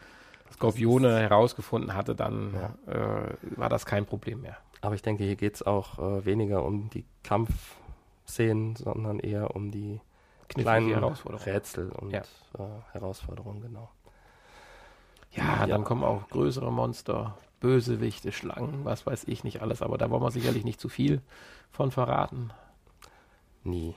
Skorpione 0.53 1.19
herausgefunden 1.19 1.95
hatte, 1.95 2.15
dann 2.15 2.53
äh, 2.87 3.57
war 3.57 3.67
das 3.67 3.85
kein 3.85 4.05
Problem 4.05 4.41
mehr. 4.41 4.57
Aber 4.81 4.95
ich 4.95 5.01
denke, 5.01 5.23
hier 5.23 5.35
geht 5.35 5.55
es 5.55 5.63
auch 5.63 5.99
äh, 5.99 6.25
weniger 6.25 6.63
um 6.65 6.89
die 6.89 7.05
Kampfszenen, 7.23 8.75
sondern 8.75 9.19
eher 9.19 9.55
um 9.55 9.71
die 9.71 9.99
kleinen. 10.47 10.91
Rätsel 10.93 11.91
und 11.91 12.11
Ja. 12.11 12.21
äh, 12.57 12.63
Herausforderungen, 12.91 13.61
genau. 13.61 13.89
Ja, 15.31 15.61
Ja. 15.61 15.67
dann 15.67 15.83
kommen 15.83 16.03
auch 16.03 16.27
größere 16.29 16.71
Monster, 16.71 17.37
Bösewichte, 17.59 18.31
Schlangen, 18.31 18.83
was 18.83 19.05
weiß 19.05 19.25
ich 19.25 19.43
nicht 19.43 19.61
alles, 19.61 19.81
aber 19.81 19.97
da 19.97 20.09
wollen 20.09 20.23
wir 20.23 20.31
sicherlich 20.31 20.65
nicht 20.65 20.81
zu 20.81 20.89
viel 20.89 21.21
von 21.71 21.91
verraten. 21.91 22.51
Nie. 23.63 23.93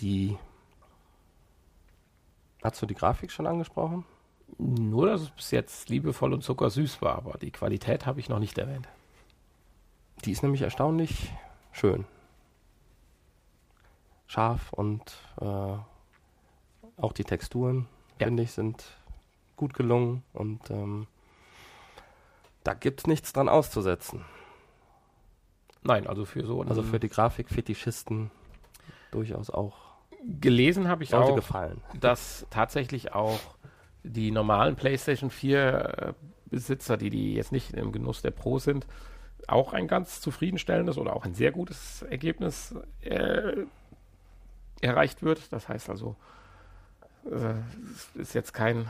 Die. 0.00 0.36
Hast 2.62 2.80
du 2.82 2.86
die 2.86 2.94
Grafik 2.94 3.32
schon 3.32 3.46
angesprochen? 3.46 4.04
Nur, 4.58 5.06
dass 5.06 5.22
es 5.22 5.30
bis 5.30 5.50
jetzt 5.50 5.88
liebevoll 5.88 6.34
und 6.34 6.42
zuckersüß 6.42 7.00
war, 7.00 7.16
aber 7.16 7.38
die 7.38 7.50
Qualität 7.50 8.04
habe 8.04 8.20
ich 8.20 8.28
noch 8.28 8.38
nicht 8.38 8.58
erwähnt. 8.58 8.86
Die 10.24 10.32
ist 10.32 10.42
nämlich 10.42 10.62
erstaunlich 10.62 11.32
schön. 11.72 12.04
Scharf 14.26 14.72
und 14.72 15.02
äh, 15.40 15.44
auch 17.00 17.12
die 17.12 17.24
Texturen, 17.24 17.88
Ja. 18.18 18.26
finde 18.26 18.42
ich, 18.42 18.52
sind 18.52 18.84
gut 19.56 19.74
gelungen 19.74 20.22
und 20.32 20.70
ähm, 20.70 21.06
da 22.64 22.74
gibt 22.74 23.00
es 23.00 23.06
nichts 23.06 23.32
dran 23.32 23.48
auszusetzen. 23.48 24.24
Nein, 25.82 26.06
also 26.06 26.24
für 26.26 26.44
so 26.46 26.62
Also 26.62 26.82
für 26.82 27.00
die 27.00 27.08
Grafikfetischisten 27.08 28.30
durchaus 29.10 29.48
auch 29.50 29.76
gelesen 30.40 30.88
habe 30.88 31.02
ich 31.02 31.14
auch, 31.14 31.34
gefallen. 31.34 31.80
dass 31.98 32.46
tatsächlich 32.50 33.14
auch 33.14 33.40
die 34.02 34.30
normalen 34.30 34.76
PlayStation 34.76 35.30
4 35.30 35.58
äh, 35.98 36.12
Besitzer, 36.50 36.96
die, 36.98 37.10
die 37.10 37.34
jetzt 37.34 37.52
nicht 37.52 37.72
im 37.72 37.92
Genuss 37.92 38.20
der 38.22 38.30
Pro 38.32 38.58
sind, 38.58 38.86
auch 39.48 39.72
ein 39.72 39.88
ganz 39.88 40.20
zufriedenstellendes 40.20 40.98
oder 40.98 41.14
auch 41.16 41.24
ein 41.24 41.34
sehr 41.34 41.52
gutes 41.52 42.02
Ergebnis 42.02 42.74
äh, 43.02 43.64
erreicht 44.80 45.22
wird. 45.22 45.52
Das 45.52 45.68
heißt 45.68 45.90
also, 45.90 46.16
äh, 47.30 47.54
es 47.92 48.10
ist 48.14 48.34
jetzt 48.34 48.52
kein 48.52 48.88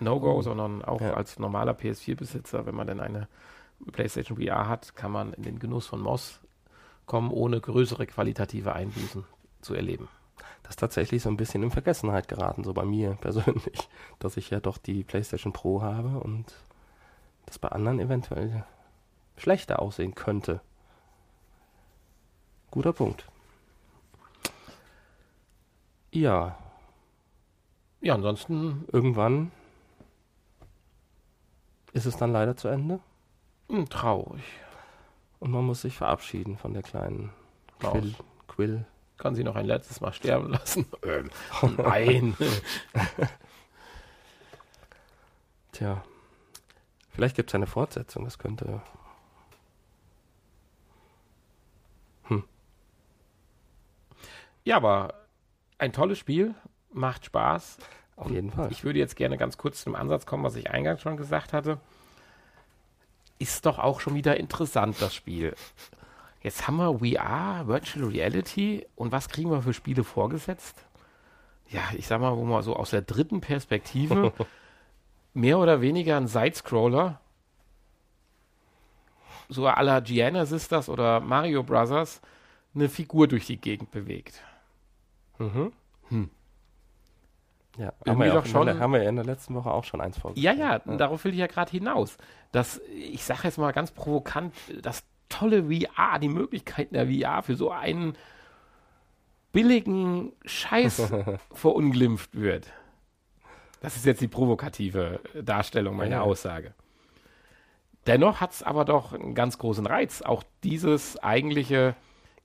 No-Go, 0.00 0.32
Oh. 0.38 0.42
sondern 0.42 0.84
auch 0.84 1.00
Ja. 1.00 1.14
als 1.14 1.38
normaler 1.38 1.72
PS4-Besitzer, 1.72 2.66
wenn 2.66 2.74
man 2.74 2.86
denn 2.86 3.00
eine 3.00 3.28
PlayStation 3.92 4.38
VR 4.38 4.68
hat, 4.68 4.94
kann 4.96 5.10
man 5.12 5.32
in 5.34 5.42
den 5.42 5.58
Genuss 5.58 5.86
von 5.86 6.00
MOS 6.00 6.40
kommen, 7.06 7.30
ohne 7.30 7.60
größere 7.60 8.06
qualitative 8.06 8.74
Einbußen 8.74 9.24
zu 9.60 9.74
erleben. 9.74 10.08
Das 10.62 10.70
ist 10.72 10.80
tatsächlich 10.80 11.22
so 11.22 11.30
ein 11.30 11.36
bisschen 11.36 11.62
in 11.62 11.70
Vergessenheit 11.70 12.28
geraten, 12.28 12.62
so 12.64 12.74
bei 12.74 12.84
mir 12.84 13.14
persönlich, 13.20 13.88
dass 14.18 14.36
ich 14.36 14.50
ja 14.50 14.60
doch 14.60 14.78
die 14.78 15.04
PlayStation 15.04 15.52
Pro 15.52 15.80
habe 15.82 16.20
und 16.20 16.52
das 17.46 17.58
bei 17.58 17.68
anderen 17.68 17.98
eventuell 18.00 18.64
schlechter 19.38 19.80
aussehen 19.80 20.14
könnte. 20.14 20.60
Guter 22.70 22.92
Punkt. 22.92 23.24
Ja. 26.10 26.58
Ja, 28.00 28.14
ansonsten 28.14 28.84
Irgendwann 28.92 29.50
ist 31.92 32.06
es 32.06 32.16
dann 32.16 32.32
leider 32.32 32.56
zu 32.56 32.68
Ende 32.68 33.00
hm, 33.68 33.88
traurig. 33.88 34.42
und 35.40 35.50
man 35.50 35.64
muss 35.64 35.82
sich 35.82 35.96
verabschieden 35.96 36.56
von 36.56 36.74
der 36.74 36.82
kleinen. 36.82 37.30
Quill. 37.80 38.14
Quill. 38.46 38.84
Kann 39.16 39.34
sie 39.34 39.44
noch 39.44 39.56
ein 39.56 39.66
letztes 39.66 40.00
Mal 40.00 40.12
sterben 40.12 40.50
lassen? 40.50 40.86
Ähm, 41.02 41.30
Nein. 41.76 42.36
Tja. 45.72 46.04
Vielleicht 47.10 47.34
gibt 47.34 47.50
es 47.50 47.54
eine 47.54 47.66
Fortsetzung, 47.66 48.24
das 48.24 48.38
könnte. 48.38 48.80
Ja, 54.68 54.76
aber 54.76 55.14
ein 55.78 55.94
tolles 55.94 56.18
Spiel, 56.18 56.54
macht 56.92 57.24
Spaß. 57.24 57.78
Auf 58.16 58.30
jeden 58.30 58.50
Fall. 58.50 58.70
Ich 58.70 58.84
würde 58.84 58.98
jetzt 58.98 59.16
gerne 59.16 59.38
ganz 59.38 59.56
kurz 59.56 59.82
zum 59.82 59.94
Ansatz 59.94 60.26
kommen, 60.26 60.44
was 60.44 60.56
ich 60.56 60.70
eingangs 60.70 61.00
schon 61.00 61.16
gesagt 61.16 61.54
hatte. 61.54 61.80
Ist 63.38 63.64
doch 63.64 63.78
auch 63.78 64.00
schon 64.00 64.14
wieder 64.14 64.36
interessant, 64.36 65.00
das 65.00 65.14
Spiel. 65.14 65.54
Jetzt 66.42 66.68
haben 66.68 66.76
wir 66.76 66.98
VR, 66.98 67.66
Virtual 67.66 68.08
Reality 68.08 68.86
und 68.94 69.10
was 69.10 69.30
kriegen 69.30 69.50
wir 69.50 69.62
für 69.62 69.72
Spiele 69.72 70.04
vorgesetzt? 70.04 70.84
Ja, 71.70 71.80
ich 71.96 72.06
sag 72.06 72.20
mal, 72.20 72.36
wo 72.36 72.44
man 72.44 72.62
so 72.62 72.76
aus 72.76 72.90
der 72.90 73.02
dritten 73.02 73.40
Perspektive 73.40 74.34
mehr 75.32 75.58
oder 75.58 75.80
weniger 75.80 76.18
ein 76.18 76.26
Sidescroller, 76.26 77.22
so 79.48 79.66
à 79.66 79.82
la 79.82 80.00
Gianna 80.00 80.44
Sisters 80.44 80.90
oder 80.90 81.20
Mario 81.20 81.62
Brothers, 81.62 82.20
eine 82.74 82.90
Figur 82.90 83.28
durch 83.28 83.46
die 83.46 83.58
Gegend 83.58 83.90
bewegt. 83.92 84.42
Mhm. 85.38 85.72
Hm. 86.08 86.30
Ja, 87.76 87.92
haben 88.06 88.18
wir, 88.18 88.26
ja 88.26 88.38
auch 88.38 88.44
in 88.44 88.50
schon- 88.50 88.66
der, 88.66 88.78
haben 88.80 88.92
wir 88.92 89.02
in 89.08 89.14
der 89.16 89.24
letzten 89.24 89.54
Woche 89.54 89.70
auch 89.70 89.84
schon 89.84 90.00
eins 90.00 90.16
Ja, 90.16 90.20
vorgestellt. 90.22 90.58
ja, 90.58 90.78
darauf 90.96 91.22
will 91.24 91.32
ich 91.32 91.38
ja 91.38 91.46
gerade 91.46 91.70
hinaus. 91.70 92.16
Das, 92.50 92.80
ich 92.92 93.22
sage 93.24 93.40
jetzt 93.44 93.58
mal 93.58 93.72
ganz 93.72 93.92
provokant, 93.92 94.52
das 94.82 95.04
tolle 95.28 95.64
VR, 95.64 96.18
die 96.18 96.28
Möglichkeiten 96.28 96.94
der 96.94 97.06
VR 97.06 97.42
für 97.42 97.54
so 97.54 97.70
einen 97.70 98.16
billigen 99.52 100.32
Scheiß 100.44 101.12
verunglimpft 101.52 102.34
wird. 102.38 102.66
Das 103.80 103.94
ist 103.96 104.04
jetzt 104.06 104.20
die 104.20 104.28
provokative 104.28 105.20
Darstellung 105.40 105.96
meiner 105.96 106.16
Ja. 106.16 106.20
Aussage. 106.22 106.74
Dennoch 108.06 108.40
hat 108.40 108.52
es 108.52 108.62
aber 108.62 108.84
doch 108.84 109.12
einen 109.12 109.34
ganz 109.34 109.58
großen 109.58 109.86
Reiz, 109.86 110.22
auch 110.22 110.42
dieses 110.64 111.16
eigentliche 111.22 111.94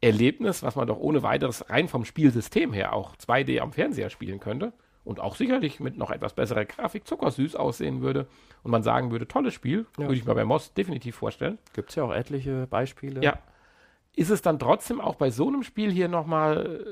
Erlebnis, 0.03 0.63
was 0.63 0.75
man 0.75 0.87
doch 0.87 0.97
ohne 0.99 1.23
weiteres 1.23 1.69
rein 1.69 1.87
vom 1.87 2.05
Spielsystem 2.05 2.73
her 2.73 2.93
auch 2.93 3.15
2D 3.15 3.59
am 3.59 3.71
Fernseher 3.71 4.09
spielen 4.09 4.39
könnte 4.39 4.73
und 5.03 5.19
auch 5.19 5.35
sicherlich 5.35 5.79
mit 5.79 5.97
noch 5.97 6.11
etwas 6.11 6.33
besserer 6.33 6.65
Grafik 6.65 7.07
zuckersüß 7.07 7.55
aussehen 7.55 8.01
würde 8.01 8.27
und 8.63 8.71
man 8.71 8.83
sagen 8.83 9.11
würde, 9.11 9.27
tolles 9.27 9.53
Spiel, 9.53 9.85
Ja. 9.97 10.03
würde 10.05 10.15
ich 10.15 10.25
mir 10.25 10.35
bei 10.35 10.45
Moss 10.45 10.73
definitiv 10.73 11.15
vorstellen. 11.15 11.57
Gibt 11.73 11.89
es 11.89 11.95
ja 11.95 12.03
auch 12.03 12.13
etliche 12.13 12.67
Beispiele. 12.67 13.21
Ja. 13.23 13.39
Ist 14.15 14.29
es 14.29 14.43
dann 14.43 14.59
trotzdem 14.59 15.01
auch 15.01 15.15
bei 15.15 15.31
so 15.31 15.47
einem 15.47 15.63
Spiel 15.63 15.91
hier 15.91 16.07
nochmal 16.07 16.85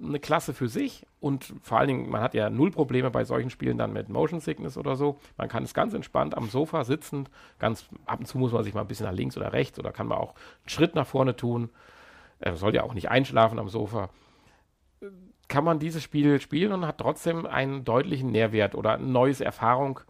äh, 0.00 0.06
eine 0.06 0.20
Klasse 0.20 0.54
für 0.54 0.68
sich? 0.68 1.04
Und 1.18 1.52
vor 1.62 1.78
allen 1.80 1.88
Dingen, 1.88 2.08
man 2.10 2.20
hat 2.20 2.32
ja 2.34 2.48
null 2.48 2.70
Probleme 2.70 3.10
bei 3.10 3.24
solchen 3.24 3.50
Spielen 3.50 3.76
dann 3.76 3.92
mit 3.92 4.08
Motion 4.08 4.38
Sickness 4.38 4.78
oder 4.78 4.94
so. 4.94 5.18
Man 5.36 5.48
kann 5.48 5.64
es 5.64 5.74
ganz 5.74 5.94
entspannt 5.94 6.36
am 6.36 6.48
Sofa 6.48 6.84
sitzend, 6.84 7.28
ganz 7.58 7.86
ab 8.06 8.20
und 8.20 8.26
zu 8.26 8.38
muss 8.38 8.52
man 8.52 8.62
sich 8.62 8.72
mal 8.72 8.82
ein 8.82 8.86
bisschen 8.86 9.06
nach 9.06 9.12
links 9.12 9.36
oder 9.36 9.52
rechts 9.52 9.80
oder 9.80 9.90
kann 9.90 10.06
man 10.06 10.18
auch 10.18 10.30
einen 10.34 10.68
Schritt 10.68 10.94
nach 10.94 11.08
vorne 11.08 11.34
tun. 11.34 11.70
Er 12.44 12.56
soll 12.56 12.74
ja 12.74 12.82
auch 12.82 12.92
nicht 12.92 13.10
einschlafen 13.10 13.58
am 13.58 13.70
Sofa. 13.70 14.10
Kann 15.48 15.64
man 15.64 15.78
dieses 15.78 16.02
Spiel 16.02 16.42
spielen 16.42 16.72
und 16.72 16.86
hat 16.86 16.98
trotzdem 16.98 17.46
einen 17.46 17.84
deutlichen 17.86 18.30
Nährwert 18.30 18.74
oder 18.74 18.92
eine 18.92 19.06
neue 19.06 19.42
Erfahrung, 19.42 20.00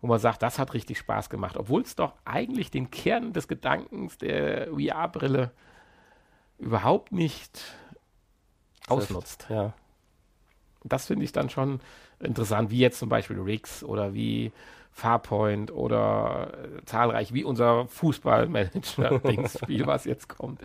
wo 0.00 0.06
man 0.06 0.20
sagt, 0.20 0.40
das 0.44 0.60
hat 0.60 0.72
richtig 0.72 0.98
Spaß 0.98 1.30
gemacht, 1.30 1.56
obwohl 1.56 1.82
es 1.82 1.96
doch 1.96 2.12
eigentlich 2.24 2.70
den 2.70 2.92
Kern 2.92 3.32
des 3.32 3.48
Gedankens 3.48 4.18
der 4.18 4.68
VR-Brille 4.68 5.50
überhaupt 6.58 7.10
nicht 7.10 7.60
ausnutzt. 8.86 9.46
Ja. 9.50 9.74
Das 10.84 11.06
finde 11.06 11.24
ich 11.24 11.32
dann 11.32 11.50
schon 11.50 11.80
interessant, 12.20 12.70
wie 12.70 12.78
jetzt 12.78 13.00
zum 13.00 13.08
Beispiel 13.08 13.40
Riggs 13.40 13.82
oder 13.82 14.14
wie 14.14 14.52
Farpoint 14.92 15.72
oder 15.72 16.52
äh, 16.52 16.84
zahlreich 16.84 17.34
wie 17.34 17.42
unser 17.42 17.88
Fußballmanager-Spiel, 17.88 19.86
was 19.88 20.04
jetzt 20.04 20.28
kommt. 20.28 20.60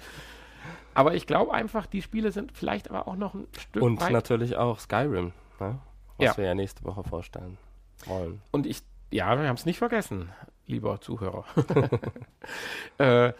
Aber 0.94 1.14
ich 1.14 1.28
glaube 1.28 1.54
einfach, 1.54 1.86
die 1.86 2.02
Spiele 2.02 2.32
sind 2.32 2.52
vielleicht 2.54 2.90
aber 2.90 3.08
auch 3.08 3.16
noch 3.16 3.34
ein 3.34 3.48
Stück 3.58 3.84
Und 3.84 4.02
weit. 4.02 4.12
natürlich 4.12 4.56
auch 4.56 4.80
Skyrim, 4.80 5.34
ne? 5.60 5.80
was 6.18 6.26
Ja. 6.26 6.38
wir 6.38 6.46
ja 6.46 6.56
nächste 6.56 6.84
Woche 6.86 7.04
vorstellen 7.04 7.58
wollen. 8.06 8.42
Und 8.52 8.66
ich, 8.66 8.82
ja, 9.12 9.38
wir 9.40 9.48
haben 9.48 9.56
es 9.56 9.66
nicht 9.66 9.78
vergessen, 9.78 10.32
lieber 10.68 11.02
Zuhörer. 11.02 11.46
äh, 12.98 13.34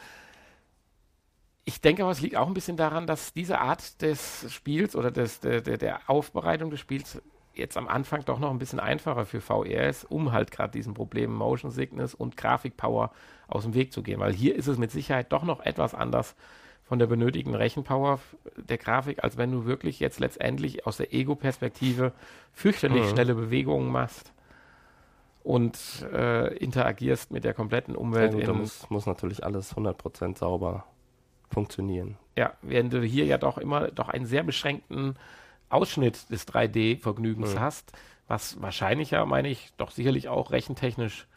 ich 1.66 1.82
denke 1.82 2.04
aber, 2.04 2.12
es 2.12 2.22
liegt 2.22 2.36
auch 2.36 2.48
ein 2.48 2.54
bisschen 2.54 2.78
daran, 2.78 3.08
dass 3.08 3.34
diese 3.34 3.60
Art 3.60 4.02
des 4.02 4.54
Spiels 4.54 4.96
oder 4.96 5.10
des, 5.10 5.40
der, 5.40 5.62
der, 5.62 6.00
Aufbereitung 6.08 6.70
des 6.70 6.80
Spiels 6.80 7.22
jetzt 7.56 7.76
am 7.76 7.88
Anfang 7.88 8.24
doch 8.24 8.38
noch 8.38 8.52
ein 8.52 8.60
bisschen 8.60 8.80
einfacher 8.80 9.26
für 9.26 9.42
VR 9.42 9.88
ist, 9.88 10.04
um 10.04 10.32
halt 10.32 10.52
gerade 10.52 10.72
diesen 10.72 10.94
Problemen 10.94 11.34
Motion 11.34 11.72
Sickness 11.72 12.14
und 12.14 12.38
Grafikpower 12.38 13.12
aus 13.48 13.64
dem 13.64 13.74
Weg 13.74 13.94
zu 13.94 14.04
gehen. 14.04 14.20
Weil 14.20 14.34
hier 14.34 14.56
ist 14.56 14.68
es 14.68 14.78
mit 14.78 14.92
Sicherheit 14.92 15.32
doch 15.32 15.44
noch 15.44 15.60
etwas 15.62 15.96
anders 15.96 16.36
von 16.86 17.00
der 17.00 17.08
benötigten 17.08 17.56
Rechenpower 17.56 18.20
der 18.58 18.78
Grafik, 18.78 19.24
als 19.24 19.38
wenn 19.38 19.52
du 19.52 19.66
wirklich 19.66 20.00
jetzt 20.00 20.20
letztendlich 20.20 20.86
aus 20.86 20.98
der 20.98 21.14
Ego-Perspektive 21.14 22.14
fürchterlich 22.54 23.06
Mhm. 23.06 23.10
schnelle 23.10 23.36
Bewegungen 23.36 23.92
machst 23.92 24.32
und 25.44 25.78
äh, 26.12 26.56
interagierst 26.58 27.32
mit 27.32 27.44
der 27.44 27.54
kompletten 27.54 27.94
Ja, 27.94 28.00
Umwelt. 28.02 28.34
gut, 28.34 28.48
da 28.48 28.52
in, 28.52 28.60
muss, 28.60 28.90
muss 28.90 29.06
natürlich 29.06 29.44
alles 29.44 29.76
100% 29.76 30.38
sauber 30.38 30.86
funktionieren. 31.50 32.18
ja, 32.36 32.54
während 32.62 32.94
du 32.94 33.02
hier 33.02 33.26
ja 33.26 33.38
doch 33.38 33.58
immer 33.58 33.90
doch 33.92 34.10
einen 34.10 34.26
sehr 34.26 34.44
beschränkten 34.44 35.16
Ausschnitt 35.70 36.30
des 36.30 36.46
3D-Vergnügens 36.48 37.56
Mhm. 37.56 37.60
hast, 37.60 37.92
was 38.28 38.62
wahrscheinlich 38.62 39.12
ja, 39.12 39.26
meine 39.26 39.50
ich, 39.50 39.72
doch 39.78 39.92
sicherlich 39.92 40.30
auch 40.30 40.52
rechentechnisch 40.52 41.28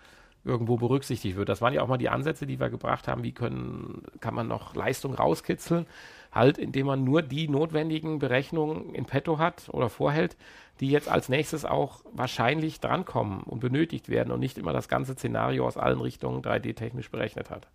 irgendwo 0.49 0.77
berücksichtigt 0.77 1.37
wird. 1.37 1.49
Das 1.49 1.61
waren 1.61 1.75
ja 1.75 1.83
auch 1.83 1.89
mal 1.89 1.99
die 1.99 2.09
Ansätze, 2.09 2.47
die 2.47 2.59
wir 2.59 2.71
gebracht 2.71 3.07
haben. 3.07 3.23
Wie 3.23 3.33
können, 3.33 4.03
kann 4.21 4.35
man 4.35 4.49
noch 4.49 4.75
Leistung 4.75 5.15
rauskitzeln? 5.15 5.87
Halt, 6.33 6.59
indem 6.59 6.87
man 6.87 7.05
nur 7.05 7.23
die 7.23 7.49
notwendigen 7.49 8.19
Berechnungen 8.19 8.95
in 8.95 9.05
petto 9.05 9.39
hat 9.39 9.69
oder 9.71 9.89
vorhält, 9.89 10.37
die 10.81 10.91
jetzt 10.91 11.09
als 11.09 11.29
nächstes 11.29 11.65
auch 11.65 12.03
wahrscheinlich 12.13 12.81
drankommen 12.81 13.43
und 13.43 13.61
benötigt 13.61 14.09
werden 14.09 14.33
und 14.33 14.41
nicht 14.41 14.59
immer 14.59 14.73
das 14.73 14.89
ganze 14.89 15.15
Szenario 15.15 15.67
aus 15.67 15.77
allen 15.77 16.01
Richtungen 16.01 16.43
3D-technisch 16.43 17.11
berechnet 17.11 17.51
hat. 17.51 17.69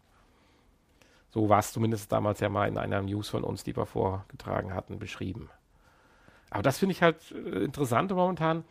So 1.30 1.49
war 1.49 1.59
es 1.59 1.71
zumindest 1.71 2.11
damals 2.11 2.39
ja 2.41 2.49
mal 2.49 2.67
in 2.67 2.78
einer 2.78 3.01
News 3.01 3.30
von 3.30 3.43
uns, 3.43 3.63
die 3.63 3.76
wir 3.76 3.88
vorgetragen 3.88 4.74
hatten, 4.74 4.99
beschrieben. 4.99 5.49
Aber 6.51 6.61
das 6.61 6.78
finde 6.78 6.93
ich 6.93 7.01
halt 7.01 7.17
äh, 7.32 7.63
interessant 7.63 8.11
momentan, 8.11 8.63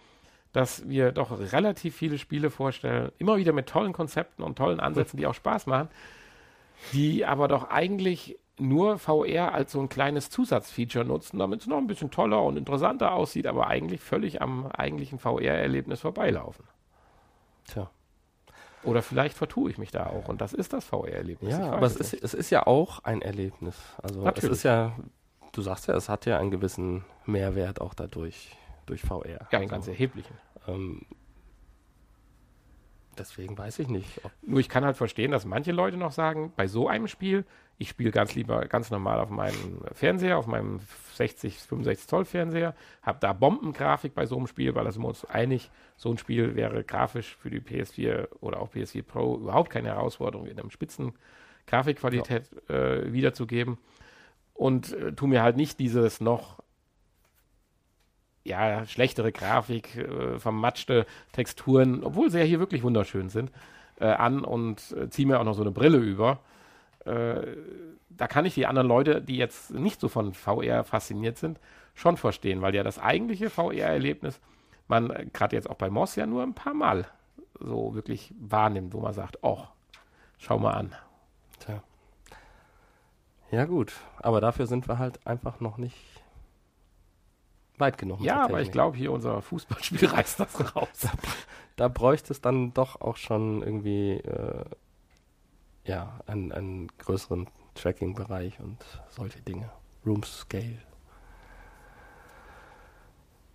dass 0.53 0.89
wir 0.89 1.13
doch 1.13 1.39
relativ 1.53 1.97
viele 1.97 2.19
Spiele 2.19 2.51
vorstellen, 2.51 3.11
immer 3.19 3.37
wieder 3.37 3.53
mit 3.53 3.69
tollen 3.69 3.93
Konzepten 3.93 4.43
und 4.43 4.57
tollen 4.57 4.81
Ansätzen, 4.81 5.17
die 5.17 5.27
auch 5.27 5.35
Spaß 5.35 5.67
machen, 5.67 5.89
die 6.93 7.25
aber 7.25 7.49
doch 7.49 7.71
eigentlich 7.71 8.39
nur 8.59 8.99
VR 8.99 9.55
als 9.55 9.73
so 9.73 9.81
ein 9.81 9.89
kleines 9.89 10.31
Zusatzfeature 10.31 11.05
nutzen, 11.05 11.39
damit 11.39 11.63
es 11.63 11.67
noch 11.67 11.79
ein 11.79 11.87
bisschen 11.87 12.11
toller 12.11 12.43
und 12.43 12.57
interessanter 12.57 13.13
aussieht, 13.13 13.47
aber 13.47 13.67
eigentlich 13.67 14.01
völlig 14.01 14.43
am 14.43 14.67
eigentlichen 14.67 15.19
VR-Erlebnis 15.19 16.01
vorbeilaufen. 16.01 16.65
Tja. 17.65 17.91
Oder 18.85 19.03
vielleicht 19.03 19.37
vertue 19.37 19.71
ich 19.71 19.79
mich 19.79 19.91
da 19.91 20.07
auch 20.07 20.29
und 20.29 20.41
das 20.41 20.53
ist 20.53 20.73
das 20.73 20.85
VR-Erlebnis. 20.85 21.53
Ja, 21.53 21.71
aber 21.71 21.87
es 21.87 21.97
ist, 21.97 22.15
es 22.15 22.35
ist 22.35 22.51
ja 22.51 22.67
auch 22.67 23.05
ein 23.05 23.23
Erlebnis. 23.23 23.77
Also 24.03 24.23
Natürlich. 24.23 24.51
es 24.51 24.59
ist 24.59 24.63
ja, 24.65 24.93
du 25.53 25.63
sagst 25.63 25.87
ja, 25.87 25.95
es 25.95 26.09
hat 26.09 26.27
ja 26.27 26.39
einen 26.39 26.51
gewissen 26.51 27.05
Mehrwert 27.25 27.81
auch 27.81 27.95
dadurch, 27.95 28.57
durch 28.87 29.03
VR. 29.03 29.27
ja, 29.29 29.39
einen 29.51 29.63
also, 29.63 29.69
ganz 29.69 29.89
erheblichen. 29.89 30.35
ähm, 30.67 31.03
deswegen 33.19 33.57
weiß 33.57 33.79
ich 33.79 33.89
nicht, 33.89 34.21
Nur 34.43 34.61
ich 34.61 34.69
kann 34.69 34.85
halt 34.85 34.97
verstehen, 34.97 35.31
dass 35.31 35.45
manche 35.45 35.73
Leute 35.73 35.97
noch 35.97 36.13
sagen, 36.13 36.53
bei 36.57 36.67
so 36.67 36.89
einem 36.89 37.09
Spiel, 37.09 37.45
ich 37.79 37.91
spiele 37.91 38.11
ganz 38.11 38.35
lieber 38.35 38.67
ganz 38.67 38.91
normal 38.91 39.21
auf 39.21 39.31
meinem 39.31 39.83
Fernseher, 39.93 40.39
auf 40.39 40.47
meinem 40.47 40.81
60, 41.15 41.59
65 41.59 42.09
Zoll 42.09 42.25
Fernseher, 42.25 42.75
habe 43.03 43.19
da 43.21 43.33
Bombengrafik 43.33 44.15
bei 44.15 44.27
so 44.27 44.37
einem 44.37 44.47
Spiel, 44.47 44.75
weil 44.75 44.85
da 44.85 44.93
sind 44.93 45.03
wir 45.03 45.09
uns 45.09 45.25
einig, 45.25 45.71
so 45.97 46.11
ein 46.11 46.19
Spiel 46.19 46.55
wäre 46.55 46.85
grafisch 46.85 47.37
für 47.37 47.51
die 47.51 47.61
PS4 47.61 48.29
oder 48.41 48.61
auch 48.61 48.73
PS4 48.73 49.03
Pro 49.03 49.37
überhaupt 49.37 49.71
keine 49.71 49.89
Herausforderung 49.89 50.47
in 50.47 50.59
einem 50.59 50.71
spitzen 50.71 51.13
Grafikqualität 51.67 52.51
äh, 52.69 53.13
wiederzugeben. 53.13 53.79
Und 54.55 54.93
äh, 54.93 55.13
tu 55.13 55.27
mir 55.27 55.43
halt 55.43 55.57
nicht 55.57 55.79
dieses 55.79 56.21
noch 56.21 56.63
ja, 58.45 58.85
schlechtere 58.87 59.33
Grafik, 59.33 59.97
äh, 59.97 60.39
vermatschte 60.39 61.07
Texturen, 61.33 62.03
obwohl 62.05 62.31
sie 62.31 62.39
ja 62.39 62.45
hier 62.45 62.59
wirklich 62.59 62.83
wunderschön 62.83 63.29
sind, 63.29 63.51
äh, 64.01 64.07
an 64.07 64.45
und 64.45 64.93
äh, 64.93 65.09
ziehe 65.11 65.27
mir 65.27 65.39
auch 65.41 65.45
noch 65.45 65.55
so 65.55 65.63
eine 65.63 65.71
Brille 65.71 65.99
über. 65.99 66.41
äh, 67.05 67.57
da 68.11 68.27
kann 68.27 68.45
ich 68.45 68.55
die 68.55 68.67
anderen 68.67 68.89
Leute, 68.89 69.23
die 69.23 69.37
jetzt 69.37 69.73
nicht 69.73 70.01
so 70.01 70.09
von 70.09 70.35
VR 70.35 70.85
fasziniert 70.85 71.39
sind, 71.39 71.59
schon 71.95 72.17
verstehen, 72.17 72.63
weil 72.63 72.75
ja 72.75 72.83
das 72.83 72.99
eigentliche 72.99 73.51
VR-Erlebnis 73.51 74.41
man 74.89 75.11
äh, 75.11 75.27
gerade 75.33 75.57
jetzt 75.57 75.69
auch 75.69 75.77
bei 75.77 75.91
Moss 75.91 76.17
ja 76.17 76.27
nur 76.27 76.43
ein 76.43 76.55
paar 76.55 76.75
Mal 76.75 77.07
so 77.59 77.95
wirklich 77.95 78.35
wahrnimmt, 78.39 78.93
wo 78.93 79.01
man 79.01 79.15
sagt, 79.15 79.39
oh, 79.43 79.63
schau 80.39 80.59
mal 80.59 80.73
an. 80.73 80.95
Tja. 81.61 81.83
Ja 83.51 83.65
gut, 83.67 83.93
aber 84.19 84.41
dafür 84.41 84.67
sind 84.67 84.89
wir 84.89 84.99
halt 84.99 85.27
einfach 85.27 85.61
noch 85.61 85.79
nicht 85.79 86.22
weit 87.83 87.99
genug. 87.99 88.23
Ja, 88.23 88.43
aber 88.43 88.63
ich 88.63 88.73
glaube, 88.73 88.97
hier 88.97 89.13
unser 89.13 89.43
Fußballspiel 89.43 90.09
reißt 90.09 90.41
das 90.41 90.75
raus. 90.75 91.07
da 91.77 91.89
bräuchte 91.89 92.33
es 92.33 92.41
dann 92.41 92.73
doch 92.73 93.01
auch 93.03 93.17
schon 93.17 93.63
irgendwie 93.63 94.13
äh, 94.13 94.65
ja, 95.85 96.21
einen, 96.27 96.53
einen 96.53 96.89
größeren 96.99 97.49
Tracking-Bereich 97.75 98.61
und 98.61 98.79
solche 99.11 99.41
Dinge. 99.41 99.71
Room 100.07 100.23
Scale. 100.23 100.79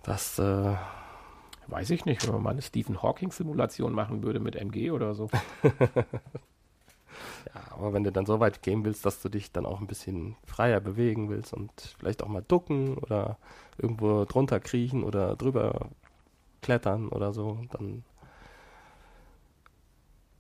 Das, 0.04 0.38
äh, 0.40 0.76
Weiß 1.68 1.90
ich 1.90 2.06
nicht, 2.06 2.26
wenn 2.26 2.34
man 2.34 2.44
mal 2.44 2.50
eine 2.52 2.62
Stephen 2.62 3.02
Hawking-Simulation 3.02 3.92
machen 3.92 4.24
würde 4.24 4.40
mit 4.40 4.56
MG 4.56 4.92
oder 4.92 5.14
so. 5.14 5.30
ja, 7.54 7.62
aber 7.72 7.94
wenn 7.94 8.04
du 8.04 8.12
dann 8.12 8.26
so 8.26 8.40
weit 8.40 8.62
gehen 8.62 8.86
willst, 8.86 9.06
dass 9.06 9.22
du 9.22 9.30
dich 9.30 9.52
dann 9.52 9.66
auch 9.66 9.80
ein 9.80 9.88
bisschen 9.88 10.36
freier 10.46 10.80
bewegen 10.80 11.30
willst 11.30 11.54
und 11.54 11.72
vielleicht 12.00 12.24
auch 12.24 12.28
mal 12.28 12.44
ducken 12.48 12.98
oder 12.98 13.38
irgendwo 13.78 14.26
drunter 14.26 14.60
kriechen 14.60 15.04
oder 15.04 15.36
drüber 15.36 15.90
klettern 16.62 17.10
oder 17.10 17.34
so, 17.34 17.60
dann 17.72 18.04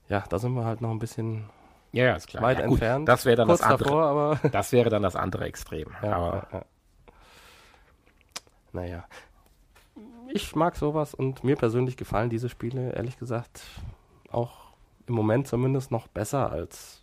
ja, 0.10 0.24
da 0.30 0.40
sind 0.40 0.54
wir 0.54 0.64
halt 0.66 0.82
noch 0.82 0.92
ein 0.92 1.00
bisschen 1.00 1.50
Ja, 1.92 2.06
ja, 2.06 2.16
ist 2.16 2.28
klar. 2.28 2.44
weit 2.44 2.60
ja, 2.60 2.66
gut, 2.66 2.74
entfernt. 2.74 3.08
Das 3.10 3.26
wäre 3.26 3.36
dann 3.36 3.48
kurz 3.48 3.60
das 3.60 3.70
andere. 3.70 3.84
davor, 3.84 4.04
aber 4.06 4.40
Das 4.52 4.72
wäre 4.72 4.90
dann 4.90 5.04
das 5.04 5.16
andere 5.16 5.46
Extrem. 5.46 5.90
Ja, 6.02 6.16
aber 6.16 6.48
ja, 6.52 6.58
ja. 6.60 6.66
Naja. 8.74 9.06
Ich 10.30 10.56
mag 10.56 10.76
sowas 10.76 11.14
und 11.14 11.44
mir 11.44 11.56
persönlich 11.56 11.98
gefallen 11.98 12.30
diese 12.30 12.50
Spiele, 12.50 12.94
ehrlich 12.94 13.18
gesagt, 13.18 13.64
auch 14.30 14.67
im 15.08 15.16
Moment 15.16 15.48
zumindest 15.48 15.92
noch 15.92 16.08
besser 16.08 16.52
als 16.52 17.02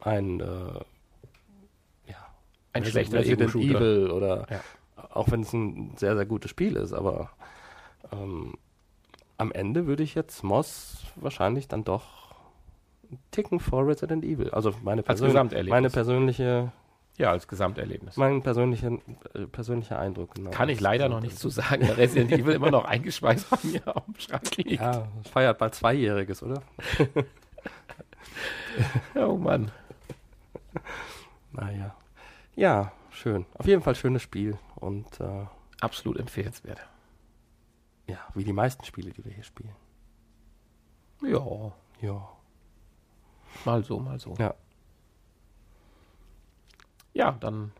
ein, 0.00 0.40
äh, 0.40 0.44
ja, 2.06 2.16
ein 2.72 2.84
schlechter 2.84 3.20
Resident. 3.20 3.54
Evil 3.54 4.10
oder 4.10 4.46
Ja. 4.50 4.60
auch 5.12 5.30
wenn 5.30 5.40
es 5.42 5.52
ein 5.52 5.94
sehr, 5.96 6.16
sehr 6.16 6.26
gutes 6.26 6.50
Spiel 6.50 6.76
ist, 6.76 6.92
aber 6.92 7.30
ähm, 8.12 8.54
am 9.38 9.52
Ende 9.52 9.86
würde 9.86 10.02
ich 10.02 10.14
jetzt 10.14 10.42
Moss 10.42 11.04
wahrscheinlich 11.16 11.68
dann 11.68 11.84
doch 11.84 12.34
einen 13.08 13.18
ticken 13.30 13.60
vor 13.60 13.86
Resident 13.86 14.24
Evil. 14.24 14.50
Also 14.50 14.72
meine, 14.82 15.02
persön- 15.02 15.68
meine 15.68 15.90
persönliche 15.90 16.72
Ja, 17.18 17.30
als 17.30 17.46
Gesamterlebnis. 17.46 18.16
mein 18.16 18.42
persönlicher, 18.42 18.90
äh, 19.34 19.46
persönlicher 19.46 19.98
Eindruck, 19.98 20.34
genau. 20.34 20.50
Kann 20.50 20.68
ich 20.70 20.80
leider 20.80 21.08
noch 21.10 21.20
nicht 21.20 21.38
zu 21.38 21.50
sagen, 21.50 21.84
Resident 21.90 22.32
Evil 22.32 22.54
immer 22.54 22.70
noch 22.70 22.84
eingeschweißt 22.86 23.50
bei 23.50 23.58
mir 23.64 23.96
auf 23.96 24.04
dem 24.06 24.18
Schrank 24.18 24.56
liegt. 24.56 24.70
Ja, 24.80 25.06
feiert 25.30 25.58
bald 25.58 25.74
Zweijähriges, 25.74 26.42
oder? 26.42 26.62
Oh 29.14 29.36
Mann. 29.36 29.70
Naja. 31.52 31.94
Ja, 32.56 32.92
schön. 33.10 33.44
Auf 33.54 33.66
jeden 33.66 33.82
Fall 33.82 33.94
schönes 33.94 34.22
Spiel. 34.22 34.58
Und 34.76 35.20
äh, 35.20 35.44
Absolut 35.80 36.18
empfehlenswert. 36.18 36.80
ja, 38.06 38.16
wie 38.34 38.44
die 38.44 38.52
meisten 38.52 38.84
Spiele, 38.84 39.10
die 39.10 39.24
wir 39.24 39.32
hier 39.32 39.44
spielen. 39.44 39.74
Ja, 41.22 41.72
Ja. 42.00 42.28
mal 43.64 43.82
so, 43.84 43.98
mal 43.98 44.18
so. 44.18 44.34
Ja. 44.38 44.54
Ja, 47.14 47.32
dann 47.32 47.72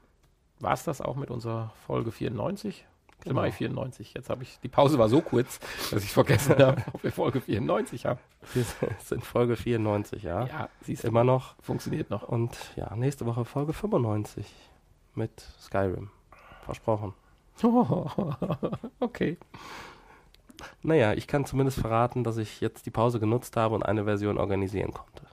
war 0.60 0.72
es 0.74 0.84
das 0.84 1.00
auch 1.00 1.16
mit 1.16 1.30
unserer 1.30 1.72
Folge 1.86 2.12
94. 2.12 2.76
Sind 2.76 2.86
wir 3.24 3.30
Genau. 3.30 3.40
bei 3.42 3.52
94. 3.52 4.14
Jetzt 4.14 4.30
habe 4.30 4.42
ich, 4.42 4.58
die 4.60 4.68
Pause 4.68 4.98
war 4.98 5.08
so 5.08 5.20
kurz, 5.20 5.60
dass 5.92 6.02
ich 6.02 6.10
vergessen 6.12 6.56
habe, 6.58 6.82
ob 6.92 7.02
wir 7.04 7.12
Folge 7.12 7.40
94 7.40 8.04
haben. 8.06 8.18
Wir 8.52 8.64
sind 8.98 9.24
Folge 9.24 9.54
94, 9.56 10.24
ja. 10.24 10.46
Ja, 10.46 10.68
siehst 10.80 11.04
du, 11.04 11.08
Immer 11.08 11.22
noch. 11.24 11.54
funktioniert 11.62 12.10
noch. 12.10 12.24
Und 12.24 12.58
ja, 12.76 12.94
nächste 12.96 13.24
Woche 13.26 13.44
Folge 13.44 13.72
95 13.72 14.52
mit 15.14 15.40
Skyrim. 15.60 16.10
Versprochen. 16.64 17.14
okay. 19.00 19.38
Naja, 20.82 21.12
ich 21.14 21.26
kann 21.26 21.44
zumindest 21.44 21.80
verraten, 21.80 22.24
dass 22.24 22.36
ich 22.36 22.60
jetzt 22.60 22.86
die 22.86 22.90
Pause 22.90 23.18
genutzt 23.20 23.56
habe 23.56 23.74
und 23.74 23.82
eine 23.84 24.04
Version 24.04 24.38
organisieren 24.38 24.92
konnte. 24.92 25.26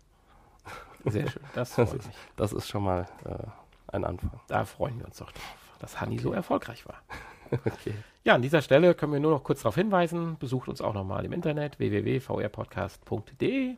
Sehr 1.06 1.28
schön. 1.30 1.42
Das 1.56 1.74
Das 1.76 1.94
ist- 1.94 2.08
mich. 2.08 2.16
Das 2.36 2.54
ist 2.54 2.68
schon 2.68 2.84
mal 2.84 3.08
äh, 3.26 3.48
ein 3.90 4.06
Anfang. 4.06 4.40
Da 4.48 4.66
freuen 4.66 5.00
wir 5.00 5.06
uns 5.06 5.18
doch 5.18 5.32
drauf, 5.32 5.58
dass 5.80 6.00
Hanni 6.02 6.20
so 6.20 6.34
erfolgreich 6.34 6.86
war. 6.88 7.02
Okay. 7.52 7.96
Ja, 8.24 8.36
an 8.36 8.44
dieser 8.44 8.62
Stelle 8.62 8.94
können 8.94 9.12
wir 9.12 9.20
nur 9.20 9.32
noch 9.32 9.44
kurz 9.44 9.64
darauf 9.64 9.74
hinweisen. 9.74 10.38
Besucht 10.38 10.70
uns 10.70 10.82
auch 10.82 10.94
nochmal 10.94 11.26
im 11.26 11.34
Internet 11.34 11.80
www.vrpodcast.de. 11.80 13.76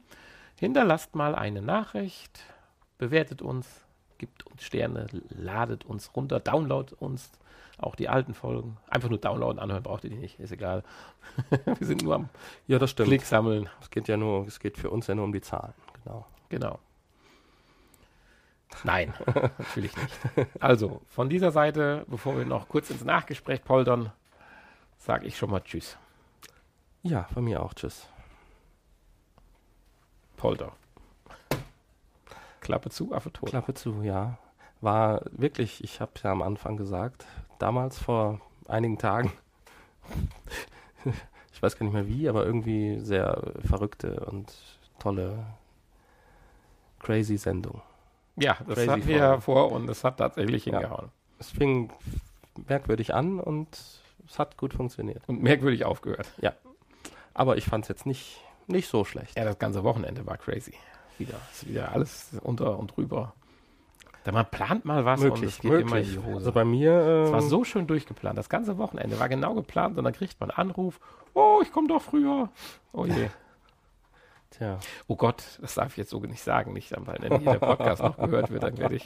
Hinterlasst 0.59 1.15
mal 1.15 1.35
eine 1.35 1.61
Nachricht, 1.61 2.41
bewertet 2.97 3.41
uns, 3.41 3.65
gibt 4.17 4.45
uns 4.45 4.63
Sterne, 4.63 5.07
ladet 5.29 5.85
uns 5.85 6.13
runter, 6.17 6.41
downloadet 6.41 6.91
uns 6.99 7.31
auch 7.77 7.95
die 7.95 8.09
alten 8.09 8.33
Folgen. 8.33 8.77
Einfach 8.89 9.09
nur 9.09 9.19
downloaden, 9.19 9.59
anhören 9.59 9.83
braucht 9.83 10.03
ihr 10.03 10.09
die 10.09 10.17
nicht, 10.17 10.39
ist 10.39 10.51
egal. 10.51 10.83
wir 11.65 11.87
sind 11.87 12.03
nur 12.03 12.15
am 12.15 12.29
Ja, 12.67 12.77
das 12.77 12.91
stimmt. 12.91 13.07
Klick 13.07 13.23
sammeln. 13.23 13.69
Es 13.81 13.89
geht 13.89 14.07
ja 14.07 14.17
nur, 14.17 14.45
es 14.47 14.59
geht 14.59 14.77
für 14.77 14.89
uns 14.89 15.07
ja 15.07 15.15
nur 15.15 15.25
um 15.25 15.33
die 15.33 15.41
Zahlen, 15.41 15.73
genau. 16.03 16.25
Genau. 16.49 16.79
Nein, 18.83 19.13
natürlich 19.57 19.95
nicht. 19.95 20.19
Also, 20.59 21.01
von 21.07 21.29
dieser 21.29 21.51
Seite, 21.51 22.05
bevor 22.07 22.37
wir 22.37 22.45
noch 22.45 22.67
kurz 22.67 22.89
ins 22.89 23.03
Nachgespräch 23.03 23.63
poltern, 23.63 24.11
sage 24.97 25.27
ich 25.27 25.37
schon 25.37 25.49
mal 25.49 25.61
Tschüss. 25.61 25.97
Ja, 27.03 27.23
von 27.33 27.43
mir 27.43 27.63
auch. 27.63 27.73
Tschüss. 27.73 28.07
Polter. 30.37 30.73
Klappe 32.61 32.89
zu, 32.89 33.13
Affe 33.13 33.31
tot. 33.31 33.49
Klappe 33.49 33.73
zu, 33.73 34.01
ja. 34.03 34.37
War 34.81 35.21
wirklich, 35.31 35.83
ich 35.83 35.99
habe 35.99 36.11
ja 36.23 36.31
am 36.31 36.41
Anfang 36.41 36.77
gesagt, 36.77 37.25
damals 37.59 37.99
vor 37.99 38.39
einigen 38.67 38.97
Tagen, 38.97 39.31
ich 41.53 41.61
weiß 41.61 41.77
gar 41.77 41.85
nicht 41.85 41.93
mehr 41.93 42.07
wie, 42.07 42.29
aber 42.29 42.45
irgendwie 42.45 42.99
sehr 42.99 43.51
verrückte 43.63 44.25
und 44.25 44.51
tolle, 44.99 45.45
crazy 46.99 47.37
Sendung. 47.37 47.81
Ja, 48.41 48.57
das 48.65 48.75
Crazy 48.75 48.87
hatten 48.87 49.07
wir 49.07 49.17
ja 49.17 49.39
vor 49.39 49.71
und 49.71 49.89
es 49.89 50.03
hat 50.03 50.17
tatsächlich 50.17 50.65
Ja. 50.65 50.73
hingehauen. 50.79 51.09
Es 51.39 51.49
fing 51.49 51.91
merkwürdig 52.67 53.13
an 53.13 53.39
und 53.39 53.67
es 54.27 54.39
hat 54.39 54.57
gut 54.57 54.73
funktioniert. 54.73 55.21
Und 55.27 55.41
merkwürdig 55.41 55.85
aufgehört. 55.85 56.27
Aber 57.33 57.57
ich 57.57 57.65
fand 57.65 57.85
es 57.85 57.89
jetzt 57.89 58.05
nicht, 58.05 58.41
nicht 58.67 58.87
so 58.89 59.05
schlecht. 59.05 59.37
Ja, 59.37 59.45
das 59.45 59.57
ganze 59.57 59.83
Wochenende 59.83 60.25
war 60.25 60.37
crazy. 60.37 60.73
Wieder, 61.17 61.35
ist 61.51 61.67
wieder 61.67 61.91
alles 61.93 62.31
unter 62.41 62.77
und 62.77 62.95
drüber. 62.95 63.33
Da 64.23 64.31
man 64.31 64.45
plant 64.45 64.85
mal 64.85 65.03
was 65.05 65.21
und 65.23 65.41
es 65.43 65.59
geht 65.59 65.71
immer 65.71 65.97
in 65.97 66.05
die 66.05 66.19
Hose. 66.19 66.35
Also 66.35 66.51
bei 66.51 66.63
mir. 66.65 66.91
Es 67.23 67.27
Ähm, 67.29 67.33
war 67.33 67.41
so 67.41 67.63
schön 67.63 67.87
durchgeplant. 67.87 68.37
Das 68.37 68.49
ganze 68.49 68.77
Wochenende 68.77 69.19
war 69.19 69.29
genau 69.29 69.53
geplant 69.55 69.97
und 69.97 70.03
dann 70.03 70.13
kriegt 70.13 70.39
man 70.39 70.51
einen 70.51 70.69
Anruf. 70.69 70.99
Oh, 71.33 71.59
ich 71.63 71.71
komme 71.71 71.87
doch 71.87 72.01
früher. 72.01 72.49
Oh 72.93 73.05
je. 73.05 73.29
Tja, 74.51 74.79
Oh 75.07 75.15
Gott, 75.15 75.43
das 75.61 75.75
darf 75.75 75.91
ich 75.93 75.97
jetzt 75.97 76.09
so 76.09 76.19
nicht 76.19 76.43
sagen, 76.43 76.73
nicht, 76.73 76.91
weil 76.95 77.17
wenn 77.21 77.39
hier 77.39 77.53
der 77.53 77.59
Podcast 77.59 78.03
noch 78.03 78.17
gehört 78.17 78.51
wird, 78.51 78.63
dann 78.63 78.77
werde 78.77 78.95
ich. 78.95 79.03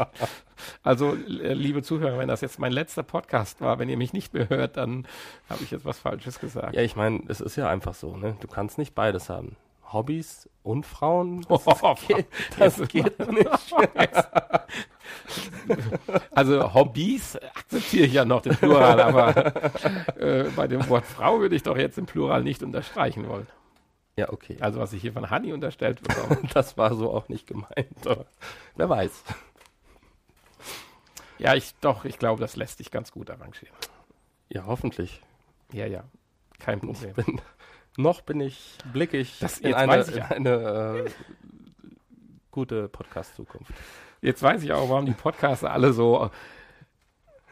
Also, 0.84 1.14
äh, 1.16 1.54
liebe 1.54 1.84
Zuhörer, 1.84 2.18
wenn 2.18 2.28
das 2.28 2.42
jetzt 2.42 2.58
mein 2.60 2.72
letzter 2.72 3.04
Podcast 3.04 3.62
war, 3.62 3.78
wenn 3.80 3.88
ihr 3.88 3.98
mich 3.98 4.12
nicht 4.12 4.34
mehr 4.34 4.50
hört, 4.50 4.76
dann 4.78 5.08
habe 5.50 5.64
ich 5.64 5.70
jetzt 5.72 5.86
was 5.86 6.00
Falsches 6.00 6.40
gesagt. 6.40 6.74
ja, 6.76 6.82
ich 6.82 6.96
meine, 6.96 7.22
es 7.28 7.42
ist 7.42 7.56
ja 7.56 7.70
einfach 7.70 7.94
so, 7.94 8.18
ne? 8.18 8.36
Du 8.40 8.48
kannst 8.48 8.78
nicht 8.80 8.96
beides 8.96 9.30
haben. 9.30 9.56
Hobbys 9.94 10.50
und 10.64 10.84
Frauen, 10.86 11.46
das, 11.48 11.68
Oh, 11.84 11.96
geht, 12.08 12.26
das 12.58 12.82
geht 12.88 13.20
nicht. 13.32 13.50
Also 16.32 16.74
Hobbys 16.74 17.38
akzeptiere 17.38 18.06
ich 18.08 18.14
ja 18.14 18.26
noch 18.26 18.42
den 18.42 18.56
Plural, 18.56 19.00
aber 19.00 19.56
äh, 20.20 20.46
bei 20.56 20.68
dem 20.68 20.88
Wort 20.90 21.06
Frau 21.06 21.40
würde 21.40 21.56
ich 21.56 21.64
doch 21.64 21.78
jetzt 21.78 21.98
den 21.98 22.06
Plural 22.06 22.44
nicht 22.44 22.62
unterstreichen 22.64 23.28
wollen. 23.28 23.48
Ja, 24.18 24.32
okay. 24.32 24.58
Also 24.62 24.80
was 24.80 24.94
ich 24.94 25.02
hier 25.02 25.12
von 25.14 25.30
Hanni 25.30 25.52
unterstellt 25.54 26.02
bekomme. 26.02 26.38
Das 26.54 26.78
war 26.78 26.96
so 26.96 27.12
auch 27.12 27.28
nicht 27.30 27.48
gemeint, 27.48 28.08
aber 28.08 28.26
wer 28.76 28.90
weiß. 28.90 29.24
Ja, 31.38 31.54
ich 31.54 31.74
doch, 31.82 32.06
ich 32.06 32.18
glaube, 32.18 32.40
das 32.40 32.56
lässt 32.56 32.78
sich 32.78 32.92
ganz 32.92 33.12
gut 33.12 33.30
arrangieren. 33.30 33.76
Ja, 34.50 34.66
hoffentlich. 34.68 35.22
Ja, 35.74 35.86
ja. 35.86 36.06
Kein 36.60 36.78
Ich 36.80 36.86
Problem. 36.86 37.14
bin, 37.14 37.42
noch 37.98 38.22
bin 38.22 38.40
ich 38.40 38.78
blickig 38.94 39.40
Das- 39.42 39.60
in 39.60 39.74
eine, 39.74 40.02
ich 40.02 40.16
in 40.16 40.22
eine 40.24 41.06
äh, 41.06 41.10
gute 42.52 42.88
Podcast-Zukunft. 42.88 43.74
Jetzt 44.22 44.42
weiß 44.42 44.64
ich 44.64 44.72
auch, 44.72 44.90
warum 44.90 45.06
die 45.06 45.12
Podcaster 45.12 45.72
alle 45.72 45.92
so 45.92 46.32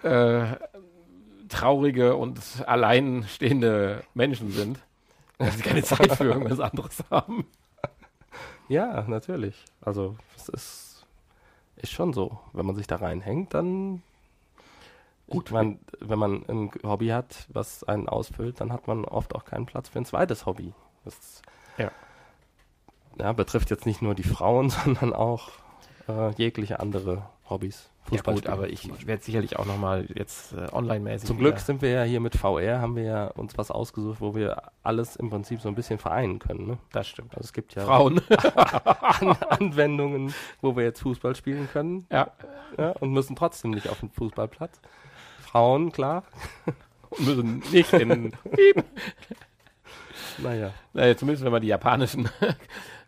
äh, 0.03 0.45
traurige 1.49 2.15
und 2.15 2.39
alleinstehende 2.65 4.03
Menschen 4.13 4.51
sind. 4.51 4.79
Weil 5.37 5.51
sie 5.51 5.61
keine 5.61 5.83
Zeit 5.83 6.15
für 6.15 6.25
irgendwas 6.25 6.59
anderes 6.59 7.03
haben. 7.09 7.45
Ja, 8.69 9.03
natürlich. 9.07 9.65
Also 9.81 10.15
es 10.35 10.49
ist 10.49 11.05
ist 11.75 11.91
schon 11.91 12.13
so. 12.13 12.39
Wenn 12.53 12.65
man 12.65 12.75
sich 12.75 12.87
da 12.87 12.95
reinhängt, 12.95 13.53
dann 13.53 14.01
Gut, 15.27 15.51
man, 15.51 15.79
wenn 15.99 16.19
man 16.19 16.43
ein 16.47 16.71
Hobby 16.83 17.07
hat, 17.07 17.47
was 17.49 17.83
einen 17.83 18.09
ausfüllt, 18.09 18.59
dann 18.59 18.73
hat 18.73 18.87
man 18.87 19.05
oft 19.05 19.33
auch 19.35 19.45
keinen 19.45 19.65
Platz 19.65 19.89
für 19.89 19.99
ein 19.99 20.05
zweites 20.05 20.45
Hobby. 20.45 20.73
Das 21.05 21.41
Ja. 21.77 21.91
ja, 23.17 23.33
betrifft 23.33 23.69
jetzt 23.69 23.85
nicht 23.85 24.01
nur 24.01 24.15
die 24.15 24.23
Frauen, 24.23 24.69
sondern 24.69 25.13
auch 25.13 25.49
äh, 26.07 26.31
jegliche 26.35 26.79
andere 26.79 27.29
Hobbys. 27.49 27.89
Ja 28.15 28.21
gut, 28.21 28.39
spielen 28.39 28.53
aber 28.53 28.69
ich 28.69 29.07
werde 29.07 29.23
sicherlich 29.23 29.57
auch 29.57 29.65
nochmal 29.65 30.07
jetzt 30.13 30.53
äh, 30.53 30.67
online-mäßig. 30.71 31.27
Zum 31.27 31.37
Glück 31.37 31.59
sind 31.59 31.81
wir 31.81 31.89
ja 31.89 32.03
hier 32.03 32.19
mit 32.19 32.35
VR, 32.35 32.81
haben 32.81 32.95
wir 32.95 33.03
ja 33.03 33.27
uns 33.27 33.57
was 33.57 33.71
ausgesucht, 33.71 34.21
wo 34.21 34.35
wir 34.35 34.61
alles 34.83 35.15
im 35.15 35.29
Prinzip 35.29 35.61
so 35.61 35.69
ein 35.69 35.75
bisschen 35.75 35.99
vereinen 35.99 36.39
können. 36.39 36.67
Ne? 36.67 36.77
Das 36.91 37.07
stimmt. 37.07 37.35
Also 37.35 37.45
es 37.45 37.53
gibt 37.53 37.75
ja 37.75 37.85
Frauen. 37.85 38.21
An 38.29 39.35
Anwendungen, 39.49 40.33
wo 40.61 40.75
wir 40.75 40.83
jetzt 40.83 41.01
Fußball 41.01 41.35
spielen 41.35 41.69
können 41.71 42.05
ja. 42.11 42.31
ja, 42.77 42.91
und 42.91 43.11
müssen 43.11 43.35
trotzdem 43.35 43.71
nicht 43.71 43.89
auf 43.89 43.99
den 43.99 44.09
Fußballplatz. 44.11 44.79
Frauen, 45.41 45.91
klar. 45.91 46.23
Und 47.11 47.27
müssen 47.27 47.63
nicht 47.71 47.93
in. 47.93 48.33
Naja, 50.39 50.71
naja, 50.93 51.15
zumindest 51.15 51.45
wenn 51.45 51.51
man 51.51 51.61
die 51.61 51.67
japanischen. 51.67 52.27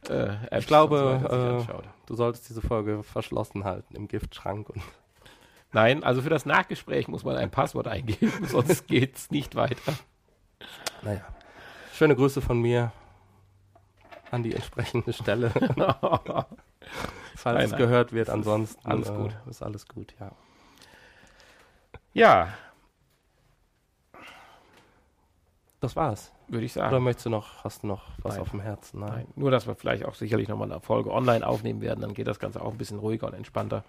Äh, 0.10 0.60
Ich 0.60 0.68
glaube, 0.68 1.19
so 1.68 1.73
äh, 1.73 1.84
du 2.06 2.15
solltest 2.15 2.49
diese 2.49 2.61
Folge 2.61 3.03
verschlossen 3.03 3.64
halten 3.64 3.95
im 3.95 4.07
Giftschrank. 4.07 4.68
Nein, 5.72 6.03
also 6.03 6.22
für 6.22 6.30
das 6.30 6.45
Nachgespräch 6.45 7.07
muss 7.07 7.23
man 7.23 7.36
ein 7.36 7.52
Passwort 7.52 7.88
eingeben, 7.88 8.32
sonst 8.48 8.88
geht's 8.88 9.32
nicht 9.32 9.56
weiter. 9.56 9.94
naja, 11.02 11.26
schöne 11.94 12.15
Grüße 12.15 12.41
von 12.41 12.61
mir 12.61 12.91
an 14.32 14.44
die 14.44 14.53
entsprechende 14.53 15.14
Stelle, 15.14 15.49
falls 17.36 17.44
Nein, 17.44 17.65
es 17.65 17.76
gehört 17.76 18.14
wird. 18.14 18.30
Ansonsten 18.30 18.86
alles 18.88 19.10
äh, 19.10 19.14
gut. 19.14 19.36
ist 19.49 19.61
alles 19.61 19.88
gut, 19.88 20.15
ja. 20.19 20.32
Ja, 22.14 22.53
Das 25.86 25.95
war's. 25.95 26.32
würde 26.48 26.66
ich 26.66 26.76
Oder 26.78 26.90
sagen. 26.91 27.03
möchtest 27.03 27.26
du 27.26 27.30
noch, 27.30 27.64
hast 27.64 27.84
du 27.84 27.88
noch 27.88 28.03
was 28.22 28.34
Nein. 28.36 28.41
auf 28.41 28.49
dem 28.52 28.60
Herzen? 28.60 28.99
Nein. 28.99 29.28
Nur, 29.36 29.52
dass 29.52 29.68
wir 29.68 29.76
vielleicht 29.76 30.06
auch 30.06 30.16
sicherlich 30.16 30.48
nochmal 30.48 30.72
eine 30.72 30.82
Folge 30.82 31.12
online 31.12 31.45
aufnehmen 31.45 31.82
werden, 31.82 32.02
dann 32.02 32.14
geht 32.14 32.28
das 32.28 32.40
Ganze 32.40 32.62
auch 32.62 32.72
ein 32.72 32.78
bisschen 32.78 32.99
ruhiger 32.99 33.28
und 33.28 33.34
entspannter 33.34 33.84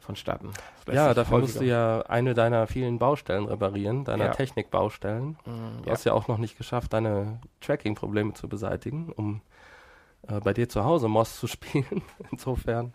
vonstatten. 0.00 0.50
Ja, 0.90 1.12
dafür 1.12 1.38
musst 1.38 1.56
du 1.56 1.60
häufiger- 1.60 1.70
ja 1.98 2.02
eine 2.08 2.32
deiner 2.34 2.66
vielen 2.66 2.98
Baustellen 2.98 3.44
reparieren, 3.46 4.04
deiner 4.04 4.26
Ja. 4.26 4.30
Technikbaustellen. 4.32 5.36
Mm, 5.44 5.82
Du 5.82 5.86
ja. 5.86 5.92
hast 5.92 6.04
ja 6.04 6.14
auch 6.14 6.26
noch 6.26 6.38
nicht 6.38 6.56
geschafft, 6.56 6.92
deine 6.94 7.38
Tracking-Probleme 7.60 8.32
zu 8.32 8.48
beseitigen, 8.48 9.12
um 9.12 9.42
äh, 10.28 10.40
bei 10.40 10.52
dir 10.54 10.68
zu 10.68 10.84
Hause 10.84 11.08
Moss 11.08 11.38
zu 11.38 11.46
spielen. 11.48 12.02
Insofern, 12.30 12.94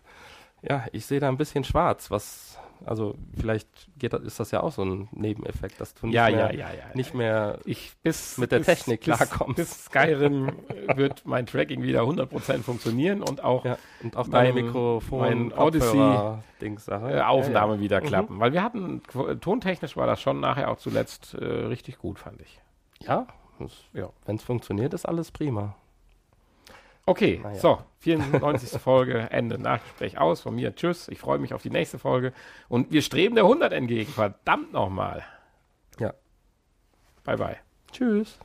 ja, 0.62 0.84
ich 0.92 1.06
sehe 1.06 1.20
da 1.20 1.28
ein 1.28 1.36
bisschen 1.36 1.62
schwarz, 1.64 2.10
was, 2.10 2.58
also 2.84 3.14
vielleicht 3.38 3.68
geht, 3.98 4.12
das- 4.12 4.22
ist 4.22 4.38
das 4.40 4.50
ja 4.50 4.62
auch 4.62 4.72
so 4.72 4.84
ein 4.84 5.08
Nebeneffekt, 5.12 5.80
dass 5.80 5.94
du 5.94 6.06
nicht, 6.06 6.14
ja, 6.14 6.28
mehr, 6.30 6.54
ja, 6.54 6.68
ja, 6.68 6.84
nicht 6.94 7.14
mehr 7.14 7.58
ich 7.64 7.92
bis 8.02 8.38
mit 8.38 8.52
der 8.52 8.58
bis, 8.58 8.66
Technik 8.66 9.00
bis, 9.04 9.16
klarkommst. 9.16 9.56
Bis 9.56 9.84
Skyrim 9.86 10.48
äh, 10.68 10.96
wird 10.96 11.22
mein 11.26 11.46
Tracking 11.46 11.82
wieder 11.82 12.02
100% 12.02 12.62
funktionieren 12.62 13.22
und 13.22 13.42
auch 13.42 13.64
und 14.02 14.16
auch 14.16 14.26
mein- 14.26 14.54
Mikrofon, 14.54 15.52
Odyssey, 15.52 16.18
Dings-Sache. 16.60 17.12
äh, 17.16 17.20
Aufnahme 17.22 17.80
wieder 17.80 18.00
Mhm. 18.00 18.06
klappen. 18.06 18.40
Weil 18.40 18.52
wir 18.52 18.62
hatten, 18.62 19.02
tontechnisch 19.40 19.96
war 19.96 20.06
das 20.06 20.20
schon 20.20 20.40
nachher 20.40 20.70
auch 20.70 20.78
zuletzt 20.78 21.34
äh, 21.34 21.44
richtig 21.44 21.98
gut, 21.98 22.18
fand 22.18 22.40
ich. 22.40 22.60
Ja 23.00 23.26
Ja. 23.94 24.10
wenn 24.26 24.36
es 24.36 24.42
funktioniert, 24.42 24.92
ist 24.94 25.06
alles 25.06 25.30
prima. 25.30 25.74
Okay, 27.08 27.40
ja. 27.42 27.54
so, 27.54 27.78
94. 28.00 28.80
Folge, 28.80 29.28
Ende, 29.30 29.58
Nachgespräch 29.58 30.18
aus. 30.18 30.40
Von 30.40 30.56
mir, 30.56 30.74
tschüss, 30.74 31.08
ich 31.08 31.18
freue 31.18 31.38
mich 31.38 31.54
auf 31.54 31.62
die 31.62 31.70
nächste 31.70 31.98
Folge. 31.98 32.32
Und 32.68 32.90
wir 32.90 33.00
streben 33.00 33.36
der 33.36 33.44
100 33.44 33.72
entgegen, 33.72 34.10
verdammt 34.12 34.72
nochmal. 34.72 35.24
Ja. 36.00 36.14
Bye, 37.24 37.36
bye. 37.36 37.56
Tschüss. 37.92 38.38